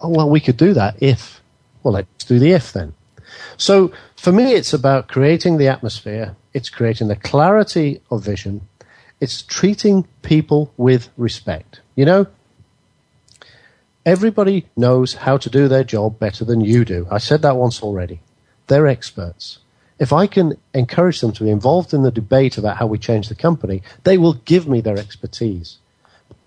Oh, 0.00 0.08
well, 0.08 0.30
we 0.30 0.40
could 0.40 0.56
do 0.56 0.72
that 0.74 1.02
if. 1.02 1.40
Well, 1.82 1.94
let's 1.94 2.24
do 2.24 2.38
the 2.38 2.52
if 2.52 2.72
then. 2.72 2.94
So 3.56 3.92
for 4.16 4.32
me, 4.32 4.54
it's 4.54 4.72
about 4.72 5.08
creating 5.08 5.58
the 5.58 5.68
atmosphere. 5.68 6.36
It's 6.52 6.70
creating 6.70 7.08
the 7.08 7.16
clarity 7.16 8.00
of 8.10 8.24
vision. 8.24 8.66
It's 9.20 9.42
treating 9.42 10.06
people 10.22 10.72
with 10.76 11.08
respect. 11.16 11.80
You 11.94 12.04
know, 12.04 12.26
Everybody 14.06 14.66
knows 14.76 15.14
how 15.14 15.36
to 15.36 15.50
do 15.50 15.66
their 15.66 15.82
job 15.82 16.20
better 16.20 16.44
than 16.44 16.60
you 16.60 16.84
do. 16.84 17.08
I 17.10 17.18
said 17.18 17.42
that 17.42 17.56
once 17.56 17.82
already. 17.82 18.20
They're 18.68 18.86
experts. 18.86 19.58
if 19.98 20.12
I 20.12 20.26
can 20.26 20.56
encourage 20.74 21.20
them 21.20 21.32
to 21.32 21.44
be 21.44 21.50
involved 21.50 21.94
in 21.94 22.02
the 22.02 22.10
debate 22.10 22.58
about 22.58 22.76
how 22.76 22.86
we 22.86 22.98
change 22.98 23.28
the 23.28 23.34
company, 23.34 23.82
they 24.04 24.18
will 24.18 24.34
give 24.34 24.68
me 24.68 24.80
their 24.80 24.98
expertise. 24.98 25.78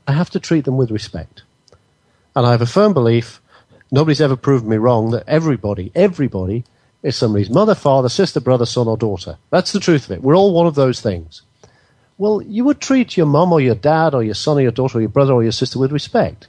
I 0.07 0.13
have 0.13 0.29
to 0.31 0.39
treat 0.39 0.65
them 0.65 0.77
with 0.77 0.91
respect. 0.91 1.43
And 2.35 2.45
I 2.45 2.51
have 2.51 2.61
a 2.61 2.67
firm 2.67 2.93
belief, 2.93 3.41
nobody's 3.91 4.21
ever 4.21 4.35
proven 4.35 4.69
me 4.69 4.77
wrong, 4.77 5.11
that 5.11 5.27
everybody, 5.27 5.91
everybody 5.95 6.63
is 7.01 7.15
somebody's 7.15 7.49
mother, 7.49 7.75
father, 7.75 8.09
sister, 8.09 8.39
brother, 8.39 8.65
son, 8.65 8.87
or 8.87 8.97
daughter. 8.97 9.37
That's 9.49 9.71
the 9.71 9.79
truth 9.79 10.05
of 10.05 10.11
it. 10.11 10.21
We're 10.21 10.37
all 10.37 10.53
one 10.53 10.67
of 10.67 10.75
those 10.75 11.01
things. 11.01 11.41
Well, 12.17 12.41
you 12.41 12.65
would 12.65 12.81
treat 12.81 13.17
your 13.17 13.25
mum 13.25 13.53
or 13.53 13.61
your 13.61 13.75
dad 13.75 14.13
or 14.13 14.23
your 14.23 14.33
son 14.35 14.57
or 14.57 14.61
your 14.61 14.71
daughter 14.71 14.97
or 14.97 15.01
your 15.01 15.09
brother 15.09 15.33
or 15.33 15.43
your 15.43 15.53
sister 15.53 15.79
with 15.79 15.91
respect. 15.91 16.47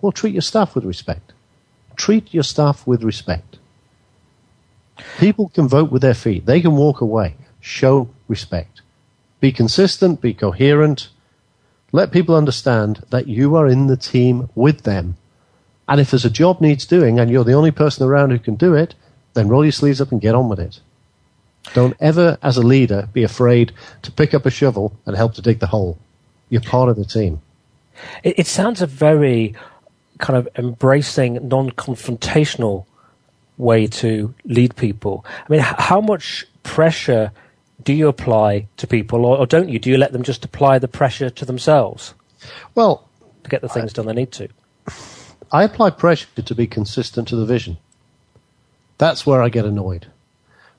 Well, 0.00 0.12
treat 0.12 0.32
your 0.34 0.42
staff 0.42 0.74
with 0.74 0.84
respect. 0.84 1.32
Treat 1.96 2.32
your 2.32 2.42
staff 2.42 2.86
with 2.86 3.02
respect. 3.02 3.58
People 5.18 5.48
can 5.48 5.68
vote 5.68 5.90
with 5.90 6.02
their 6.02 6.14
feet. 6.14 6.46
They 6.46 6.60
can 6.60 6.76
walk 6.76 7.00
away. 7.00 7.36
Show 7.60 8.08
respect. 8.28 8.80
Be 9.40 9.52
consistent, 9.52 10.20
be 10.20 10.34
coherent. 10.34 11.08
Let 11.92 12.12
people 12.12 12.34
understand 12.36 13.04
that 13.10 13.26
you 13.26 13.56
are 13.56 13.66
in 13.66 13.86
the 13.86 13.96
team 13.96 14.48
with 14.54 14.82
them. 14.82 15.16
And 15.88 16.00
if 16.00 16.10
there's 16.10 16.24
a 16.24 16.30
job 16.30 16.60
needs 16.60 16.86
doing 16.86 17.18
and 17.18 17.30
you're 17.30 17.44
the 17.44 17.54
only 17.54 17.70
person 17.70 18.06
around 18.06 18.30
who 18.30 18.38
can 18.38 18.54
do 18.54 18.74
it, 18.74 18.94
then 19.34 19.48
roll 19.48 19.64
your 19.64 19.72
sleeves 19.72 20.00
up 20.00 20.12
and 20.12 20.20
get 20.20 20.34
on 20.34 20.48
with 20.48 20.60
it. 20.60 20.80
Don't 21.74 21.96
ever, 22.00 22.38
as 22.42 22.56
a 22.56 22.62
leader, 22.62 23.08
be 23.12 23.22
afraid 23.22 23.72
to 24.02 24.12
pick 24.12 24.34
up 24.34 24.46
a 24.46 24.50
shovel 24.50 24.92
and 25.04 25.16
help 25.16 25.34
to 25.34 25.42
dig 25.42 25.58
the 25.58 25.66
hole. 25.66 25.98
You're 26.48 26.62
part 26.62 26.88
of 26.88 26.96
the 26.96 27.04
team. 27.04 27.42
It, 28.22 28.38
it 28.40 28.46
sounds 28.46 28.80
a 28.80 28.86
very 28.86 29.54
kind 30.20 30.36
of 30.36 30.48
embracing, 30.56 31.48
non 31.48 31.70
confrontational 31.70 32.86
way 33.56 33.86
to 33.86 34.34
lead 34.44 34.76
people. 34.76 35.24
I 35.26 35.52
mean, 35.52 35.60
how 35.60 36.00
much 36.00 36.46
pressure 36.62 37.32
do 37.82 37.92
you 37.92 38.08
apply 38.08 38.68
to 38.76 38.86
people, 38.86 39.24
or, 39.24 39.38
or, 39.38 39.46
don't 39.46 39.68
you? 39.68 39.78
Do 39.78 39.90
you 39.90 39.96
let 39.96 40.12
them 40.12 40.22
just 40.22 40.44
apply 40.44 40.78
the 40.78 40.88
pressure 40.88 41.30
to 41.30 41.44
themselves? 41.44 42.14
Well, 42.74 43.08
to 43.42 43.50
get 43.50 43.62
the 43.62 43.68
things 43.68 43.92
I, 43.92 43.94
done 43.94 44.06
they 44.06 44.12
need 44.12 44.32
to. 44.32 44.48
I 45.52 45.64
apply 45.64 45.90
pressure 45.90 46.28
to 46.42 46.54
be 46.54 46.66
consistent 46.66 47.28
to 47.28 47.36
the 47.36 47.46
vision. 47.46 47.78
That's 48.98 49.24
where 49.26 49.42
I 49.42 49.48
get 49.48 49.64
annoyed. 49.64 50.06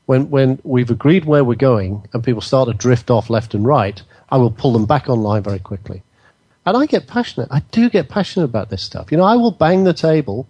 When 0.05 0.29
when 0.29 0.59
we've 0.63 0.89
agreed 0.89 1.25
where 1.25 1.43
we're 1.43 1.55
going 1.55 2.07
and 2.13 2.23
people 2.23 2.41
start 2.41 2.67
to 2.67 2.73
drift 2.73 3.09
off 3.09 3.29
left 3.29 3.53
and 3.53 3.65
right, 3.65 4.01
I 4.29 4.37
will 4.37 4.51
pull 4.51 4.73
them 4.73 4.85
back 4.85 5.09
online 5.09 5.43
very 5.43 5.59
quickly. 5.59 6.03
And 6.65 6.77
I 6.77 6.85
get 6.85 7.07
passionate. 7.07 7.47
I 7.51 7.61
do 7.71 7.89
get 7.89 8.09
passionate 8.09 8.45
about 8.45 8.69
this 8.69 8.83
stuff. 8.83 9.11
You 9.11 9.17
know, 9.17 9.23
I 9.23 9.35
will 9.35 9.51
bang 9.51 9.83
the 9.83 9.93
table 9.93 10.47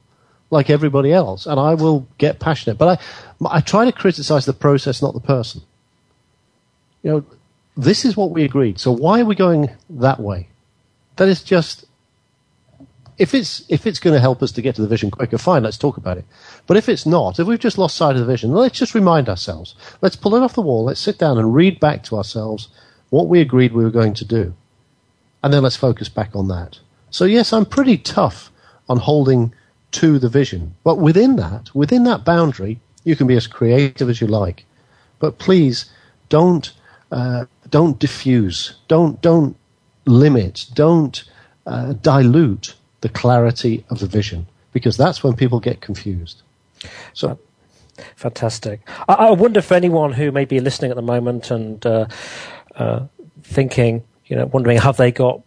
like 0.50 0.70
everybody 0.70 1.14
else, 1.14 1.46
and 1.46 1.60
I 1.60 1.76
will 1.76 2.08
get 2.18 2.40
passionate. 2.40 2.78
But 2.78 3.00
I, 3.42 3.58
I 3.58 3.62
try 3.62 3.86
to 3.86 3.92
criticize 3.92 4.46
the 4.46 4.54
process, 4.54 5.02
not 5.02 5.14
the 5.14 5.22
person. 5.22 5.62
You 7.04 7.12
know, 7.12 7.26
this 7.78 8.04
is 8.04 8.18
what 8.18 8.32
we 8.32 8.44
agreed. 8.44 8.80
So 8.80 8.92
why 8.92 9.22
are 9.22 9.26
we 9.26 9.36
going 9.36 9.70
that 9.90 10.20
way? 10.20 10.50
That 11.16 11.30
is 11.30 11.42
just 11.44 11.86
if 13.18 13.36
it's 13.36 13.64
if 13.70 13.86
it's 13.86 14.00
going 14.00 14.16
to 14.16 14.20
help 14.20 14.42
us 14.42 14.52
to 14.54 14.62
get 14.62 14.76
to 14.76 14.82
the 14.82 14.88
vision 14.88 15.12
quicker, 15.12 15.38
fine, 15.38 15.64
let's 15.64 15.78
talk 15.78 15.98
about 15.98 16.18
it. 16.18 16.26
But 16.66 16.78
if 16.78 16.90
it's 16.90 17.06
not, 17.06 17.40
if 17.40 17.48
we've 17.48 17.60
just 17.60 17.78
lost 17.78 17.96
sight 17.96 18.16
of 18.16 18.22
the 18.22 18.26
vision, 18.26 18.52
let's 18.52 18.78
just 18.78 18.96
remind 18.96 19.30
ourselves. 19.30 19.76
Let's 20.02 20.16
pull 20.16 20.36
it 20.36 20.42
off 20.42 20.56
the 20.56 20.62
wall. 20.62 20.86
Let's 20.86 21.00
sit 21.00 21.20
down 21.20 21.38
and 21.38 21.54
read 21.54 21.80
back 21.80 22.04
to 22.06 22.18
ourselves 22.18 22.70
what 23.10 23.28
we 23.28 23.40
agreed 23.40 23.74
we 23.74 23.84
were 23.84 23.92
going 23.92 24.16
to 24.16 24.26
do, 24.26 24.56
and 25.44 25.54
then 25.54 25.64
let's 25.64 25.76
focus 25.76 26.10
back 26.10 26.36
on 26.36 26.48
that. 26.48 26.80
So 27.10 27.26
yes, 27.26 27.54
I'm 27.54 27.66
pretty 27.66 27.98
tough 27.98 28.52
on 28.88 28.98
holding 28.98 29.54
to 29.92 30.20
the 30.20 30.30
vision, 30.30 30.76
but 30.84 30.98
within 30.98 31.36
that, 31.36 31.74
within 31.76 32.04
that 32.06 32.24
boundary, 32.24 32.80
you 33.04 33.16
can 33.16 33.28
be 33.28 33.36
as 33.36 33.48
creative 33.48 34.10
as 34.10 34.22
you 34.22 34.28
like. 34.28 34.66
But 35.20 35.38
please 35.38 35.86
don't 36.30 36.72
uh, 37.12 37.46
don't 37.70 38.00
diffuse, 38.00 38.76
don't 38.88 39.22
don't 39.22 39.56
limit, 40.06 40.66
don't 40.74 41.24
uh, 41.66 41.94
dilute 41.94 42.76
the 43.02 43.10
clarity 43.10 43.84
of 43.90 44.00
the 44.00 44.08
vision 44.08 44.48
because 44.72 44.96
that's 44.96 45.24
when 45.24 45.36
people 45.36 45.60
get 45.60 45.82
confused. 45.82 46.42
So. 47.14 47.38
Fantastic. 48.16 48.80
I, 49.08 49.30
wonder 49.32 49.60
if 49.60 49.72
anyone 49.72 50.14
who 50.14 50.32
may 50.32 50.46
be 50.46 50.60
listening 50.60 50.90
at 50.90 50.96
the 50.96 51.04
moment 51.04 51.52
and 51.52 51.86
uh, 51.86 52.08
uh, 52.76 53.02
thinking, 53.44 54.04
you 54.32 54.38
know, 54.38 54.46
wondering 54.46 54.78
have 54.78 54.96
they 54.96 55.12
got 55.12 55.42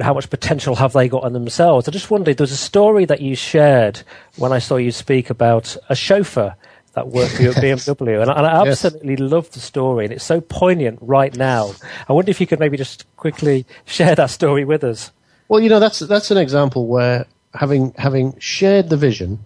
how 0.00 0.14
much 0.14 0.28
potential 0.30 0.74
have 0.74 0.92
they 0.92 1.08
got 1.08 1.24
in 1.24 1.32
themselves? 1.32 1.88
I 1.88 1.92
just 1.92 2.10
wondered. 2.10 2.36
There's 2.36 2.50
a 2.50 2.56
story 2.56 3.04
that 3.04 3.20
you 3.20 3.36
shared 3.36 4.02
when 4.36 4.52
I 4.52 4.58
saw 4.58 4.76
you 4.76 4.90
speak 4.90 5.30
about 5.30 5.76
a 5.88 5.94
chauffeur 5.94 6.56
that 6.94 7.06
worked 7.08 7.36
for 7.36 7.42
you 7.42 7.50
at 7.50 7.56
BMW, 7.62 8.20
and, 8.20 8.30
and 8.30 8.46
I 8.46 8.66
absolutely 8.66 9.12
yes. 9.12 9.20
love 9.20 9.50
the 9.52 9.60
story, 9.60 10.06
and 10.06 10.12
it's 10.12 10.24
so 10.24 10.40
poignant 10.40 10.98
right 11.00 11.36
now. 11.36 11.72
I 12.08 12.12
wonder 12.14 12.30
if 12.30 12.40
you 12.40 12.48
could 12.48 12.58
maybe 12.58 12.76
just 12.76 13.06
quickly 13.16 13.64
share 13.84 14.16
that 14.16 14.30
story 14.30 14.64
with 14.64 14.82
us. 14.82 15.12
Well, 15.46 15.60
you 15.60 15.68
know, 15.68 15.78
that's 15.78 16.00
that's 16.00 16.32
an 16.32 16.38
example 16.38 16.88
where 16.88 17.26
having 17.54 17.92
having 17.96 18.36
shared 18.40 18.88
the 18.88 18.96
vision, 18.96 19.38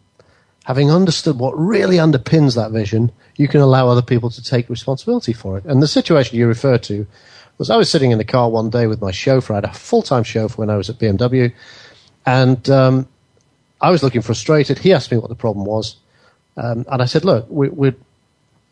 having 0.64 0.91
understood 0.91 1.39
what 1.39 1.53
really 1.59 1.97
underpins 1.97 2.55
that 2.57 2.70
vision, 2.70 3.12
you 3.37 3.47
can 3.47 3.61
allow 3.61 3.89
other 3.89 4.03
people 4.03 4.31
to 4.31 4.43
take 4.43 4.70
responsibility 4.70 5.35
for 5.35 5.59
it. 5.59 5.66
And 5.66 5.83
the 5.83 5.89
situation 5.89 6.39
you 6.39 6.47
refer 6.47 6.78
to 6.78 7.07
was 7.61 7.70
I 7.70 7.76
was 7.76 7.90
sitting 7.90 8.11
in 8.11 8.18
the 8.18 8.24
car 8.24 8.48
one 8.48 8.70
day 8.70 8.86
with 8.86 9.02
my 9.02 9.12
chauffeur. 9.12 9.52
I 9.52 9.56
had 9.58 9.64
a 9.66 9.72
full 9.72 10.02
time 10.02 10.24
chauffeur 10.24 10.56
when 10.56 10.70
I 10.70 10.76
was 10.76 10.88
at 10.88 10.98
BMW, 10.98 11.52
and 12.26 12.68
um, 12.70 13.06
I 13.80 13.90
was 13.90 14.02
looking 14.02 14.22
frustrated. 14.22 14.78
He 14.78 14.92
asked 14.92 15.12
me 15.12 15.18
what 15.18 15.28
the 15.28 15.34
problem 15.34 15.66
was, 15.66 15.96
um, 16.56 16.86
and 16.90 17.02
I 17.02 17.04
said, 17.04 17.24
"Look, 17.24 17.46
we, 17.50 17.68
we're 17.68 17.94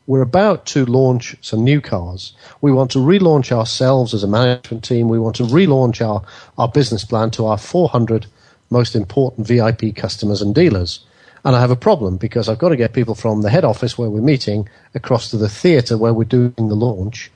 we're 0.06 0.22
about 0.22 0.64
to 0.66 0.86
launch 0.86 1.36
some 1.42 1.62
new 1.62 1.82
cars. 1.82 2.32
We 2.62 2.72
want 2.72 2.90
to 2.92 2.98
relaunch 2.98 3.52
ourselves 3.52 4.14
as 4.14 4.24
a 4.24 4.26
management 4.26 4.82
team. 4.82 5.10
We 5.10 5.18
want 5.18 5.36
to 5.36 5.42
relaunch 5.42 6.00
our, 6.00 6.22
our 6.56 6.66
business 6.66 7.04
plan 7.04 7.30
to 7.32 7.44
our 7.44 7.58
400 7.58 8.24
most 8.70 8.96
important 8.96 9.46
VIP 9.46 9.94
customers 9.94 10.40
and 10.40 10.54
dealers. 10.54 11.00
And 11.44 11.54
I 11.54 11.60
have 11.60 11.70
a 11.70 11.76
problem 11.76 12.16
because 12.16 12.48
I've 12.48 12.58
got 12.58 12.70
to 12.70 12.76
get 12.76 12.94
people 12.94 13.14
from 13.14 13.42
the 13.42 13.50
head 13.50 13.66
office 13.66 13.98
where 13.98 14.08
we're 14.08 14.22
meeting 14.22 14.66
across 14.94 15.30
to 15.30 15.36
the 15.36 15.48
theatre 15.48 15.98
where 15.98 16.14
we're 16.14 16.24
doing 16.24 16.54
the 16.56 16.74
launch. 16.74 17.30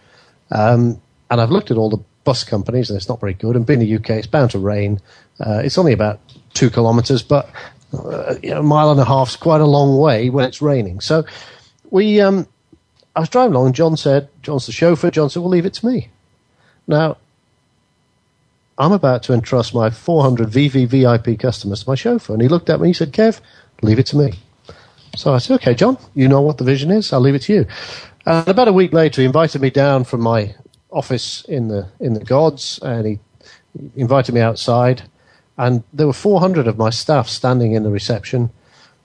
Um, 0.50 0.98
and 1.32 1.40
I've 1.40 1.50
looked 1.50 1.70
at 1.70 1.78
all 1.78 1.88
the 1.88 2.04
bus 2.24 2.44
companies 2.44 2.90
and 2.90 2.96
it's 2.96 3.08
not 3.08 3.18
very 3.18 3.32
good. 3.32 3.56
And 3.56 3.64
being 3.64 3.80
in 3.80 3.86
the 3.86 3.96
UK, 3.96 4.10
it's 4.10 4.26
bound 4.26 4.50
to 4.50 4.58
rain. 4.58 5.00
Uh, 5.40 5.62
it's 5.64 5.78
only 5.78 5.94
about 5.94 6.20
two 6.52 6.68
kilometres, 6.68 7.22
but 7.22 7.48
uh, 7.94 8.34
you 8.42 8.50
know, 8.50 8.60
a 8.60 8.62
mile 8.62 8.90
and 8.90 9.00
a 9.00 9.04
half 9.04 9.30
is 9.30 9.36
quite 9.36 9.62
a 9.62 9.66
long 9.66 9.98
way 9.98 10.28
when 10.28 10.44
it's 10.44 10.60
raining. 10.60 11.00
So 11.00 11.24
we 11.90 12.20
um, 12.20 12.46
I 13.16 13.20
was 13.20 13.30
driving 13.30 13.54
along 13.54 13.66
and 13.66 13.74
John 13.74 13.96
said, 13.96 14.28
John's 14.42 14.66
the 14.66 14.72
chauffeur. 14.72 15.10
John 15.10 15.30
said, 15.30 15.40
well, 15.40 15.48
leave 15.48 15.64
it 15.64 15.72
to 15.74 15.86
me. 15.86 16.08
Now, 16.86 17.16
I'm 18.76 18.92
about 18.92 19.22
to 19.24 19.32
entrust 19.32 19.74
my 19.74 19.88
400 19.88 20.50
VVVIP 20.50 21.38
customers 21.38 21.84
to 21.84 21.88
my 21.88 21.94
chauffeur. 21.94 22.34
And 22.34 22.42
he 22.42 22.48
looked 22.48 22.68
at 22.68 22.78
me 22.78 22.88
he 22.88 22.94
said, 22.94 23.12
Kev, 23.12 23.40
leave 23.80 23.98
it 23.98 24.06
to 24.06 24.18
me. 24.18 24.34
So 25.16 25.32
I 25.32 25.38
said, 25.38 25.54
okay, 25.54 25.74
John, 25.74 25.96
you 26.14 26.28
know 26.28 26.42
what 26.42 26.58
the 26.58 26.64
vision 26.64 26.90
is. 26.90 27.10
I'll 27.10 27.20
leave 27.20 27.34
it 27.34 27.42
to 27.42 27.54
you. 27.54 27.66
And 28.26 28.48
about 28.48 28.68
a 28.68 28.72
week 28.72 28.92
later, 28.92 29.22
he 29.22 29.26
invited 29.26 29.62
me 29.62 29.70
down 29.70 30.04
from 30.04 30.20
my 30.20 30.54
office 30.92 31.44
in 31.46 31.68
the, 31.68 31.88
in 32.00 32.14
the 32.14 32.24
gods 32.24 32.78
and 32.82 33.06
he 33.06 33.18
invited 33.96 34.34
me 34.34 34.40
outside. 34.40 35.02
And 35.58 35.82
there 35.92 36.06
were 36.06 36.12
400 36.12 36.66
of 36.66 36.78
my 36.78 36.90
staff 36.90 37.28
standing 37.28 37.72
in 37.72 37.82
the 37.82 37.90
reception. 37.90 38.50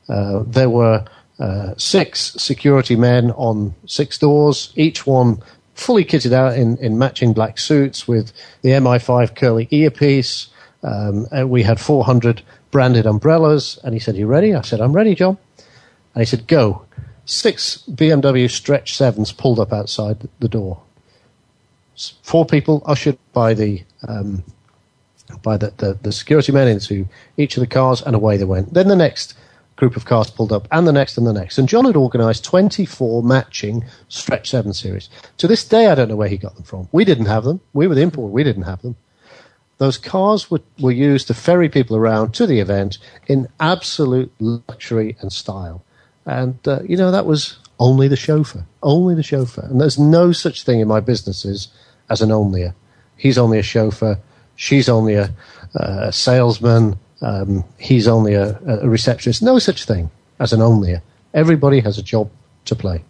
Uh, 0.07 0.43
there 0.45 0.69
were 0.69 1.05
uh, 1.39 1.73
six 1.77 2.33
security 2.37 2.95
men 2.95 3.31
on 3.31 3.75
six 3.85 4.17
doors, 4.17 4.71
each 4.75 5.05
one 5.05 5.41
fully 5.77 6.03
kitted 6.03 6.33
out 6.33 6.57
in, 6.57 6.77
in 6.77 6.97
matching 6.97 7.33
black 7.33 7.59
suits 7.59 8.07
with 8.07 8.33
the 8.63 8.69
MI5 8.69 9.35
curly 9.35 9.67
earpiece. 9.69 10.47
Um, 10.83 11.27
we 11.49 11.63
had 11.63 11.79
400 11.79 12.41
branded 12.71 13.05
umbrellas. 13.05 13.79
And 13.83 13.93
he 13.93 13.99
said, 13.99 14.15
You 14.15 14.27
ready? 14.27 14.55
I 14.55 14.61
said, 14.61 14.81
I'm 14.81 14.93
ready, 14.93 15.15
John. 15.15 15.37
And 16.13 16.21
he 16.21 16.25
said, 16.25 16.47
Go. 16.47 16.83
Six 17.25 17.83
BMW 17.89 18.49
stretch 18.49 18.95
sevens 18.95 19.31
pulled 19.33 19.59
up 19.59 19.73
outside 19.73 20.29
the 20.39 20.47
door. 20.47 20.81
Four 22.21 22.45
people 22.45 22.83
ushered 22.85 23.17
by 23.33 23.53
the 23.53 23.83
um, 24.07 24.43
by 25.41 25.57
the, 25.57 25.73
the, 25.77 25.97
the 26.01 26.11
security 26.11 26.51
men 26.51 26.67
into 26.67 27.07
each 27.37 27.57
of 27.57 27.61
the 27.61 27.67
cars, 27.67 28.01
and 28.01 28.15
away 28.15 28.37
they 28.37 28.45
went. 28.45 28.73
Then 28.73 28.87
the 28.87 28.95
next 28.95 29.33
group 29.75 29.95
of 29.95 30.05
cars 30.05 30.29
pulled 30.29 30.51
up, 30.51 30.67
and 30.71 30.87
the 30.87 30.91
next 30.91 31.17
and 31.17 31.27
the 31.27 31.33
next. 31.33 31.57
And 31.57 31.69
John 31.69 31.85
had 31.85 31.95
organised 31.95 32.43
24 32.43 33.23
matching 33.23 33.85
Stretch 34.09 34.49
7 34.49 34.73
series. 34.73 35.09
To 35.37 35.47
this 35.47 35.63
day, 35.63 35.87
I 35.87 35.95
don't 35.95 36.09
know 36.09 36.15
where 36.15 36.29
he 36.29 36.37
got 36.37 36.55
them 36.55 36.63
from. 36.63 36.89
We 36.91 37.05
didn't 37.05 37.25
have 37.25 37.43
them. 37.43 37.61
We 37.73 37.87
were 37.87 37.95
the 37.95 38.01
import. 38.01 38.31
We 38.31 38.43
didn't 38.43 38.63
have 38.63 38.81
them. 38.81 38.95
Those 39.77 39.97
cars 39.97 40.49
were, 40.49 40.61
were 40.79 40.91
used 40.91 41.27
to 41.27 41.35
ferry 41.35 41.69
people 41.69 41.95
around 41.95 42.33
to 42.35 42.47
the 42.47 42.59
event 42.59 42.97
in 43.27 43.47
absolute 43.59 44.31
luxury 44.39 45.15
and 45.21 45.31
style. 45.31 45.83
And, 46.25 46.57
uh, 46.67 46.81
you 46.83 46.97
know, 46.97 47.11
that 47.11 47.27
was 47.27 47.59
only 47.79 48.07
the 48.07 48.15
chauffeur. 48.15 48.65
Only 48.81 49.13
the 49.13 49.23
chauffeur. 49.23 49.67
And 49.69 49.79
there's 49.79 49.99
no 49.99 50.31
such 50.31 50.63
thing 50.63 50.79
in 50.79 50.87
my 50.87 50.99
businesses 50.99 51.67
as 52.09 52.21
an 52.21 52.29
onlyer. 52.29 52.73
He's 53.17 53.37
only 53.37 53.59
a 53.59 53.63
chauffeur. 53.63 54.19
She's 54.55 54.89
only 54.89 55.15
a, 55.15 55.33
a 55.75 56.11
salesman 56.11 56.97
um, 57.21 57.63
he's 57.77 58.07
only 58.07 58.33
a, 58.33 58.59
a, 58.65 58.87
receptionist. 58.87 59.41
No 59.41 59.59
such 59.59 59.85
thing 59.85 60.11
as 60.39 60.53
an 60.53 60.61
only. 60.61 60.97
Everybody 61.33 61.79
has 61.81 61.97
a 61.97 62.03
job 62.03 62.29
to 62.65 62.75
play. 62.75 63.03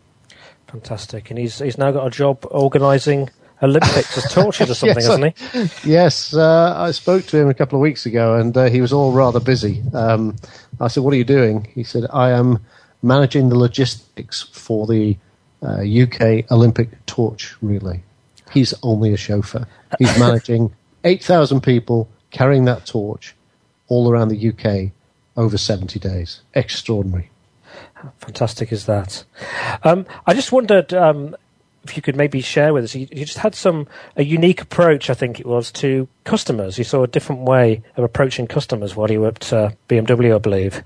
Fantastic. 0.67 1.29
And 1.29 1.39
he's, 1.39 1.59
he's 1.59 1.77
now 1.77 1.91
got 1.91 2.07
a 2.07 2.09
job 2.09 2.45
organising 2.49 3.29
Olympics 3.61 4.17
as 4.17 4.31
tortured 4.31 4.69
or 4.69 4.73
something, 4.75 4.97
yes, 4.97 5.07
hasn't 5.07 5.81
he? 5.83 5.91
Yes, 5.91 6.33
uh, 6.33 6.73
I 6.77 6.91
spoke 6.91 7.25
to 7.27 7.37
him 7.37 7.49
a 7.49 7.53
couple 7.53 7.77
of 7.77 7.81
weeks 7.81 8.05
ago, 8.05 8.35
and 8.35 8.55
uh, 8.55 8.65
he 8.65 8.81
was 8.81 8.93
all 8.93 9.11
rather 9.11 9.39
busy. 9.39 9.81
Um, 9.93 10.35
I 10.79 10.89
said, 10.89 11.03
"What 11.03 11.13
are 11.13 11.17
you 11.17 11.23
doing?" 11.23 11.67
He 11.73 11.83
said, 11.83 12.05
"I 12.13 12.31
am 12.31 12.59
managing 13.01 13.49
the 13.49 13.57
logistics 13.57 14.43
for 14.43 14.85
the 14.85 15.17
uh, 15.63 15.81
UK 15.81 16.51
Olympic 16.51 17.03
torch 17.07 17.55
relay." 17.61 18.03
He's 18.51 18.73
only 18.83 19.13
a 19.13 19.17
chauffeur. 19.17 19.67
He's 19.99 20.17
managing 20.19 20.73
eight 21.03 21.23
thousand 21.23 21.61
people 21.61 22.09
carrying 22.31 22.65
that 22.65 22.85
torch 22.85 23.35
all 23.87 24.09
around 24.09 24.29
the 24.29 24.49
UK 24.49 24.91
over 25.35 25.57
seventy 25.57 25.99
days. 25.99 26.41
Extraordinary. 26.53 27.29
How 27.93 28.13
fantastic 28.19 28.71
is 28.71 28.85
that? 28.85 29.23
Um, 29.83 30.05
I 30.25 30.33
just 30.33 30.51
wondered 30.51 30.93
um, 30.93 31.35
if 31.83 31.95
you 31.95 32.01
could 32.01 32.15
maybe 32.15 32.41
share 32.41 32.73
with 32.73 32.83
us, 32.83 32.95
you, 32.95 33.07
you, 33.11 33.25
just 33.25 33.39
had 33.39 33.55
some 33.55 33.87
a 34.15 34.23
unique 34.23 34.61
approach, 34.61 35.09
I 35.09 35.13
think 35.13 35.39
it 35.39 35.45
was, 35.45 35.71
to 35.73 36.07
customers. 36.23 36.77
You 36.77 36.83
saw 36.83 37.03
a 37.03 37.07
different 37.07 37.41
way 37.41 37.81
of 37.95 38.03
approaching 38.03 38.47
customers 38.47 38.95
while 38.95 39.09
you 39.09 39.21
were 39.21 39.29
at 39.29 39.53
uh, 39.53 39.71
BMW, 39.87 40.35
I 40.35 40.39
believe. 40.39 40.83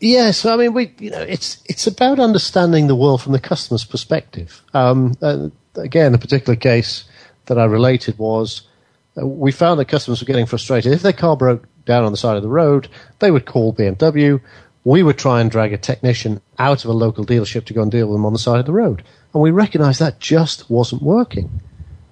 Yes, 0.00 0.44
I 0.44 0.56
mean, 0.56 0.72
we, 0.72 0.92
you 0.98 1.10
know, 1.10 1.20
it's 1.20 1.62
it's 1.66 1.86
about 1.86 2.18
understanding 2.18 2.88
the 2.88 2.96
world 2.96 3.22
from 3.22 3.32
the 3.32 3.40
customer's 3.40 3.84
perspective. 3.84 4.62
Um, 4.74 5.14
uh, 5.22 5.50
again, 5.78 6.14
a 6.14 6.18
particular 6.18 6.56
case 6.56 7.04
that 7.46 7.58
I 7.58 7.64
related 7.64 8.18
was 8.18 8.62
uh, 9.20 9.26
we 9.26 9.52
found 9.52 9.80
that 9.80 9.86
customers 9.86 10.20
were 10.20 10.26
getting 10.26 10.46
frustrated 10.46 10.92
if 10.92 11.02
their 11.02 11.12
car 11.12 11.36
broke 11.36 11.66
down 11.84 12.04
on 12.04 12.12
the 12.12 12.18
side 12.18 12.36
of 12.36 12.42
the 12.42 12.48
road. 12.48 12.88
They 13.18 13.30
would 13.30 13.46
call 13.46 13.72
BMW. 13.72 14.40
We 14.84 15.02
would 15.02 15.18
try 15.18 15.40
and 15.40 15.50
drag 15.50 15.72
a 15.72 15.78
technician 15.78 16.40
out 16.58 16.84
of 16.84 16.90
a 16.90 16.94
local 16.94 17.24
dealership 17.24 17.64
to 17.66 17.74
go 17.74 17.82
and 17.82 17.90
deal 17.90 18.06
with 18.06 18.14
them 18.14 18.26
on 18.26 18.32
the 18.32 18.38
side 18.38 18.60
of 18.60 18.66
the 18.66 18.72
road. 18.72 19.02
And 19.32 19.42
we 19.42 19.50
recognized 19.50 20.00
that 20.00 20.20
just 20.20 20.70
wasn't 20.70 21.02
working. 21.02 21.60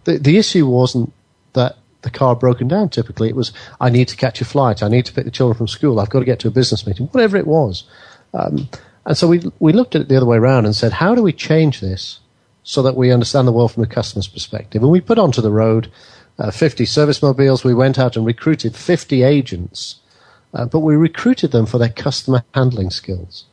The, 0.04 0.18
the 0.18 0.38
issue 0.38 0.66
wasn't 0.66 1.12
that 1.54 1.76
the 2.02 2.10
car 2.10 2.36
broken 2.36 2.68
down 2.68 2.88
typically. 2.90 3.28
It 3.28 3.36
was, 3.36 3.52
I 3.80 3.90
need 3.90 4.08
to 4.08 4.16
catch 4.16 4.40
a 4.40 4.44
flight. 4.44 4.82
I 4.82 4.88
need 4.88 5.06
to 5.06 5.12
pick 5.12 5.24
the 5.24 5.30
children 5.30 5.56
from 5.56 5.68
school. 5.68 6.00
I've 6.00 6.10
got 6.10 6.20
to 6.20 6.24
get 6.24 6.40
to 6.40 6.48
a 6.48 6.52
business 6.52 6.86
meeting, 6.86 7.06
whatever 7.06 7.36
it 7.36 7.46
was. 7.46 7.84
Um, 8.34 8.68
and 9.04 9.16
so 9.16 9.28
we, 9.28 9.42
we 9.58 9.72
looked 9.72 9.94
at 9.94 10.02
it 10.02 10.08
the 10.08 10.16
other 10.16 10.26
way 10.26 10.36
around 10.36 10.66
and 10.66 10.74
said, 10.74 10.92
how 10.92 11.14
do 11.14 11.22
we 11.22 11.32
change 11.32 11.80
this 11.80 12.20
so 12.66 12.82
that 12.82 12.96
we 12.96 13.12
understand 13.12 13.46
the 13.46 13.52
world 13.52 13.70
from 13.70 13.84
the 13.84 13.88
customer's 13.88 14.26
perspective? 14.26 14.82
And 14.82 14.90
we 14.90 15.00
put 15.00 15.18
onto 15.18 15.40
the 15.40 15.52
road 15.52 15.90
uh, 16.36 16.50
50 16.50 16.84
service 16.84 17.22
mobiles. 17.22 17.62
We 17.62 17.74
went 17.74 17.96
out 17.96 18.16
and 18.16 18.26
recruited 18.26 18.74
50 18.74 19.22
agents, 19.22 20.00
uh, 20.52 20.66
but 20.66 20.80
we 20.80 20.96
recruited 20.96 21.52
them 21.52 21.64
for 21.64 21.78
their 21.78 21.88
customer 21.88 22.42
handling 22.54 22.90
skills. 22.90 23.44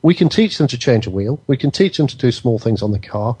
We 0.00 0.14
can 0.14 0.28
teach 0.28 0.58
them 0.58 0.68
to 0.68 0.78
change 0.78 1.08
a 1.08 1.10
wheel. 1.10 1.40
We 1.48 1.56
can 1.56 1.72
teach 1.72 1.96
them 1.96 2.06
to 2.06 2.16
do 2.16 2.30
small 2.30 2.60
things 2.60 2.82
on 2.82 2.92
the 2.92 3.00
car. 3.00 3.36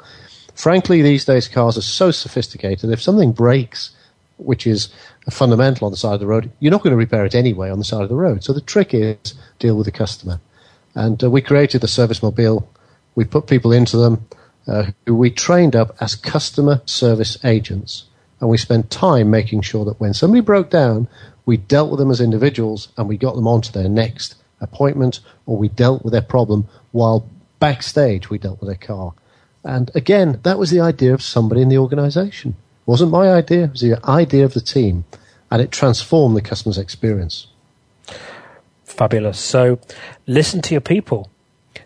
Frankly, 0.56 1.02
these 1.02 1.24
days 1.24 1.46
cars 1.46 1.78
are 1.78 1.82
so 1.82 2.10
sophisticated. 2.10 2.90
If 2.90 3.00
something 3.00 3.32
breaks, 3.32 3.90
which 4.38 4.66
is 4.66 4.88
fundamental 5.30 5.86
on 5.86 5.92
the 5.92 5.96
side 5.96 6.14
of 6.14 6.20
the 6.20 6.26
road, 6.26 6.50
you're 6.58 6.72
not 6.72 6.82
going 6.82 6.92
to 6.92 6.96
repair 6.96 7.24
it 7.24 7.36
anyway 7.36 7.70
on 7.70 7.78
the 7.78 7.84
side 7.84 8.02
of 8.02 8.08
the 8.08 8.16
road. 8.16 8.42
So 8.42 8.52
the 8.52 8.60
trick 8.60 8.92
is 8.92 9.34
deal 9.60 9.76
with 9.76 9.86
the 9.86 9.92
customer. 9.92 10.40
And 10.96 11.22
uh, 11.22 11.30
we 11.30 11.42
created 11.42 11.80
the 11.80 11.88
service 11.88 12.22
mobile. 12.22 12.68
We 13.14 13.24
put 13.24 13.46
people 13.46 13.72
into 13.72 13.96
them 13.96 14.26
uh, 14.66 14.86
who 15.06 15.14
we 15.14 15.30
trained 15.30 15.74
up 15.74 15.96
as 16.00 16.14
customer 16.14 16.82
service 16.84 17.42
agents. 17.44 18.04
And 18.40 18.50
we 18.50 18.56
spent 18.56 18.90
time 18.90 19.30
making 19.30 19.62
sure 19.62 19.84
that 19.84 20.00
when 20.00 20.14
somebody 20.14 20.40
broke 20.40 20.70
down, 20.70 21.08
we 21.46 21.56
dealt 21.56 21.90
with 21.90 21.98
them 21.98 22.10
as 22.10 22.20
individuals 22.20 22.88
and 22.96 23.08
we 23.08 23.16
got 23.16 23.36
them 23.36 23.46
on 23.46 23.62
to 23.62 23.72
their 23.72 23.88
next 23.88 24.36
appointment 24.60 25.20
or 25.46 25.56
we 25.56 25.68
dealt 25.68 26.02
with 26.04 26.12
their 26.12 26.22
problem 26.22 26.68
while 26.92 27.28
backstage 27.58 28.30
we 28.30 28.38
dealt 28.38 28.60
with 28.60 28.68
their 28.68 28.76
car. 28.76 29.14
And 29.64 29.90
again, 29.94 30.40
that 30.42 30.58
was 30.58 30.70
the 30.70 30.80
idea 30.80 31.14
of 31.14 31.22
somebody 31.22 31.62
in 31.62 31.68
the 31.68 31.78
organization. 31.78 32.50
It 32.50 32.86
wasn't 32.86 33.12
my 33.12 33.30
idea, 33.30 33.64
it 33.64 33.72
was 33.72 33.80
the 33.80 34.04
idea 34.08 34.44
of 34.44 34.54
the 34.54 34.60
team. 34.60 35.04
And 35.50 35.60
it 35.60 35.70
transformed 35.70 36.36
the 36.36 36.40
customer's 36.40 36.78
experience. 36.78 37.46
Fabulous. 38.84 39.38
So 39.38 39.78
listen 40.26 40.62
to 40.62 40.74
your 40.74 40.80
people. 40.80 41.30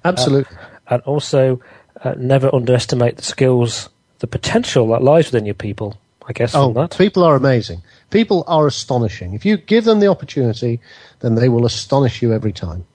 Absolutely. 0.05 0.57
Uh, 0.57 0.95
and 0.95 1.03
also 1.03 1.61
uh, 2.03 2.15
never 2.17 2.55
underestimate 2.55 3.17
the 3.17 3.23
skills, 3.23 3.89
the 4.19 4.27
potential 4.27 4.89
that 4.89 5.03
lies 5.03 5.27
within 5.27 5.47
your 5.47 5.55
people, 5.55 5.99
I 6.29 6.33
guess. 6.33 6.55
Oh, 6.55 6.89
people 6.89 7.23
are 7.25 7.37
amazing. 7.37 7.83
People 8.11 8.45
are 8.47 8.67
astonishing. 8.67 9.35
If 9.35 9.45
you 9.45 9.57
give 9.57 9.85
them 9.85 10.01
the 10.01 10.09
opportunity, 10.09 10.81
then 11.21 11.35
they 11.35 11.49
will 11.49 11.67
astonish 11.67 12.23
you 12.23 12.33
every 12.33 12.53
time. 12.53 12.87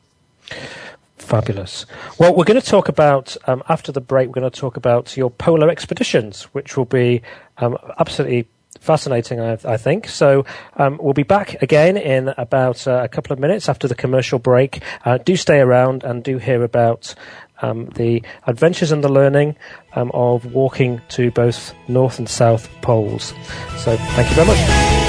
Fabulous. 1.18 1.86
Well, 2.18 2.36
we're 2.36 2.46
going 2.46 2.60
to 2.60 2.66
talk 2.66 2.90
about, 2.90 3.38
um, 3.48 3.64
after 3.70 3.92
the 3.92 4.02
break, 4.02 4.28
we're 4.28 4.42
going 4.42 4.52
to 4.52 4.60
talk 4.60 4.76
about 4.76 5.16
your 5.16 5.30
polar 5.30 5.70
expeditions, 5.70 6.44
which 6.54 6.76
will 6.76 6.86
be 6.86 7.22
um, 7.58 7.78
absolutely 8.00 8.48
fascinating, 8.80 9.40
I, 9.40 9.58
I 9.64 9.78
think. 9.78 10.08
So 10.08 10.46
um, 10.76 10.98
we'll 11.02 11.14
be 11.14 11.24
back 11.24 11.62
again 11.62 11.96
in 11.98 12.30
about 12.38 12.88
uh, 12.88 13.02
a 13.04 13.08
couple 13.08 13.32
of 13.32 13.40
minutes 13.40 13.70
after 13.70 13.88
the 13.88 13.96
commercial 13.96 14.40
break. 14.40 14.82
Uh, 15.06 15.20
do 15.20 15.36
stay 15.36 15.60
around 15.60 16.04
and 16.04 16.24
do 16.24 16.38
hear 16.38 16.64
about 16.64 17.16
um, 17.62 17.86
the 17.96 18.24
adventures 18.48 18.92
and 18.92 19.04
the 19.04 19.10
learning 19.10 19.56
um, 19.96 20.12
of 20.14 20.54
walking 20.54 21.02
to 21.10 21.32
both 21.32 21.74
North 21.88 22.20
and 22.20 22.30
South 22.30 22.70
poles. 22.82 23.34
So 23.78 23.96
thank 23.98 24.30
you 24.30 24.36
very 24.36 24.48
much. 24.48 25.02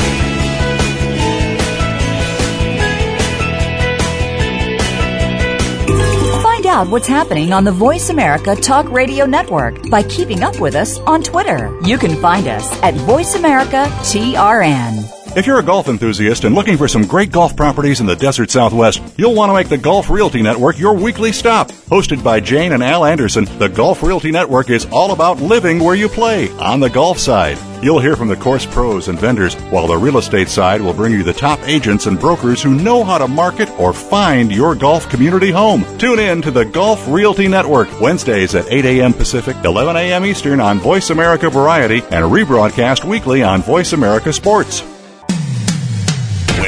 Find 6.43 6.67
out 6.67 6.89
what's 6.89 7.09
happening 7.09 7.53
on 7.53 7.65
the 7.65 7.73
Voice 7.73 8.11
America 8.11 8.55
Talk 8.55 8.91
Radio 8.91 9.27
Network 9.27 9.91
by 9.91 10.03
keeping 10.05 10.43
up 10.43 10.61
with 10.61 10.75
us 10.75 10.99
on 11.01 11.23
Twitter. 11.23 11.77
You 11.85 11.99
can 11.99 12.17
find 12.21 12.47
us 12.47 12.71
at 12.83 12.95
Voice 12.95 13.35
America 13.35 13.85
TRN. 14.03 15.22
If 15.35 15.47
you're 15.47 15.61
a 15.61 15.63
golf 15.63 15.89
enthusiast 15.89 16.45
and 16.45 16.55
looking 16.55 16.77
for 16.77 16.87
some 16.87 17.07
great 17.07 17.33
golf 17.33 17.57
properties 17.57 18.01
in 18.01 18.07
the 18.07 18.15
desert 18.15 18.51
southwest, 18.51 19.03
you'll 19.17 19.35
want 19.35 19.49
to 19.49 19.55
make 19.55 19.71
the 19.71 19.79
Golf 19.79 20.11
Realty 20.11 20.43
Network 20.43 20.79
your 20.79 20.93
weekly 20.93 21.33
stop. 21.33 21.69
Hosted 21.69 22.23
by 22.23 22.39
Jane 22.39 22.73
and 22.73 22.83
Al 22.83 23.03
Anderson, 23.03 23.47
the 23.59 23.71
Golf 23.71 24.03
Realty 24.03 24.31
Network 24.31 24.69
is 24.69 24.85
all 24.93 25.13
about 25.13 25.41
living 25.41 25.79
where 25.79 25.95
you 25.95 26.11
play 26.11 26.51
on 26.59 26.81
the 26.81 26.91
golf 26.91 27.19
side. 27.19 27.57
You'll 27.83 27.99
hear 27.99 28.15
from 28.15 28.29
the 28.29 28.37
course 28.37 28.67
pros 28.67 29.09
and 29.09 29.19
vendors, 29.19 29.55
while 29.71 29.87
the 29.87 29.97
real 29.97 30.19
estate 30.19 30.51
side 30.51 30.83
will 30.83 30.93
bring 30.93 31.15
you 31.15 31.23
the 31.23 31.33
top 31.33 31.61
agents 31.67 32.05
and 32.05 32.21
brokers 32.21 32.63
who 32.63 32.75
know 32.75 33.03
how 33.03 33.17
to 33.17 33.27
market 33.27 33.71
or 33.81 33.95
find 33.95 34.53
your 34.53 34.75
golf 34.75 35.09
community 35.09 35.51
home. 35.51 35.83
Tune 35.97 36.19
in 36.19 36.43
to 36.43 36.51
the 36.51 36.67
Golf 36.67 37.09
Realty 37.09 37.49
Network, 37.49 37.89
Wednesdays 38.03 38.55
at 38.55 38.71
8 38.71 38.85
a.m. 38.85 39.15
Pacific, 39.15 39.57
11 39.65 39.97
a.m. 39.97 40.27
Eastern 40.27 40.61
on 40.61 40.79
Voice 40.79 41.09
America 41.09 41.49
Variety, 41.49 42.03
and 42.11 42.31
rebroadcast 42.31 43.05
weekly 43.05 43.43
on 43.43 43.63
Voice 43.63 43.95
America 43.95 44.31
Sports. 44.31 44.92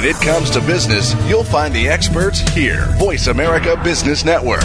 When 0.04 0.14
it 0.14 0.20
comes 0.20 0.50
to 0.50 0.60
business, 0.60 1.14
you'll 1.26 1.44
find 1.44 1.74
the 1.74 1.88
experts 1.88 2.40
here. 2.50 2.84
Voice 2.98 3.28
America 3.28 3.80
Business 3.82 4.22
Network. 4.22 4.60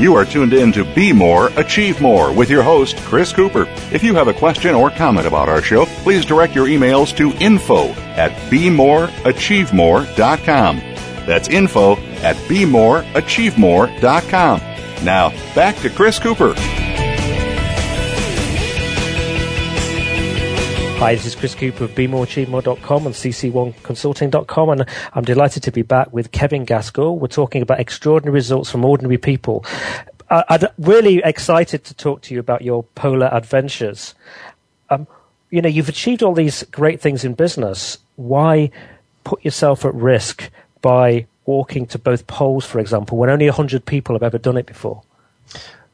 You 0.00 0.16
are 0.16 0.24
tuned 0.24 0.52
in 0.52 0.72
to 0.72 0.82
Be 0.96 1.12
More, 1.12 1.52
Achieve 1.56 2.00
More 2.00 2.32
with 2.32 2.50
your 2.50 2.64
host, 2.64 2.96
Chris 3.02 3.32
Cooper. 3.32 3.68
If 3.92 4.02
you 4.02 4.16
have 4.16 4.26
a 4.26 4.34
question 4.34 4.74
or 4.74 4.90
comment 4.90 5.28
about 5.28 5.48
our 5.48 5.62
show, 5.62 5.86
please 6.02 6.24
direct 6.24 6.56
your 6.56 6.66
emails 6.66 7.16
to 7.16 7.30
info 7.34 7.90
at 8.16 8.32
bemoreachievemore.com. 8.50 10.76
That's 11.26 11.48
info 11.48 11.92
at 11.92 12.34
bemoreachievemore.com. 12.48 14.60
Now, 15.04 15.30
back 15.54 15.76
to 15.76 15.90
Chris 15.90 16.18
Cooper. 16.18 16.56
Hi, 20.98 21.14
this 21.14 21.26
is 21.26 21.36
Chris 21.36 21.54
Cooper 21.54 21.84
of 21.84 21.92
BeMoreAchieveMore.com 21.92 23.06
and 23.06 23.14
CC1Consulting.com, 23.14 24.70
and 24.70 24.84
I'm 25.12 25.22
delighted 25.22 25.62
to 25.62 25.70
be 25.70 25.82
back 25.82 26.12
with 26.12 26.32
Kevin 26.32 26.64
Gaskell. 26.64 27.20
We're 27.20 27.28
talking 27.28 27.62
about 27.62 27.78
extraordinary 27.78 28.34
results 28.34 28.68
from 28.68 28.84
ordinary 28.84 29.16
people. 29.16 29.64
I'm 30.28 30.64
really 30.76 31.22
excited 31.24 31.84
to 31.84 31.94
talk 31.94 32.22
to 32.22 32.34
you 32.34 32.40
about 32.40 32.62
your 32.62 32.82
polar 32.96 33.28
adventures. 33.32 34.16
Um, 34.90 35.06
you 35.50 35.62
know, 35.62 35.68
you've 35.68 35.88
achieved 35.88 36.24
all 36.24 36.34
these 36.34 36.64
great 36.64 37.00
things 37.00 37.24
in 37.24 37.34
business. 37.34 37.98
Why 38.16 38.72
put 39.22 39.44
yourself 39.44 39.84
at 39.84 39.94
risk 39.94 40.50
by 40.82 41.28
walking 41.46 41.86
to 41.86 41.98
both 42.00 42.26
poles, 42.26 42.64
for 42.64 42.80
example, 42.80 43.18
when 43.18 43.30
only 43.30 43.46
100 43.46 43.86
people 43.86 44.16
have 44.16 44.24
ever 44.24 44.36
done 44.36 44.56
it 44.56 44.66
before? 44.66 45.02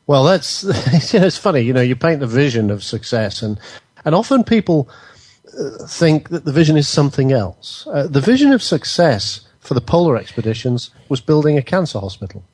Well, 0.06 0.24
that's 0.24 0.64
it's 1.14 1.36
funny. 1.36 1.60
You 1.60 1.74
know, 1.74 1.82
you 1.82 1.94
paint 1.94 2.20
the 2.20 2.26
vision 2.26 2.70
of 2.70 2.82
success, 2.82 3.42
and 3.42 3.58
and 4.04 4.14
often 4.14 4.44
people 4.44 4.88
uh, 5.58 5.86
think 5.86 6.30
that 6.30 6.44
the 6.44 6.52
vision 6.52 6.76
is 6.76 6.88
something 6.88 7.32
else. 7.32 7.86
Uh, 7.86 8.06
the 8.06 8.20
vision 8.20 8.52
of 8.52 8.62
success 8.62 9.40
for 9.60 9.74
the 9.74 9.80
polar 9.80 10.16
expeditions 10.16 10.90
was 11.08 11.20
building 11.20 11.56
a 11.56 11.62
cancer 11.62 12.00
hospital, 12.00 12.44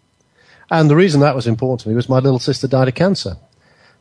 and 0.71 0.89
the 0.89 0.97
reason 0.97 1.21
that 1.21 1.35
was 1.35 1.47
important 1.47 1.81
to 1.81 1.89
me 1.89 1.95
was 1.95 2.09
my 2.09 2.19
little 2.19 2.39
sister 2.39 2.69
died 2.69 2.89
of 2.89 2.95
cancer. 2.95 3.37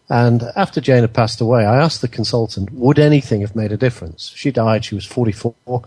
And 0.10 0.44
after 0.56 0.82
Jane 0.82 1.02
had 1.02 1.14
passed 1.14 1.40
away, 1.40 1.66
I 1.66 1.78
asked 1.78 2.02
the 2.02 2.08
consultant, 2.08 2.72
would 2.72 2.98
anything 2.98 3.42
have 3.42 3.56
made 3.56 3.72
a 3.72 3.78
difference? 3.78 4.34
She 4.36 4.50
died, 4.50 4.84
she 4.84 4.96
was 4.96 5.06
44. 5.06 5.84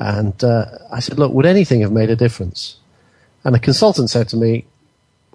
And 0.00 0.42
uh, 0.42 0.64
I 0.90 0.98
said, 0.98 1.16
look, 1.16 1.32
would 1.32 1.46
anything 1.46 1.80
have 1.82 1.92
made 1.92 2.10
a 2.10 2.16
difference? 2.16 2.78
And 3.44 3.54
the 3.54 3.60
consultant 3.60 4.10
said 4.10 4.28
to 4.30 4.36
me, 4.36 4.66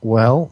well, 0.01 0.51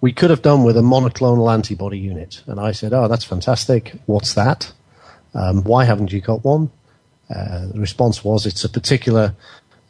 we 0.00 0.12
could 0.12 0.30
have 0.30 0.42
done 0.42 0.64
with 0.64 0.76
a 0.76 0.82
monoclonal 0.82 1.52
antibody 1.52 1.98
unit. 1.98 2.42
And 2.46 2.60
I 2.60 2.72
said, 2.72 2.92
oh, 2.92 3.08
that's 3.08 3.24
fantastic. 3.24 3.94
What's 4.06 4.34
that? 4.34 4.72
Um, 5.34 5.64
why 5.64 5.84
haven't 5.84 6.12
you 6.12 6.20
got 6.20 6.44
one? 6.44 6.70
Uh, 7.28 7.66
the 7.66 7.80
response 7.80 8.24
was, 8.24 8.46
it's 8.46 8.64
a 8.64 8.68
particular 8.68 9.34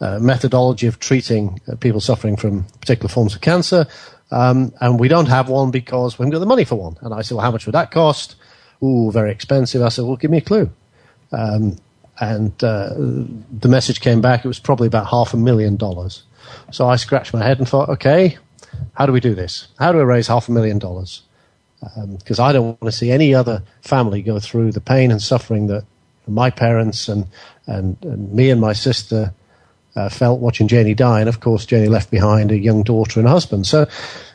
uh, 0.01 0.19
methodology 0.19 0.87
of 0.87 0.99
treating 0.99 1.61
uh, 1.69 1.77
people 1.77 2.01
suffering 2.01 2.37
from 2.37 2.65
particular 2.81 3.09
forms 3.09 3.35
of 3.35 3.41
cancer. 3.41 3.87
Um, 4.31 4.73
and 4.81 4.99
we 4.99 5.09
don't 5.09 5.27
have 5.27 5.49
one 5.49 5.71
because 5.71 6.19
we 6.19 6.25
haven't 6.25 6.33
got 6.33 6.41
the 6.41 6.47
money 6.47 6.65
for 6.65 6.77
one. 6.77 6.97
And 7.03 7.15
I 7.15 7.23
said, 7.23 7.37
well, 7.37 7.45
how 7.45 7.51
much 7.51 7.67
would 7.67 7.75
that 7.75 7.91
cost? 7.91 8.37
Ooh, 8.83 9.11
very 9.13 9.31
expensive. 9.31 9.83
I 9.83 9.89
said, 9.89 10.05
well, 10.05 10.17
give 10.17 10.31
me 10.31 10.39
a 10.39 10.43
clue. 10.43 10.71
Um, 11.33 11.77
and 12.19 12.53
uh, 12.65 12.95
the 12.97 13.69
message 13.69 14.01
came 14.01 14.21
back. 14.21 14.45
It 14.45 14.49
was 14.49 14.59
probably 14.59 14.87
about 14.87 15.07
half 15.09 15.35
a 15.35 15.37
million 15.37 15.77
dollars. 15.77 16.23
So 16.71 16.89
I 16.89 16.97
scratched 16.97 17.35
my 17.35 17.43
head 17.43 17.59
and 17.59 17.69
thought, 17.69 17.89
okay, 17.89 18.39
how 18.95 19.07
do 19.07 19.13
we 19.13 19.21
do 19.21 19.35
this? 19.35 19.69
How 19.79 19.93
do 19.93 19.99
we 19.99 20.05
raise 20.05 20.27
half 20.29 20.49
a 20.49 20.53
million 20.53 20.79
dollars? 20.79 21.23
Because 22.19 22.39
um, 22.39 22.47
I 22.47 22.53
don't 22.53 22.81
want 22.81 22.85
to 22.85 22.93
see 22.93 23.11
any 23.11 23.35
other 23.35 23.63
family 23.83 24.23
go 24.23 24.41
through 24.41 24.73
the 24.73 24.81
pain 24.81 25.11
and 25.11 25.21
suffering 25.21 25.67
that 25.69 25.85
my 26.27 26.51
parents 26.51 27.09
and, 27.09 27.27
and, 27.67 27.97
and 28.03 28.33
me 28.33 28.51
and 28.51 28.61
my 28.61 28.73
sister 28.73 29.33
uh, 29.95 30.09
felt 30.09 30.41
watching 30.41 30.69
Janie 30.69 30.95
die. 30.95 31.21
And 31.21 31.29
of 31.29 31.41
course, 31.41 31.67
Janie 31.67 31.89
left 31.89 32.11
behind 32.11 32.51
a 32.51 32.59
young 32.59 32.83
daughter 32.83 33.21
and 33.21 33.29
a 33.29 33.31
husband. 33.31 33.67
So 33.67 33.87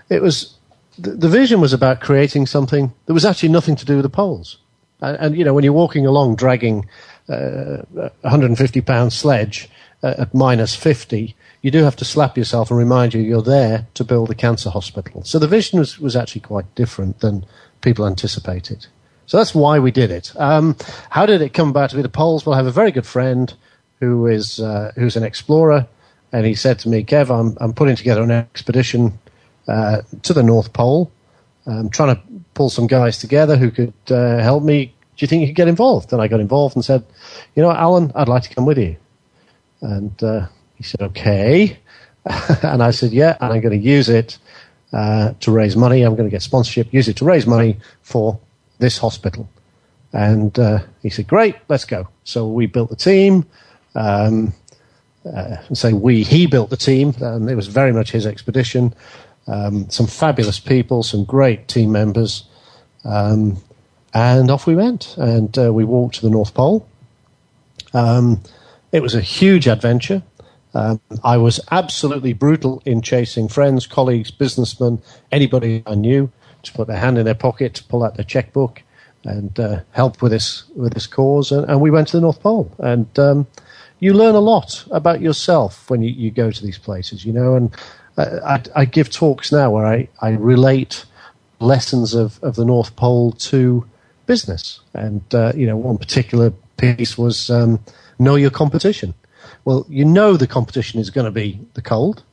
it 0.09 0.21
was, 0.21 0.55
the, 0.97 1.11
the 1.11 1.29
vision 1.29 1.61
was 1.61 1.73
about 1.73 2.01
creating 2.01 2.47
something 2.47 2.93
that 3.05 3.13
was 3.13 3.25
actually 3.25 3.49
nothing 3.49 3.75
to 3.75 3.85
do 3.85 3.95
with 3.95 4.03
the 4.03 4.09
poles. 4.09 4.57
And, 5.01 5.17
and 5.17 5.37
you 5.37 5.43
know, 5.43 5.53
when 5.53 5.63
you're 5.63 5.73
walking 5.73 6.05
along 6.05 6.35
dragging 6.35 6.87
uh, 7.29 7.83
a 7.95 8.11
150 8.21 8.81
pound 8.81 9.13
sledge 9.13 9.69
uh, 10.03 10.15
at 10.17 10.33
minus 10.33 10.75
50, 10.75 11.35
you 11.61 11.71
do 11.71 11.83
have 11.83 11.95
to 11.97 12.05
slap 12.05 12.37
yourself 12.37 12.69
and 12.69 12.77
remind 12.77 13.13
you 13.13 13.21
you're 13.21 13.41
there 13.41 13.87
to 13.93 14.03
build 14.03 14.31
a 14.31 14.35
cancer 14.35 14.69
hospital. 14.69 15.23
So 15.23 15.39
the 15.39 15.47
vision 15.47 15.79
was, 15.79 15.99
was 15.99 16.15
actually 16.15 16.41
quite 16.41 16.73
different 16.75 17.19
than 17.19 17.45
people 17.81 18.05
anticipated. 18.05 18.87
So 19.27 19.37
that's 19.37 19.55
why 19.55 19.79
we 19.79 19.91
did 19.91 20.11
it. 20.11 20.33
Um, 20.35 20.75
how 21.09 21.25
did 21.25 21.41
it 21.41 21.53
come 21.53 21.69
about 21.69 21.91
to 21.91 21.95
be 21.95 22.01
the 22.01 22.09
poles? 22.09 22.45
Well, 22.45 22.53
I 22.53 22.57
have 22.57 22.67
a 22.67 22.71
very 22.71 22.91
good 22.91 23.05
friend 23.05 23.53
who 23.99 24.27
is 24.27 24.59
uh, 24.59 24.91
who's 24.95 25.15
an 25.15 25.23
explorer, 25.23 25.87
and 26.33 26.45
he 26.45 26.55
said 26.55 26.79
to 26.79 26.89
me, 26.89 27.03
"Kev, 27.03 27.29
I'm 27.29 27.55
I'm 27.61 27.71
putting 27.71 27.95
together 27.95 28.23
an 28.23 28.31
expedition 28.31 29.17
uh, 29.67 30.01
to 30.23 30.33
the 30.33 30.43
North 30.43 30.73
Pole. 30.73 31.11
I'm 31.67 31.89
trying 31.89 32.15
to 32.15 32.21
pull 32.55 32.69
some 32.69 32.87
guys 32.87 33.19
together 33.19 33.55
who 33.55 33.71
could 33.71 33.93
uh, 34.09 34.39
help 34.39 34.63
me. 34.63 34.87
Do 35.15 35.23
you 35.23 35.27
think 35.27 35.41
you 35.41 35.47
could 35.47 35.55
get 35.55 35.67
involved?" 35.67 36.11
And 36.11 36.21
I 36.21 36.27
got 36.27 36.39
involved 36.39 36.75
and 36.75 36.83
said, 36.83 37.05
"You 37.55 37.63
know, 37.63 37.71
Alan, 37.71 38.11
I'd 38.15 38.27
like 38.27 38.43
to 38.43 38.53
come 38.53 38.65
with 38.65 38.79
you." 38.79 38.97
And 39.81 40.21
uh, 40.23 40.47
he 40.81 40.87
said, 40.87 41.01
okay. 41.01 41.77
and 42.63 42.81
I 42.81 42.89
said, 42.89 43.11
yeah, 43.11 43.37
and 43.39 43.53
I'm 43.53 43.61
going 43.61 43.79
to 43.79 43.85
use 43.85 44.09
it 44.09 44.39
uh, 44.91 45.33
to 45.41 45.51
raise 45.51 45.75
money. 45.75 46.01
I'm 46.01 46.15
going 46.15 46.27
to 46.27 46.31
get 46.31 46.41
sponsorship, 46.41 46.91
use 46.91 47.07
it 47.07 47.17
to 47.17 47.25
raise 47.25 47.45
money 47.45 47.77
for 48.01 48.39
this 48.79 48.97
hospital. 48.97 49.47
And 50.11 50.57
uh, 50.57 50.79
he 51.03 51.11
said, 51.11 51.27
great, 51.27 51.55
let's 51.69 51.85
go. 51.85 52.07
So 52.23 52.47
we 52.47 52.65
built 52.65 52.89
the 52.89 52.95
team. 52.95 53.45
Um, 53.93 54.53
uh, 55.23 55.57
say 55.71 55.93
we, 55.93 56.23
he 56.23 56.47
built 56.47 56.71
the 56.71 56.77
team. 56.77 57.13
and 57.21 57.47
it 57.47 57.55
was 57.55 57.67
very 57.67 57.93
much 57.93 58.11
his 58.11 58.25
expedition. 58.25 58.95
Um, 59.45 59.87
some 59.91 60.07
fabulous 60.07 60.59
people, 60.59 61.03
some 61.03 61.25
great 61.25 61.67
team 61.67 61.91
members. 61.91 62.45
Um, 63.05 63.57
and 64.15 64.49
off 64.49 64.65
we 64.65 64.75
went. 64.75 65.15
And 65.17 65.55
uh, 65.59 65.71
we 65.71 65.85
walked 65.85 66.15
to 66.15 66.21
the 66.21 66.31
North 66.31 66.55
Pole. 66.55 66.87
Um, 67.93 68.41
it 68.91 69.01
was 69.01 69.15
a 69.15 69.21
huge 69.21 69.67
adventure. 69.67 70.23
Um, 70.73 71.01
I 71.23 71.37
was 71.37 71.59
absolutely 71.69 72.33
brutal 72.33 72.81
in 72.85 73.01
chasing 73.01 73.47
friends, 73.47 73.85
colleagues, 73.85 74.31
businessmen, 74.31 75.01
anybody 75.31 75.83
I 75.85 75.95
knew 75.95 76.31
to 76.63 76.73
put 76.73 76.87
their 76.87 76.97
hand 76.97 77.17
in 77.17 77.25
their 77.25 77.35
pocket, 77.35 77.73
to 77.75 77.83
pull 77.83 78.03
out 78.03 78.15
their 78.15 78.25
checkbook, 78.25 78.83
and 79.23 79.59
uh, 79.59 79.81
help 79.91 80.21
with 80.21 80.31
this 80.31 80.63
with 80.75 80.93
this 80.93 81.07
cause. 81.07 81.51
And, 81.51 81.69
and, 81.69 81.81
we 81.81 81.91
went 81.91 82.07
to 82.09 82.17
the 82.17 82.21
North 82.21 82.41
Pole, 82.41 82.71
and 82.79 83.07
um, 83.19 83.47
you 83.99 84.13
learn 84.13 84.35
a 84.35 84.39
lot 84.39 84.85
about 84.91 85.21
yourself 85.21 85.89
when 85.89 86.01
you, 86.01 86.11
you 86.11 86.31
go 86.31 86.51
to 86.51 86.63
these 86.63 86.77
places, 86.77 87.25
you 87.25 87.33
know. 87.33 87.55
And 87.55 87.75
uh, 88.17 88.39
I, 88.45 88.81
I, 88.81 88.85
give 88.85 89.09
talks 89.09 89.51
now 89.51 89.71
where 89.71 89.85
I, 89.85 90.07
I 90.21 90.31
relate 90.31 91.05
lessons 91.59 92.13
of, 92.13 92.41
of 92.43 92.55
the 92.55 92.65
North 92.65 92.95
Pole 92.95 93.33
to 93.33 93.85
business, 94.25 94.79
and 94.93 95.21
uh, 95.35 95.51
you 95.55 95.67
know, 95.67 95.77
one 95.77 95.97
particular 95.97 96.51
piece 96.77 97.17
was 97.17 97.49
um, 97.49 97.79
know 98.17 98.35
your 98.35 98.51
competition 98.51 99.13
well, 99.65 99.85
you 99.89 100.05
know 100.05 100.37
the 100.37 100.47
competition 100.47 100.99
is 100.99 101.09
going 101.09 101.25
to 101.25 101.31
be 101.31 101.59
the 101.73 101.81
cold. 101.81 102.23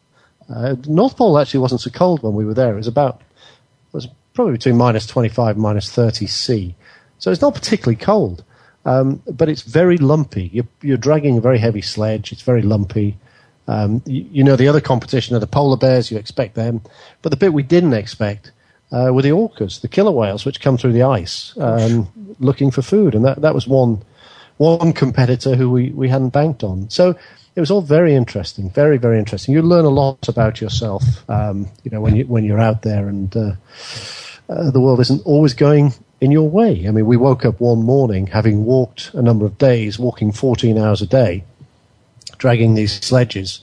Uh, 0.49 0.77
North 0.87 1.17
Pole 1.17 1.39
actually 1.39 1.61
wasn't 1.61 1.81
so 1.81 1.91
cold 1.91 2.23
when 2.23 2.35
we 2.35 2.45
were 2.45 2.55
there. 2.55 2.73
It 2.73 2.77
was 2.77 2.87
about, 2.87 3.21
it 3.21 3.95
was 3.95 4.09
probably 4.35 4.53
between 4.53 4.77
minus 4.77 5.07
25 5.07 5.57
minus 5.57 5.91
30 5.91 6.27
C. 6.27 6.75
So 7.19 7.31
it's 7.31 7.43
not 7.43 7.55
particularly 7.55 7.97
cold. 7.97 8.45
Um, 8.85 9.23
but 9.31 9.49
it's 9.49 9.63
very 9.63 9.99
lumpy. 9.99 10.49
You're, 10.53 10.69
you're, 10.81 10.97
dragging 10.97 11.37
a 11.37 11.41
very 11.43 11.59
heavy 11.59 11.83
sledge. 11.83 12.33
It's 12.33 12.43
very 12.43 12.63
lumpy. 12.63 13.19
Um, 13.67 14.03
you, 14.07 14.27
you, 14.33 14.45
know 14.45 14.57
the 14.57 14.69
other 14.69 14.81
competition 14.81 15.37
are 15.37 15.41
the 15.41 15.47
polar 15.47 15.77
bears. 15.77 16.11
You 16.11 16.17
expect 16.17 16.55
them, 16.55 16.81
but 17.21 17.29
the 17.29 17.37
bit 17.37 17.53
we 17.53 17.63
didn't 17.63 17.93
expect 17.93 18.53
uh, 18.91 19.11
were 19.13 19.21
the 19.21 19.31
orcas, 19.31 19.83
the 19.83 19.89
killer 19.89 20.13
whales, 20.13 20.47
which 20.47 20.63
come 20.63 20.79
through 20.79 20.93
the 20.93 21.03
ice 21.03 21.53
um, 21.59 22.09
looking 22.39 22.71
for 22.71 22.81
food, 22.81 23.15
and 23.15 23.27
that 23.27 23.43
that 23.43 23.55
was 23.55 23.69
one 23.69 24.01
one 24.59 24.93
competitor 24.93 25.57
who 25.57 25.71
we, 25.71 25.91
we 25.91 26.09
hadn't 26.09 26.31
banked 26.31 26.63
on. 26.63 26.91
So 26.91 27.17
it 27.57 27.61
was 27.61 27.71
all 27.71 27.81
very 27.81 28.15
interesting, 28.15 28.71
very 28.71 28.99
very 28.99 29.19
interesting. 29.19 29.55
You 29.55 29.63
learn 29.63 29.85
a 29.85 29.91
lot 29.91 30.29
about 30.29 30.61
yourself, 30.61 31.03
um, 31.29 31.69
you 31.83 31.91
know, 31.91 32.01
when 32.01 32.15
you 32.15 32.27
when 32.27 32.45
you're 32.45 32.61
out 32.61 32.83
there, 32.83 33.09
and 33.09 33.35
uh, 33.37 33.53
uh, 34.49 34.71
the 34.71 34.81
world 34.81 35.01
isn't 35.01 35.23
always 35.25 35.55
going 35.55 35.93
in 36.21 36.31
your 36.31 36.49
way. 36.49 36.87
I 36.87 36.91
mean, 36.91 37.07
we 37.07 37.17
woke 37.17 37.45
up 37.45 37.61
one 37.61 37.83
morning 37.83 38.29
having 38.29 38.65
walked 38.65 39.13
a 39.15 39.23
number 39.23 39.47
of 39.47 39.59
days, 39.59 39.99
walking 39.99 40.33
14 40.33 40.79
hours 40.79 41.03
a 41.03 41.07
day, 41.07 41.45
dragging 42.39 42.75
these 42.75 43.01
sledges. 43.05 43.61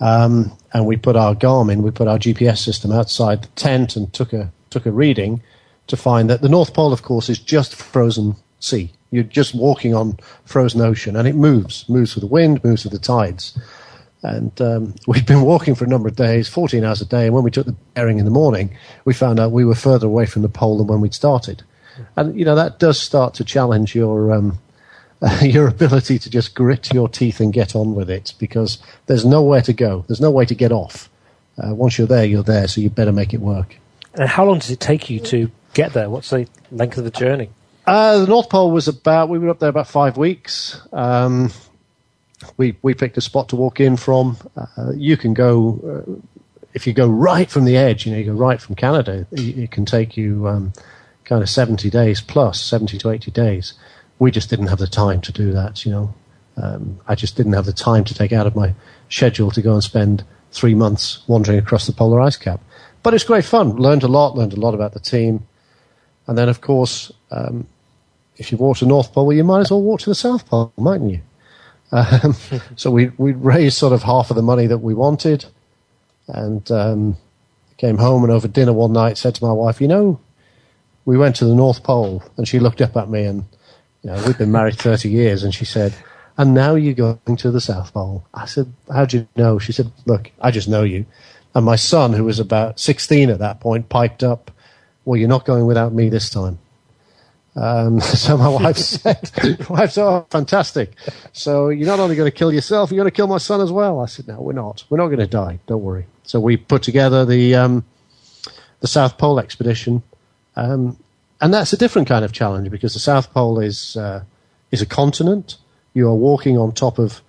Um, 0.00 0.56
and 0.72 0.86
we 0.86 0.96
put 0.96 1.16
our 1.16 1.34
Garmin, 1.34 1.82
we 1.82 1.90
put 1.90 2.08
our 2.08 2.18
GPS 2.18 2.58
system 2.58 2.92
outside 2.92 3.42
the 3.42 3.48
tent 3.48 3.96
and 3.96 4.12
took 4.12 4.32
a 4.32 4.52
took 4.70 4.86
a 4.86 4.92
reading 4.92 5.42
to 5.88 5.96
find 5.96 6.30
that 6.30 6.42
the 6.42 6.48
North 6.48 6.72
Pole, 6.72 6.92
of 6.92 7.02
course, 7.02 7.28
is 7.28 7.38
just 7.38 7.74
frozen 7.74 8.36
sea. 8.60 8.92
You're 9.10 9.24
just 9.24 9.54
walking 9.54 9.94
on 9.94 10.18
frozen 10.44 10.80
ocean, 10.80 11.16
and 11.16 11.26
it 11.26 11.34
moves, 11.34 11.88
moves 11.88 12.14
with 12.14 12.22
the 12.22 12.28
wind, 12.28 12.62
moves 12.62 12.84
with 12.84 12.92
the 12.92 12.98
tides. 12.98 13.58
And 14.22 14.60
um, 14.60 14.94
we'd 15.06 15.26
been 15.26 15.42
walking 15.42 15.74
for 15.74 15.84
a 15.84 15.88
number 15.88 16.08
of 16.08 16.16
days, 16.16 16.48
14 16.48 16.84
hours 16.84 17.00
a 17.00 17.06
day. 17.06 17.26
And 17.26 17.34
when 17.34 17.44
we 17.44 17.50
took 17.50 17.66
the 17.66 17.76
bearing 17.94 18.18
in 18.18 18.24
the 18.24 18.30
morning, 18.30 18.76
we 19.04 19.14
found 19.14 19.40
out 19.40 19.52
we 19.52 19.64
were 19.64 19.74
further 19.74 20.06
away 20.06 20.26
from 20.26 20.42
the 20.42 20.48
pole 20.48 20.78
than 20.78 20.86
when 20.86 21.00
we'd 21.00 21.14
started. 21.14 21.62
And 22.16 22.38
you 22.38 22.44
know 22.44 22.54
that 22.54 22.78
does 22.78 22.98
start 22.98 23.34
to 23.34 23.44
challenge 23.44 23.94
your 23.94 24.32
um, 24.32 24.58
your 25.42 25.68
ability 25.68 26.18
to 26.18 26.30
just 26.30 26.54
grit 26.54 26.92
your 26.92 27.08
teeth 27.08 27.40
and 27.40 27.52
get 27.52 27.74
on 27.74 27.94
with 27.94 28.10
it 28.10 28.34
because 28.38 28.78
there's 29.06 29.24
nowhere 29.24 29.62
to 29.62 29.72
go. 29.72 30.04
There's 30.06 30.20
no 30.20 30.30
way 30.30 30.46
to 30.46 30.54
get 30.54 30.72
off. 30.72 31.10
Uh, 31.58 31.74
once 31.74 31.98
you're 31.98 32.06
there, 32.06 32.24
you're 32.24 32.42
there. 32.42 32.68
So 32.68 32.80
you 32.80 32.88
better 32.88 33.12
make 33.12 33.34
it 33.34 33.40
work. 33.40 33.76
And 34.14 34.28
how 34.28 34.44
long 34.44 34.58
does 34.58 34.70
it 34.70 34.80
take 34.80 35.10
you 35.10 35.20
to 35.20 35.50
get 35.74 35.92
there? 35.92 36.08
What's 36.08 36.30
the 36.30 36.48
length 36.70 36.98
of 36.98 37.04
the 37.04 37.10
journey? 37.10 37.50
Uh, 37.86 38.18
the 38.18 38.26
North 38.26 38.48
Pole 38.48 38.70
was 38.70 38.88
about, 38.88 39.28
we 39.28 39.38
were 39.38 39.48
up 39.48 39.58
there 39.58 39.68
about 39.68 39.88
five 39.88 40.16
weeks. 40.16 40.80
Um, 40.92 41.50
we, 42.56 42.76
we 42.82 42.94
picked 42.94 43.16
a 43.16 43.20
spot 43.20 43.48
to 43.50 43.56
walk 43.56 43.80
in 43.80 43.96
from. 43.96 44.36
Uh, 44.56 44.92
you 44.94 45.16
can 45.16 45.34
go, 45.34 46.04
uh, 46.06 46.38
if 46.74 46.86
you 46.86 46.92
go 46.92 47.08
right 47.08 47.50
from 47.50 47.64
the 47.64 47.76
edge, 47.76 48.06
you 48.06 48.12
know, 48.12 48.18
you 48.18 48.24
go 48.26 48.32
right 48.32 48.60
from 48.60 48.74
Canada, 48.74 49.26
it, 49.32 49.58
it 49.58 49.70
can 49.70 49.84
take 49.84 50.16
you 50.16 50.46
um, 50.46 50.72
kind 51.24 51.42
of 51.42 51.48
70 51.48 51.90
days 51.90 52.20
plus, 52.20 52.62
70 52.62 52.98
to 52.98 53.10
80 53.10 53.30
days. 53.30 53.74
We 54.18 54.30
just 54.30 54.50
didn't 54.50 54.66
have 54.66 54.78
the 54.78 54.86
time 54.86 55.20
to 55.22 55.32
do 55.32 55.52
that, 55.52 55.84
you 55.84 55.92
know. 55.92 56.14
Um, 56.56 57.00
I 57.08 57.14
just 57.14 57.36
didn't 57.36 57.54
have 57.54 57.64
the 57.64 57.72
time 57.72 58.04
to 58.04 58.14
take 58.14 58.32
out 58.32 58.46
of 58.46 58.54
my 58.54 58.74
schedule 59.08 59.50
to 59.52 59.62
go 59.62 59.74
and 59.74 59.82
spend 59.82 60.24
three 60.52 60.74
months 60.74 61.22
wandering 61.26 61.58
across 61.58 61.86
the 61.86 61.92
polar 61.92 62.20
ice 62.20 62.36
cap. 62.36 62.60
But 63.02 63.14
it's 63.14 63.24
great 63.24 63.44
fun. 63.44 63.76
Learned 63.76 64.02
a 64.02 64.08
lot, 64.08 64.36
learned 64.36 64.52
a 64.52 64.60
lot 64.60 64.74
about 64.74 64.92
the 64.92 65.00
team. 65.00 65.46
And 66.30 66.38
then, 66.38 66.48
of 66.48 66.60
course, 66.60 67.10
um, 67.32 67.66
if 68.36 68.52
you 68.52 68.58
walk 68.58 68.76
to 68.76 68.84
the 68.84 68.88
North 68.88 69.12
Pole, 69.12 69.26
well, 69.26 69.36
you 69.36 69.42
might 69.42 69.62
as 69.62 69.72
well 69.72 69.82
walk 69.82 69.98
to 70.02 70.10
the 70.10 70.14
South 70.14 70.46
Pole, 70.46 70.72
mightn't 70.76 71.10
you? 71.10 71.20
Um, 71.90 72.36
so 72.76 72.88
we 72.92 73.08
we 73.18 73.32
raised 73.32 73.76
sort 73.76 73.92
of 73.92 74.04
half 74.04 74.30
of 74.30 74.36
the 74.36 74.42
money 74.42 74.68
that 74.68 74.78
we 74.78 74.94
wanted, 74.94 75.46
and 76.28 76.70
um, 76.70 77.16
came 77.78 77.98
home 77.98 78.22
and 78.22 78.32
over 78.32 78.46
dinner 78.46 78.72
one 78.72 78.92
night 78.92 79.18
said 79.18 79.34
to 79.34 79.44
my 79.44 79.50
wife, 79.50 79.80
"You 79.80 79.88
know, 79.88 80.20
we 81.04 81.18
went 81.18 81.34
to 81.36 81.46
the 81.46 81.54
North 81.54 81.82
Pole," 81.82 82.22
and 82.36 82.46
she 82.46 82.60
looked 82.60 82.80
up 82.80 82.96
at 82.96 83.10
me, 83.10 83.24
and 83.24 83.44
you 84.04 84.12
know, 84.12 84.22
we've 84.24 84.38
been 84.38 84.52
married 84.52 84.76
thirty 84.76 85.10
years, 85.10 85.42
and 85.42 85.52
she 85.52 85.64
said, 85.64 85.96
"And 86.38 86.54
now 86.54 86.76
you're 86.76 86.94
going 86.94 87.38
to 87.38 87.50
the 87.50 87.60
South 87.60 87.92
Pole." 87.92 88.24
I 88.32 88.46
said, 88.46 88.72
"How 88.88 89.04
do 89.04 89.16
you 89.16 89.28
know?" 89.34 89.58
She 89.58 89.72
said, 89.72 89.90
"Look, 90.06 90.30
I 90.40 90.52
just 90.52 90.68
know 90.68 90.84
you." 90.84 91.06
And 91.56 91.66
my 91.66 91.74
son, 91.74 92.12
who 92.12 92.22
was 92.22 92.38
about 92.38 92.78
sixteen 92.78 93.30
at 93.30 93.40
that 93.40 93.58
point, 93.58 93.88
piped 93.88 94.22
up, 94.22 94.52
"Well, 95.04 95.18
you're 95.18 95.28
not 95.28 95.44
going 95.44 95.66
without 95.66 95.92
me 95.92 96.08
this 96.08 96.30
time." 96.30 96.58
Um, 97.56 98.00
so 98.00 98.36
my 98.36 98.48
wife 98.48 98.76
said, 98.78 99.30
my 99.42 99.80
wife 99.80 99.92
said, 99.92 100.04
oh, 100.04 100.26
fantastic. 100.30 100.94
So 101.32 101.68
you're 101.68 101.86
not 101.86 102.00
only 102.00 102.16
going 102.16 102.30
to 102.30 102.36
kill 102.36 102.52
yourself, 102.52 102.90
you're 102.90 103.02
going 103.02 103.10
to 103.10 103.16
kill 103.16 103.26
my 103.26 103.38
son 103.38 103.60
as 103.60 103.72
well. 103.72 104.00
I 104.00 104.06
said, 104.06 104.28
no, 104.28 104.40
we're 104.40 104.52
not. 104.52 104.84
We're 104.88 104.98
not 104.98 105.06
going 105.06 105.18
to 105.18 105.26
die. 105.26 105.60
Don't 105.66 105.82
worry. 105.82 106.06
So 106.24 106.40
we 106.40 106.56
put 106.56 106.82
together 106.82 107.24
the, 107.24 107.54
um, 107.54 107.84
the 108.80 108.86
South 108.86 109.18
Pole 109.18 109.38
expedition. 109.38 110.02
Um, 110.56 110.96
and 111.40 111.52
that's 111.52 111.72
a 111.72 111.76
different 111.76 112.08
kind 112.08 112.24
of 112.24 112.32
challenge 112.32 112.70
because 112.70 112.94
the 112.94 113.00
South 113.00 113.32
Pole 113.32 113.60
is, 113.60 113.96
uh, 113.96 114.24
is 114.70 114.82
a 114.82 114.86
continent. 114.86 115.56
You 115.94 116.08
are 116.08 116.14
walking 116.14 116.58
on 116.58 116.72
top 116.72 116.98
of 116.98 117.22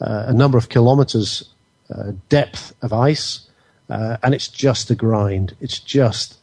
uh, 0.00 0.24
a 0.26 0.32
number 0.32 0.58
of 0.58 0.68
kilometers 0.68 1.52
uh, 1.94 2.12
depth 2.28 2.74
of 2.82 2.92
ice. 2.92 3.48
Uh, 3.90 4.16
and 4.22 4.34
it's 4.34 4.48
just 4.48 4.90
a 4.90 4.94
grind. 4.94 5.56
It's 5.60 5.78
just 5.78 6.37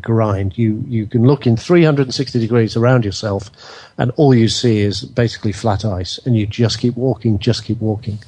grind. 0.00 0.56
You 0.56 0.84
you 0.86 1.06
can 1.06 1.26
look 1.26 1.46
in 1.46 1.56
360 1.56 2.38
degrees 2.38 2.76
around 2.76 3.04
yourself, 3.04 3.50
and 3.98 4.10
all 4.16 4.34
you 4.34 4.48
see 4.48 4.80
is 4.80 5.04
basically 5.04 5.52
flat 5.52 5.84
ice, 5.84 6.18
and 6.24 6.36
you 6.36 6.46
just 6.46 6.78
keep 6.78 6.96
walking, 6.96 7.38
just 7.38 7.64
keep 7.64 7.80
walking. 7.80 8.18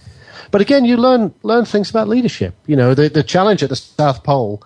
But 0.51 0.61
again, 0.61 0.84
you 0.84 0.97
learn 0.97 1.34
learn 1.43 1.64
things 1.64 1.91
about 1.91 2.09
leadership. 2.09 2.55
You 2.66 2.76
know, 2.76 2.95
the 2.95 3.09
the 3.09 3.22
challenge 3.22 3.62
at 3.62 3.68
the 3.68 3.76
South 3.76 4.24
Pole 4.24 4.62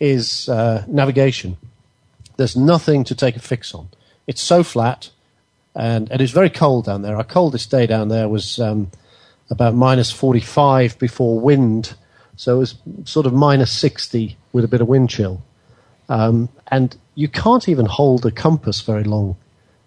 is 0.00 0.48
uh, 0.48 0.84
navigation. 0.88 1.56
There's 2.36 2.56
nothing 2.56 3.04
to 3.04 3.14
take 3.14 3.36
a 3.36 3.40
fix 3.40 3.74
on. 3.74 3.88
It's 4.26 4.42
so 4.42 4.62
flat, 4.62 5.10
and 5.74 6.10
it 6.10 6.20
is 6.20 6.30
very 6.30 6.50
cold 6.50 6.86
down 6.86 7.02
there. 7.02 7.16
Our 7.16 7.24
coldest 7.24 7.70
day 7.70 7.86
down 7.86 8.08
there 8.08 8.28
was 8.28 8.58
um, 8.58 8.90
about 9.50 9.74
minus 9.74 10.10
45 10.10 10.98
before 10.98 11.38
wind, 11.38 11.94
so 12.36 12.56
it 12.56 12.58
was 12.58 12.74
sort 13.04 13.26
of 13.26 13.32
minus 13.32 13.70
60 13.72 14.36
with 14.52 14.64
a 14.64 14.68
bit 14.68 14.80
of 14.80 14.88
wind 14.88 15.10
chill. 15.10 15.42
Um, 16.12 16.50
and 16.68 16.94
you 17.14 17.26
can't 17.26 17.70
even 17.70 17.86
hold 17.86 18.26
a 18.26 18.30
compass 18.30 18.82
very 18.82 19.02
long 19.02 19.34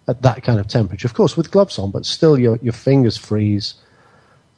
at 0.08 0.22
that 0.22 0.42
kind 0.42 0.58
of 0.58 0.66
temperature. 0.66 1.06
Of 1.06 1.14
course, 1.14 1.36
with 1.36 1.52
gloves 1.52 1.78
on, 1.78 1.92
but 1.92 2.04
still 2.04 2.36
your, 2.36 2.58
your 2.62 2.72
fingers 2.72 3.16
freeze. 3.16 3.74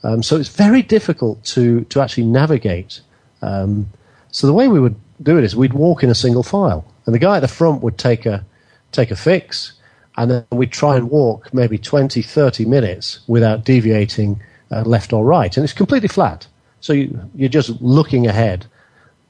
Um, 0.02 0.22
so 0.22 0.36
it's 0.36 0.48
very 0.48 0.80
difficult 0.80 1.44
to, 1.44 1.84
to 1.84 2.00
actually 2.00 2.24
navigate. 2.24 3.02
Um, 3.42 3.90
so 4.30 4.46
the 4.46 4.54
way 4.54 4.68
we 4.68 4.80
would 4.80 4.96
do 5.22 5.36
it 5.36 5.44
is 5.44 5.54
we'd 5.54 5.74
walk 5.74 6.02
in 6.02 6.08
a 6.08 6.14
single 6.14 6.42
file, 6.42 6.86
and 7.04 7.14
the 7.14 7.18
guy 7.18 7.36
at 7.36 7.40
the 7.40 7.48
front 7.48 7.82
would 7.82 7.98
take 7.98 8.24
a, 8.24 8.46
take 8.92 9.10
a 9.10 9.16
fix, 9.16 9.74
and 10.16 10.30
then 10.30 10.46
we'd 10.50 10.72
try 10.72 10.96
and 10.96 11.10
walk 11.10 11.52
maybe 11.52 11.76
20, 11.76 12.22
30 12.22 12.64
minutes 12.64 13.20
without 13.26 13.64
deviating 13.64 14.40
uh, 14.70 14.84
left 14.84 15.12
or 15.12 15.22
right. 15.22 15.54
And 15.54 15.64
it's 15.64 15.74
completely 15.74 16.08
flat. 16.08 16.46
So 16.80 16.94
you, 16.94 17.30
you're 17.34 17.50
just 17.50 17.68
looking 17.82 18.26
ahead. 18.26 18.64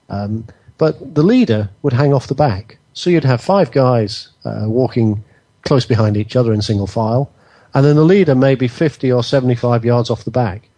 Um, 0.09 0.47
but 0.79 1.15
the 1.15 1.23
leader 1.23 1.71
would 1.83 1.93
hang 1.93 2.15
off 2.15 2.29
the 2.29 2.35
back. 2.35 2.79
So 2.93 3.11
you'd 3.11 3.25
have 3.25 3.41
five 3.41 3.71
guys 3.71 4.29
uh, 4.45 4.65
walking 4.67 5.25
close 5.63 5.85
behind 5.85 6.17
each 6.17 6.37
other 6.37 6.53
in 6.53 6.63
single 6.63 6.87
file, 6.87 7.31
and 7.75 7.85
then 7.85 7.97
the 7.97 8.05
leader 8.05 8.35
maybe 8.35 8.69
50 8.69 9.13
or 9.13 9.23
75 9.23 9.85
yards 9.85 10.11
off 10.11 10.25
the 10.25 10.31
back. 10.31 10.69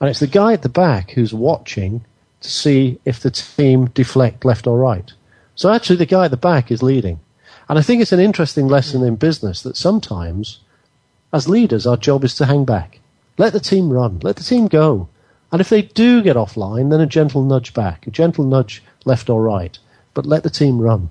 And 0.00 0.08
it's 0.08 0.20
the 0.20 0.26
guy 0.26 0.54
at 0.54 0.62
the 0.62 0.68
back 0.68 1.10
who's 1.10 1.34
watching 1.34 2.04
to 2.40 2.50
see 2.50 2.98
if 3.04 3.20
the 3.20 3.30
team 3.30 3.86
deflect 3.86 4.44
left 4.44 4.66
or 4.66 4.78
right. 4.78 5.12
So 5.54 5.70
actually, 5.70 5.96
the 5.96 6.06
guy 6.06 6.24
at 6.24 6.30
the 6.30 6.38
back 6.38 6.70
is 6.70 6.82
leading. 6.82 7.20
And 7.68 7.78
I 7.78 7.82
think 7.82 8.00
it's 8.00 8.12
an 8.12 8.20
interesting 8.20 8.66
lesson 8.66 9.04
in 9.04 9.16
business 9.16 9.62
that 9.62 9.76
sometimes, 9.76 10.60
as 11.32 11.48
leaders, 11.48 11.86
our 11.86 11.98
job 11.98 12.24
is 12.24 12.34
to 12.36 12.46
hang 12.46 12.64
back. 12.64 12.98
Let 13.36 13.52
the 13.52 13.60
team 13.60 13.92
run. 13.92 14.20
Let 14.22 14.36
the 14.36 14.42
team 14.42 14.68
go. 14.68 15.08
And 15.52 15.60
if 15.60 15.68
they 15.68 15.82
do 15.82 16.22
get 16.22 16.36
offline, 16.36 16.90
then 16.90 17.00
a 17.00 17.06
gentle 17.06 17.42
nudge 17.42 17.74
back, 17.74 18.06
a 18.06 18.10
gentle 18.10 18.44
nudge 18.44 18.82
left 19.04 19.28
or 19.28 19.42
right. 19.42 19.78
But 20.14 20.26
let 20.26 20.42
the 20.42 20.50
team 20.50 20.80
run. 20.80 21.10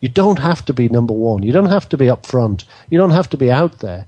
You 0.00 0.08
don't 0.08 0.40
have 0.40 0.64
to 0.66 0.74
be 0.74 0.88
number 0.88 1.14
one. 1.14 1.42
You 1.42 1.52
don't 1.52 1.66
have 1.66 1.88
to 1.90 1.96
be 1.96 2.10
up 2.10 2.26
front. 2.26 2.64
You 2.90 2.98
don't 2.98 3.10
have 3.10 3.30
to 3.30 3.36
be 3.36 3.50
out 3.50 3.78
there 3.78 4.06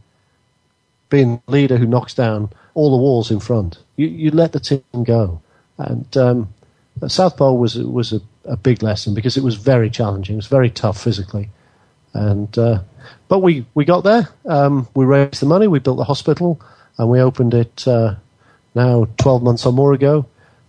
being 1.09 1.41
the 1.47 1.53
leader 1.53 1.77
who 1.77 1.87
knocks 1.87 2.14
down 2.14 2.51
all 2.75 2.91
the 2.91 2.97
walls 2.97 3.31
in 3.31 3.39
front. 3.41 3.79
You, 3.97 4.09
you 4.09 4.31
let 4.31 4.53
the 4.53 4.61
team 4.61 5.05
go. 5.05 5.41
And 5.79 6.16
um, 6.16 6.55
South 7.07 7.37
Pole 7.37 7.59
was, 7.59 7.77
was 7.77 8.12
a, 8.12 8.20
a, 8.45 8.57
big 8.57 8.83
lesson 8.83 9.14
because 9.14 9.37
it 9.37 9.45
was 9.45 9.55
very 9.55 9.91
challenging. 9.91 10.35
It 10.35 10.37
was 10.37 10.47
very 10.49 10.70
tough 10.70 11.01
physically. 11.01 11.51
And, 12.12 12.57
uh, 12.59 12.81
but 13.29 13.41
we, 13.41 13.66
we 13.75 13.85
got 13.85 14.03
there. 14.03 14.29
Um, 14.47 14.89
we 14.95 15.05
raised 15.05 15.41
the 15.41 15.47
money. 15.47 15.68
We 15.68 15.79
built 15.79 15.99
the 15.99 16.05
hospital 16.05 16.61
and 16.99 17.09
we 17.09 17.20
opened 17.20 17.55
it 17.55 17.87
uh, 17.87 18.16
now 18.75 19.07
12 19.18 19.43
months 19.43 19.66
or 19.66 19.72
more 19.72 19.93
ago, 19.93 20.27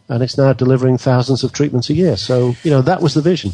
and 0.07 0.21
it's 0.21 0.37
now 0.37 0.53
delivering 0.53 0.97
thousands 0.97 1.43
of 1.43 1.51
treatments 1.51 1.89
a 1.89 1.93
year. 1.93 2.17
So, 2.17 2.55
you 2.63 2.71
know, 2.71 2.81
that 2.81 3.01
was 3.01 3.13
the 3.13 3.21
vision. 3.21 3.53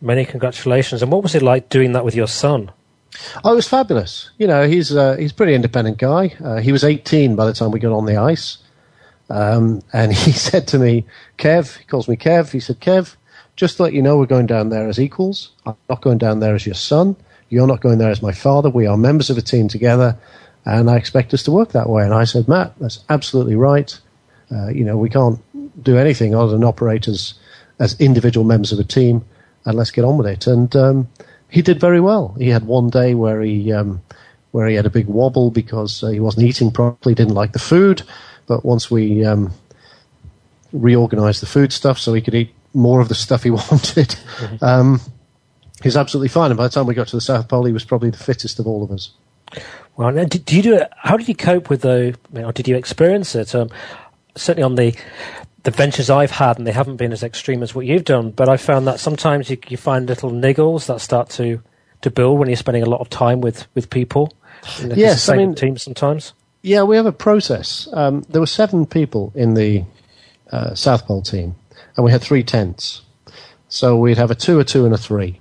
Many 0.00 0.24
congratulations. 0.24 1.02
And 1.02 1.12
what 1.12 1.22
was 1.22 1.34
it 1.34 1.42
like 1.42 1.68
doing 1.68 1.92
that 1.92 2.04
with 2.04 2.14
your 2.14 2.26
son? 2.26 2.72
Oh, 3.44 3.52
it 3.52 3.56
was 3.56 3.68
fabulous. 3.68 4.30
You 4.38 4.46
know, 4.46 4.66
he's 4.66 4.94
uh, 4.94 5.16
he's 5.16 5.32
a 5.32 5.34
pretty 5.34 5.54
independent 5.54 5.98
guy. 5.98 6.34
Uh, 6.42 6.58
he 6.58 6.72
was 6.72 6.84
18 6.84 7.36
by 7.36 7.44
the 7.44 7.52
time 7.52 7.70
we 7.70 7.80
got 7.80 7.92
on 7.92 8.06
the 8.06 8.16
ice. 8.16 8.58
Um, 9.28 9.82
and 9.92 10.12
he 10.24 10.32
said 10.32 10.66
to 10.68 10.78
me, 10.78 11.06
Kev, 11.38 11.78
he 11.78 11.84
calls 11.84 12.08
me 12.08 12.16
Kev, 12.16 12.50
he 12.50 12.60
said, 12.60 12.80
Kev, 12.80 13.16
just 13.56 13.76
to 13.76 13.84
let 13.84 13.92
you 13.92 14.02
know, 14.02 14.18
we're 14.18 14.26
going 14.26 14.46
down 14.46 14.68
there 14.68 14.88
as 14.88 14.98
equals. 14.98 15.50
I'm 15.64 15.76
not 15.88 16.02
going 16.02 16.18
down 16.18 16.40
there 16.40 16.54
as 16.54 16.66
your 16.66 16.74
son. 16.74 17.16
You're 17.48 17.66
not 17.66 17.80
going 17.80 17.98
there 17.98 18.10
as 18.10 18.22
my 18.22 18.32
father. 18.32 18.70
We 18.70 18.86
are 18.86 18.96
members 18.96 19.28
of 19.28 19.36
a 19.36 19.42
team 19.42 19.68
together, 19.68 20.16
and 20.64 20.90
I 20.90 20.96
expect 20.96 21.34
us 21.34 21.42
to 21.44 21.50
work 21.50 21.72
that 21.72 21.88
way. 21.88 22.04
And 22.04 22.14
I 22.14 22.24
said, 22.24 22.48
Matt, 22.48 22.74
that's 22.78 23.04
absolutely 23.08 23.56
right. 23.56 23.98
Uh, 24.50 24.68
you 24.68 24.84
know, 24.84 24.96
we 24.96 25.08
can't 25.08 25.40
do 25.82 25.96
anything 25.96 26.34
other 26.34 26.52
than 26.52 26.64
operate 26.64 27.08
as, 27.08 27.34
as 27.78 27.98
individual 28.00 28.44
members 28.44 28.72
of 28.72 28.78
a 28.78 28.84
team, 28.84 29.24
and 29.64 29.76
let's 29.76 29.90
get 29.90 30.04
on 30.04 30.18
with 30.18 30.26
it. 30.26 30.46
And 30.46 30.74
um, 30.76 31.08
he 31.48 31.62
did 31.62 31.80
very 31.80 32.00
well. 32.00 32.34
He 32.38 32.48
had 32.48 32.66
one 32.66 32.90
day 32.90 33.14
where 33.14 33.40
he 33.40 33.72
um, 33.72 34.02
where 34.52 34.66
he 34.66 34.74
had 34.74 34.86
a 34.86 34.90
big 34.90 35.06
wobble 35.06 35.50
because 35.50 36.02
uh, 36.02 36.08
he 36.08 36.20
wasn't 36.20 36.46
eating 36.46 36.70
properly, 36.72 37.14
didn't 37.14 37.34
like 37.34 37.52
the 37.52 37.58
food. 37.58 38.02
But 38.46 38.64
once 38.64 38.90
we 38.90 39.24
um, 39.24 39.52
reorganized 40.72 41.40
the 41.40 41.46
food 41.46 41.72
stuff 41.72 41.98
so 41.98 42.12
he 42.14 42.20
could 42.20 42.34
eat 42.34 42.52
more 42.74 43.00
of 43.00 43.08
the 43.08 43.14
stuff 43.14 43.44
he 43.44 43.50
wanted, 43.50 44.08
mm-hmm. 44.08 44.64
um, 44.64 45.00
he's 45.82 45.96
absolutely 45.96 46.28
fine. 46.28 46.50
And 46.50 46.58
by 46.58 46.64
the 46.64 46.70
time 46.70 46.86
we 46.86 46.94
got 46.94 47.08
to 47.08 47.16
the 47.16 47.20
South 47.20 47.48
Pole, 47.48 47.64
he 47.64 47.72
was 47.72 47.84
probably 47.84 48.10
the 48.10 48.16
fittest 48.16 48.58
of 48.58 48.66
all 48.66 48.82
of 48.82 48.90
us. 48.90 49.10
Well, 49.96 50.12
did 50.12 50.50
you 50.50 50.62
do 50.62 50.74
it? 50.76 50.90
How 50.96 51.16
did 51.16 51.28
you 51.28 51.34
cope 51.34 51.68
with 51.68 51.82
the? 51.82 52.16
Or 52.34 52.52
did 52.52 52.68
you 52.68 52.76
experience 52.76 53.34
it? 53.34 53.54
Um, 53.54 53.70
certainly 54.36 54.64
on 54.64 54.74
the 54.76 54.96
the 55.62 55.70
ventures 55.70 56.08
I've 56.08 56.30
had, 56.30 56.58
and 56.58 56.66
they 56.66 56.72
haven't 56.72 56.96
been 56.96 57.12
as 57.12 57.22
extreme 57.22 57.62
as 57.62 57.74
what 57.74 57.84
you've 57.86 58.04
done. 58.04 58.30
But 58.30 58.48
I 58.48 58.56
found 58.56 58.86
that 58.86 58.98
sometimes 58.98 59.50
you, 59.50 59.58
you 59.68 59.76
find 59.76 60.08
little 60.08 60.30
niggles 60.30 60.86
that 60.86 61.00
start 61.00 61.28
to 61.30 61.62
to 62.02 62.10
build 62.10 62.38
when 62.38 62.48
you're 62.48 62.56
spending 62.56 62.82
a 62.82 62.88
lot 62.88 63.00
of 63.00 63.10
time 63.10 63.40
with 63.40 63.66
with 63.74 63.90
people. 63.90 64.32
yes, 64.82 65.28
I 65.28 65.36
mean 65.36 65.54
teams 65.54 65.82
sometimes. 65.82 66.32
Yeah, 66.62 66.82
we 66.82 66.96
have 66.96 67.06
a 67.06 67.12
process. 67.12 67.88
Um, 67.92 68.22
there 68.28 68.40
were 68.40 68.46
seven 68.46 68.84
people 68.86 69.32
in 69.34 69.54
the 69.54 69.84
uh, 70.52 70.74
South 70.74 71.06
Pole 71.06 71.22
team, 71.22 71.54
and 71.96 72.04
we 72.04 72.10
had 72.10 72.20
three 72.20 72.42
tents. 72.42 73.02
So 73.68 73.96
we'd 73.96 74.18
have 74.18 74.30
a 74.30 74.34
two, 74.34 74.58
a 74.60 74.64
two, 74.64 74.84
and 74.84 74.92
a 74.92 74.98
three. 74.98 75.39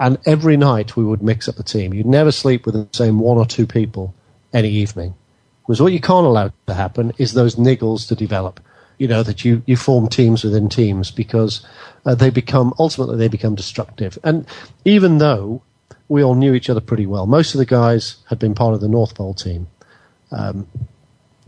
And 0.00 0.18
every 0.24 0.56
night 0.56 0.96
we 0.96 1.04
would 1.04 1.22
mix 1.22 1.46
up 1.46 1.56
the 1.56 1.62
team. 1.62 1.92
You'd 1.92 2.06
never 2.06 2.32
sleep 2.32 2.64
with 2.64 2.74
the 2.74 2.88
same 2.96 3.18
one 3.18 3.36
or 3.36 3.44
two 3.44 3.66
people 3.66 4.14
any 4.50 4.70
evening. 4.70 5.14
Because 5.62 5.82
what 5.82 5.92
you 5.92 6.00
can't 6.00 6.26
allow 6.26 6.50
to 6.66 6.74
happen 6.74 7.12
is 7.18 7.34
those 7.34 7.56
niggles 7.56 8.08
to 8.08 8.16
develop. 8.16 8.60
You 8.96 9.08
know, 9.08 9.22
that 9.22 9.44
you, 9.44 9.62
you 9.66 9.76
form 9.76 10.08
teams 10.08 10.42
within 10.42 10.70
teams 10.70 11.10
because 11.10 11.64
uh, 12.06 12.14
they 12.14 12.30
become, 12.30 12.72
ultimately, 12.78 13.18
they 13.18 13.28
become 13.28 13.54
destructive. 13.54 14.18
And 14.24 14.46
even 14.86 15.18
though 15.18 15.62
we 16.08 16.24
all 16.24 16.34
knew 16.34 16.54
each 16.54 16.70
other 16.70 16.80
pretty 16.80 17.06
well, 17.06 17.26
most 17.26 17.54
of 17.54 17.58
the 17.58 17.66
guys 17.66 18.16
had 18.28 18.38
been 18.38 18.54
part 18.54 18.74
of 18.74 18.80
the 18.80 18.88
North 18.88 19.14
Pole 19.14 19.34
team. 19.34 19.68
Um, 20.32 20.66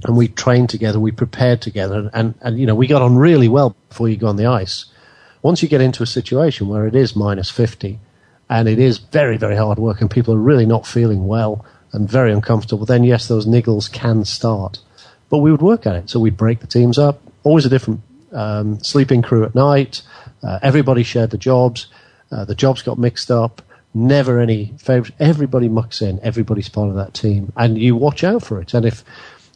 and 0.04 0.16
we 0.16 0.28
trained 0.28 0.68
together, 0.68 1.00
we 1.00 1.12
prepared 1.12 1.62
together, 1.62 2.10
and, 2.12 2.34
and, 2.40 2.58
you 2.58 2.66
know, 2.66 2.74
we 2.74 2.86
got 2.86 3.02
on 3.02 3.16
really 3.16 3.48
well 3.48 3.76
before 3.88 4.08
you 4.08 4.16
go 4.16 4.26
on 4.26 4.36
the 4.36 4.46
ice. 4.46 4.86
Once 5.42 5.62
you 5.62 5.68
get 5.68 5.80
into 5.80 6.02
a 6.02 6.06
situation 6.06 6.68
where 6.68 6.86
it 6.86 6.94
is 6.94 7.14
minus 7.14 7.50
50, 7.50 7.98
and 8.52 8.68
it 8.68 8.78
is 8.78 8.98
very, 8.98 9.38
very 9.38 9.56
hard 9.56 9.78
work, 9.78 10.02
and 10.02 10.10
people 10.10 10.34
are 10.34 10.38
really 10.50 10.66
not 10.66 10.86
feeling 10.86 11.26
well 11.26 11.64
and 11.92 12.06
very 12.06 12.30
uncomfortable, 12.30 12.84
then 12.84 13.02
yes, 13.02 13.26
those 13.26 13.46
niggles 13.46 13.90
can 13.90 14.26
start. 14.26 14.78
But 15.30 15.38
we 15.38 15.50
would 15.50 15.62
work 15.62 15.86
at 15.86 15.96
it. 15.96 16.10
So 16.10 16.20
we'd 16.20 16.36
break 16.36 16.60
the 16.60 16.66
teams 16.66 16.98
up, 16.98 17.22
always 17.44 17.64
a 17.64 17.70
different 17.70 18.02
um, 18.30 18.78
sleeping 18.80 19.22
crew 19.22 19.44
at 19.44 19.54
night. 19.54 20.02
Uh, 20.42 20.58
everybody 20.62 21.02
shared 21.02 21.30
the 21.30 21.38
jobs. 21.38 21.86
Uh, 22.30 22.44
the 22.44 22.54
jobs 22.54 22.82
got 22.82 22.98
mixed 22.98 23.30
up. 23.30 23.62
Never 23.94 24.38
any 24.38 24.74
favorites. 24.78 25.16
Everybody 25.18 25.70
mucks 25.70 26.02
in. 26.02 26.20
Everybody's 26.22 26.68
part 26.68 26.90
of 26.90 26.96
that 26.96 27.14
team, 27.14 27.52
and 27.56 27.78
you 27.78 27.96
watch 27.96 28.22
out 28.22 28.42
for 28.42 28.60
it. 28.60 28.74
And 28.74 28.84
if 28.84 29.02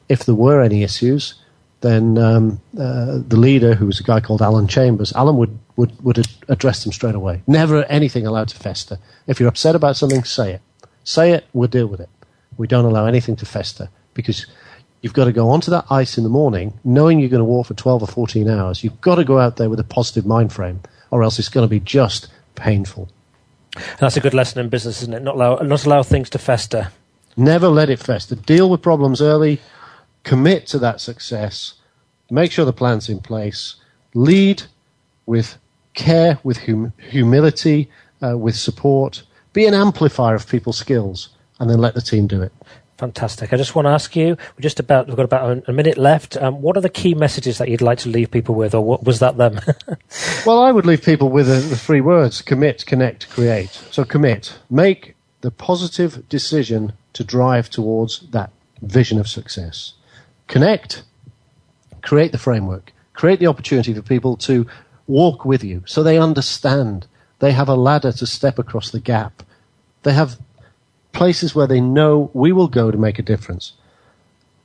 if 0.09 0.25
there 0.25 0.35
were 0.35 0.63
any 0.63 0.83
issues, 0.83 1.35
then 1.83 2.17
um, 2.17 2.61
uh, 2.79 3.19
the 3.29 3.37
leader, 3.37 3.75
who 3.75 3.87
was 3.87 4.01
a 4.01 4.03
guy 4.03 4.21
called 4.21 4.41
Alan 4.41 4.69
Chambers, 4.69 5.13
Alan 5.13 5.37
would, 5.37 5.59
would, 5.77 6.03
would 6.03 6.27
address 6.49 6.83
them 6.83 6.93
straight 6.93 7.15
away. 7.15 7.43
Never 7.47 7.85
anything 7.85 8.27
allowed 8.27 8.49
to 8.49 8.57
fester. 8.57 8.99
If 9.27 9.39
you're 9.39 9.49
upset 9.49 9.75
about 9.75 9.97
something, 9.97 10.25
say 10.25 10.53
it. 10.55 10.63
Say 11.05 11.33
it, 11.33 11.47
we'll 11.53 11.69
deal 11.69 11.87
with 11.87 12.01
it. 12.01 12.09
We 12.57 12.67
don't 12.67 12.85
allow 12.85 13.07
anything 13.07 13.37
to 13.37 13.47
fester 13.47 13.89
because 14.15 14.47
you've 15.03 15.13
got 15.13 15.27
to 15.27 15.33
go 15.33 15.51
onto 15.51 15.71
that 15.71 15.85
ice 15.91 16.17
in 16.17 16.25
the 16.25 16.31
morning 16.31 16.79
knowing 16.83 17.21
you're 17.21 17.29
going 17.29 17.41
to 17.41 17.45
walk 17.45 17.67
for 17.67 17.75
12 17.75 18.03
or 18.03 18.07
14 18.07 18.49
hours. 18.49 18.83
You've 18.83 19.01
got 19.01 19.17
to 19.17 19.25
go 19.25 19.39
out 19.39 19.57
there 19.57 19.71
with 19.71 19.79
a 19.79 19.85
positive 19.85 20.27
mind 20.27 20.53
frame 20.53 20.81
or 21.11 21.23
else 21.23 21.39
it's 21.39 21.49
going 21.49 21.65
to 21.65 21.71
be 21.71 21.81
just 21.81 22.29
painful. 22.55 23.09
That's 24.01 24.17
a 24.17 24.21
good 24.21 24.35
lesson 24.35 24.61
in 24.61 24.71
business, 24.71 25.03
isn't 25.03 25.13
it? 25.15 25.23
Not 25.23 25.35
allow, 25.35 25.57
not 25.57 25.85
allow 25.85 26.03
things 26.03 26.31
to 26.31 26.39
fester. 26.39 26.91
Never 27.37 27.69
let 27.69 27.91
it 27.91 27.99
fester. 27.99 28.35
Deal 28.35 28.71
with 28.71 28.81
problems 28.81 29.21
early. 29.21 29.61
Commit 30.25 30.67
to 30.69 30.79
that 30.79 31.01
success. 31.01 31.75
Make 32.31 32.51
sure 32.51 32.65
the 32.65 32.73
plan's 32.73 33.09
in 33.09 33.21
place. 33.21 33.77
Lead 34.15 34.63
with 35.27 35.59
care, 35.97 36.39
with 36.45 36.59
hum- 36.59 36.93
humility, 37.11 37.91
uh, 38.23 38.39
with 38.39 38.55
support. 38.57 39.25
Be 39.53 39.67
an 39.67 39.75
amplifier 39.75 40.37
of 40.37 40.49
people's 40.49 40.79
skills, 40.79 41.31
and 41.59 41.69
then 41.69 41.79
let 41.79 41.95
the 41.95 42.01
team 42.01 42.29
do 42.29 42.43
it. 42.43 42.53
Fantastic. 42.99 43.53
I 43.53 43.57
just 43.57 43.75
want 43.75 43.85
to 43.87 43.91
ask 43.91 44.17
you, 44.17 44.29
we're 44.29 44.63
just 44.63 44.81
about, 44.81 45.07
we've 45.07 45.17
got 45.17 45.25
about 45.25 45.69
a, 45.69 45.73
minute 45.73 45.99
left. 45.99 46.37
Um, 46.39 46.63
what 46.63 46.79
are 46.79 46.81
the 46.81 46.89
key 46.89 47.15
messages 47.15 47.59
that 47.59 47.69
you'd 47.69 47.83
like 47.83 47.99
to 48.01 48.09
leave 48.09 48.31
people 48.31 48.55
with, 48.55 48.75
or 48.75 48.83
what, 48.83 49.05
was 49.05 49.19
that 49.19 49.37
them? 49.37 49.61
well, 50.47 50.63
I 50.63 50.73
would 50.73 50.87
leave 50.87 51.03
people 51.03 51.29
with 51.29 51.47
the, 51.47 51.57
the 51.57 51.77
three 51.77 52.01
words 52.01 52.41
commit, 52.41 52.87
connect, 52.87 53.29
create. 53.29 53.71
So 53.91 54.05
commit. 54.05 54.59
Make 54.71 55.15
the 55.43 55.51
positive 55.51 56.27
decision 56.31 56.95
to 57.13 57.23
drive 57.23 57.69
towards 57.69 58.21
that 58.31 58.51
vision 58.81 59.19
of 59.19 59.29
success. 59.29 59.93
Connect. 60.49 61.03
Create 62.03 62.33
the 62.33 62.39
framework. 62.39 62.93
Create 63.13 63.41
the 63.41 63.47
opportunity 63.47 63.93
for 63.93 64.03
people 64.03 64.37
to 64.39 64.67
walk 65.07 65.45
with 65.45 65.63
you 65.65 65.83
so 65.87 66.03
they 66.03 66.19
understand. 66.19 67.07
They 67.39 67.53
have 67.53 67.69
a 67.69 67.75
ladder 67.75 68.13
to 68.13 68.27
step 68.27 68.59
across 68.59 68.91
the 68.91 69.01
gap. 69.01 69.43
They 70.03 70.13
have 70.13 70.39
places 71.13 71.55
where 71.55 71.67
they 71.67 71.81
know 71.81 72.31
we 72.35 72.53
will 72.53 72.69
go 72.69 72.91
to 72.91 72.99
make 72.99 73.19
a 73.19 73.23
difference. 73.23 73.73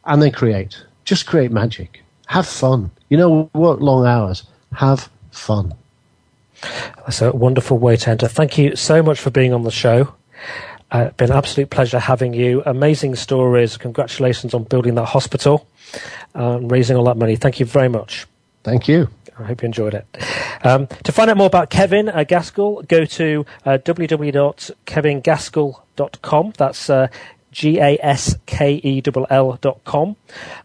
And 0.06 0.22
then 0.22 0.32
create. 0.32 0.84
Just 1.06 1.26
create 1.26 1.52
magic. 1.52 2.02
Have 2.28 2.48
fun. 2.48 2.92
You 3.10 3.18
know, 3.18 3.50
work 3.54 3.82
long 3.82 4.06
hours. 4.06 4.44
Have 4.74 5.10
fun. 5.32 5.74
That's 6.98 7.22
a 7.22 7.32
wonderful 7.32 7.78
way 7.78 7.98
to 7.98 8.10
enter. 8.10 8.28
Thank 8.28 8.58
you 8.58 8.76
so 8.76 9.02
much 9.04 9.20
for 9.20 9.30
being 9.32 9.54
on 9.54 9.64
the 9.64 9.72
show. 9.72 10.14
Uh, 10.92 11.10
been 11.12 11.32
an 11.32 11.38
absolute 11.38 11.70
pleasure 11.70 12.00
having 12.00 12.34
you. 12.34 12.62
Amazing 12.66 13.16
stories. 13.16 13.78
Congratulations 13.78 14.54
on 14.54 14.64
building 14.64 14.96
that 14.96 15.06
hospital 15.06 15.68
uh, 16.36 16.58
and 16.58 16.70
raising 16.70 16.98
all 16.98 17.06
that 17.06 17.18
money. 17.18 17.36
Thank 17.36 17.60
you 17.60 17.66
very 17.66 17.90
much. 17.90 18.28
Thank 18.64 18.88
you. 18.88 19.10
I 19.42 19.48
hope 19.48 19.62
you 19.62 19.68
enjoyed 19.68 19.94
it. 19.94 20.06
Um, 20.64 20.88
to 21.04 21.12
find 21.12 21.30
out 21.30 21.36
more 21.38 21.48
about 21.48 21.70
Kevin 21.70 22.10
uh, 22.10 22.24
Gaskell, 22.24 22.82
go 22.84 23.04
to 23.06 23.46
uh, 23.66 23.78
www.kevingaskell.com. 23.80 26.54
That's 26.58 26.90
uh, 26.90 27.08
G-A-S-K-E-L-L 27.52 29.48
dot 29.62 29.84
com. 29.84 30.16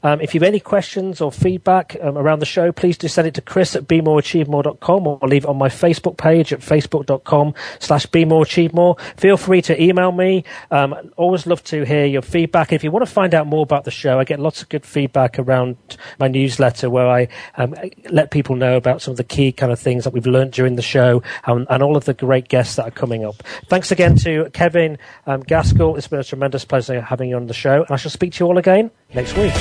Um, 0.03 0.21
if 0.21 0.35
you 0.35 0.41
have 0.41 0.47
any 0.47 0.61
questions 0.61 1.21
or 1.21 1.33
feedback 1.33 1.97
um, 2.01 2.17
around 2.17 2.39
the 2.39 2.47
show, 2.47 2.71
please 2.71 2.97
do 2.97 3.09
send 3.09 3.27
it 3.27 3.35
to 3.35 3.41
chris 3.41 3.75
at 3.75 3.89
be 3.89 4.01
more 4.01 4.21
achieve 4.21 4.47
more 4.47 4.63
dot 4.63 4.79
com 4.79 5.07
or 5.07 5.19
leave 5.23 5.43
it 5.45 5.49
on 5.49 5.57
my 5.57 5.69
Facebook 5.69 6.17
page 6.17 6.53
at 6.53 6.61
facebook 6.61 7.07
dot 7.07 7.25
com 7.25 7.55
slash 7.81 8.07
bemoreachievemore. 8.07 9.01
Feel 9.17 9.37
free 9.37 9.61
to 9.63 9.83
email 9.83 10.13
me. 10.13 10.45
Um, 10.71 10.95
always 11.17 11.45
love 11.47 11.65
to 11.65 11.85
hear 11.85 12.05
your 12.05 12.23
feedback. 12.23 12.73
If 12.73 12.85
you 12.85 12.93
want 12.93 13.05
to 13.05 13.11
find 13.13 13.35
out 13.35 13.49
more 13.49 13.65
about 13.65 13.83
the 13.83 13.91
show, 13.91 14.21
I 14.21 14.25
get 14.25 14.39
lots 14.39 14.63
of 14.63 14.69
good 14.69 14.87
feedback 14.87 15.41
around 15.41 15.77
my 16.21 16.29
newsletter 16.29 16.89
where 16.89 17.09
I 17.09 17.27
um, 17.57 17.75
let 18.11 18.31
people 18.31 18.55
know 18.55 18.77
about 18.77 19.03
some 19.03 19.11
of 19.11 19.17
the 19.17 19.25
key 19.25 19.51
kind 19.51 19.73
of 19.73 19.81
things 19.81 20.05
that 20.05 20.13
we've 20.13 20.25
learned 20.27 20.53
during 20.53 20.77
the 20.77 20.83
show 20.83 21.25
and, 21.47 21.67
and 21.69 21.83
all 21.83 21.97
of 21.97 22.05
the 22.05 22.15
great 22.15 22.47
guests 22.47 22.77
that 22.77 22.87
are 22.87 22.93
coming 22.93 23.25
up. 23.25 23.43
Thanks 23.67 23.91
again 23.91 24.15
to 24.19 24.51
Kevin 24.53 24.99
um, 25.27 25.43
Gaskell. 25.43 25.97
It's 25.97 26.07
been 26.07 26.21
a 26.21 26.25
tremendous 26.25 26.65
pleasure 26.65 26.76
pleasure 26.77 27.01
having 27.01 27.31
you 27.31 27.37
on 27.37 27.47
the 27.47 27.55
show. 27.55 27.83
And 27.83 27.91
I 27.91 27.97
shall 27.97 28.11
speak 28.11 28.33
to 28.35 28.45
you 28.45 28.49
all 28.49 28.59
again 28.59 28.91
next 29.15 29.37
week. 29.37 29.55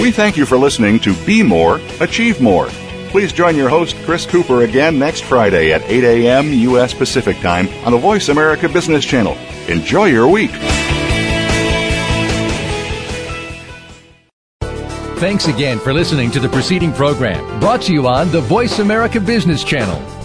We 0.00 0.10
thank 0.10 0.36
you 0.36 0.46
for 0.46 0.56
listening 0.56 1.00
to 1.00 1.14
Be 1.26 1.42
More, 1.42 1.80
Achieve 2.00 2.40
More. 2.40 2.68
Please 3.08 3.32
join 3.32 3.56
your 3.56 3.68
host, 3.68 3.96
Chris 4.04 4.24
Cooper, 4.24 4.62
again 4.62 4.98
next 4.98 5.24
Friday 5.24 5.72
at 5.72 5.82
8 5.82 6.04
a.m. 6.04 6.52
U.S. 6.52 6.94
Pacific 6.94 7.36
Time 7.38 7.68
on 7.84 7.92
the 7.92 7.98
Voice 7.98 8.28
America 8.28 8.68
Business 8.68 9.04
Channel. 9.04 9.36
Enjoy 9.68 10.06
your 10.06 10.28
week. 10.28 10.52
Thanks 15.18 15.48
again 15.48 15.78
for 15.80 15.92
listening 15.92 16.30
to 16.30 16.40
the 16.40 16.48
preceding 16.48 16.92
program 16.92 17.60
brought 17.60 17.82
to 17.82 17.92
you 17.92 18.06
on 18.06 18.30
the 18.30 18.40
Voice 18.40 18.78
America 18.78 19.20
Business 19.20 19.64
Channel. 19.64 20.19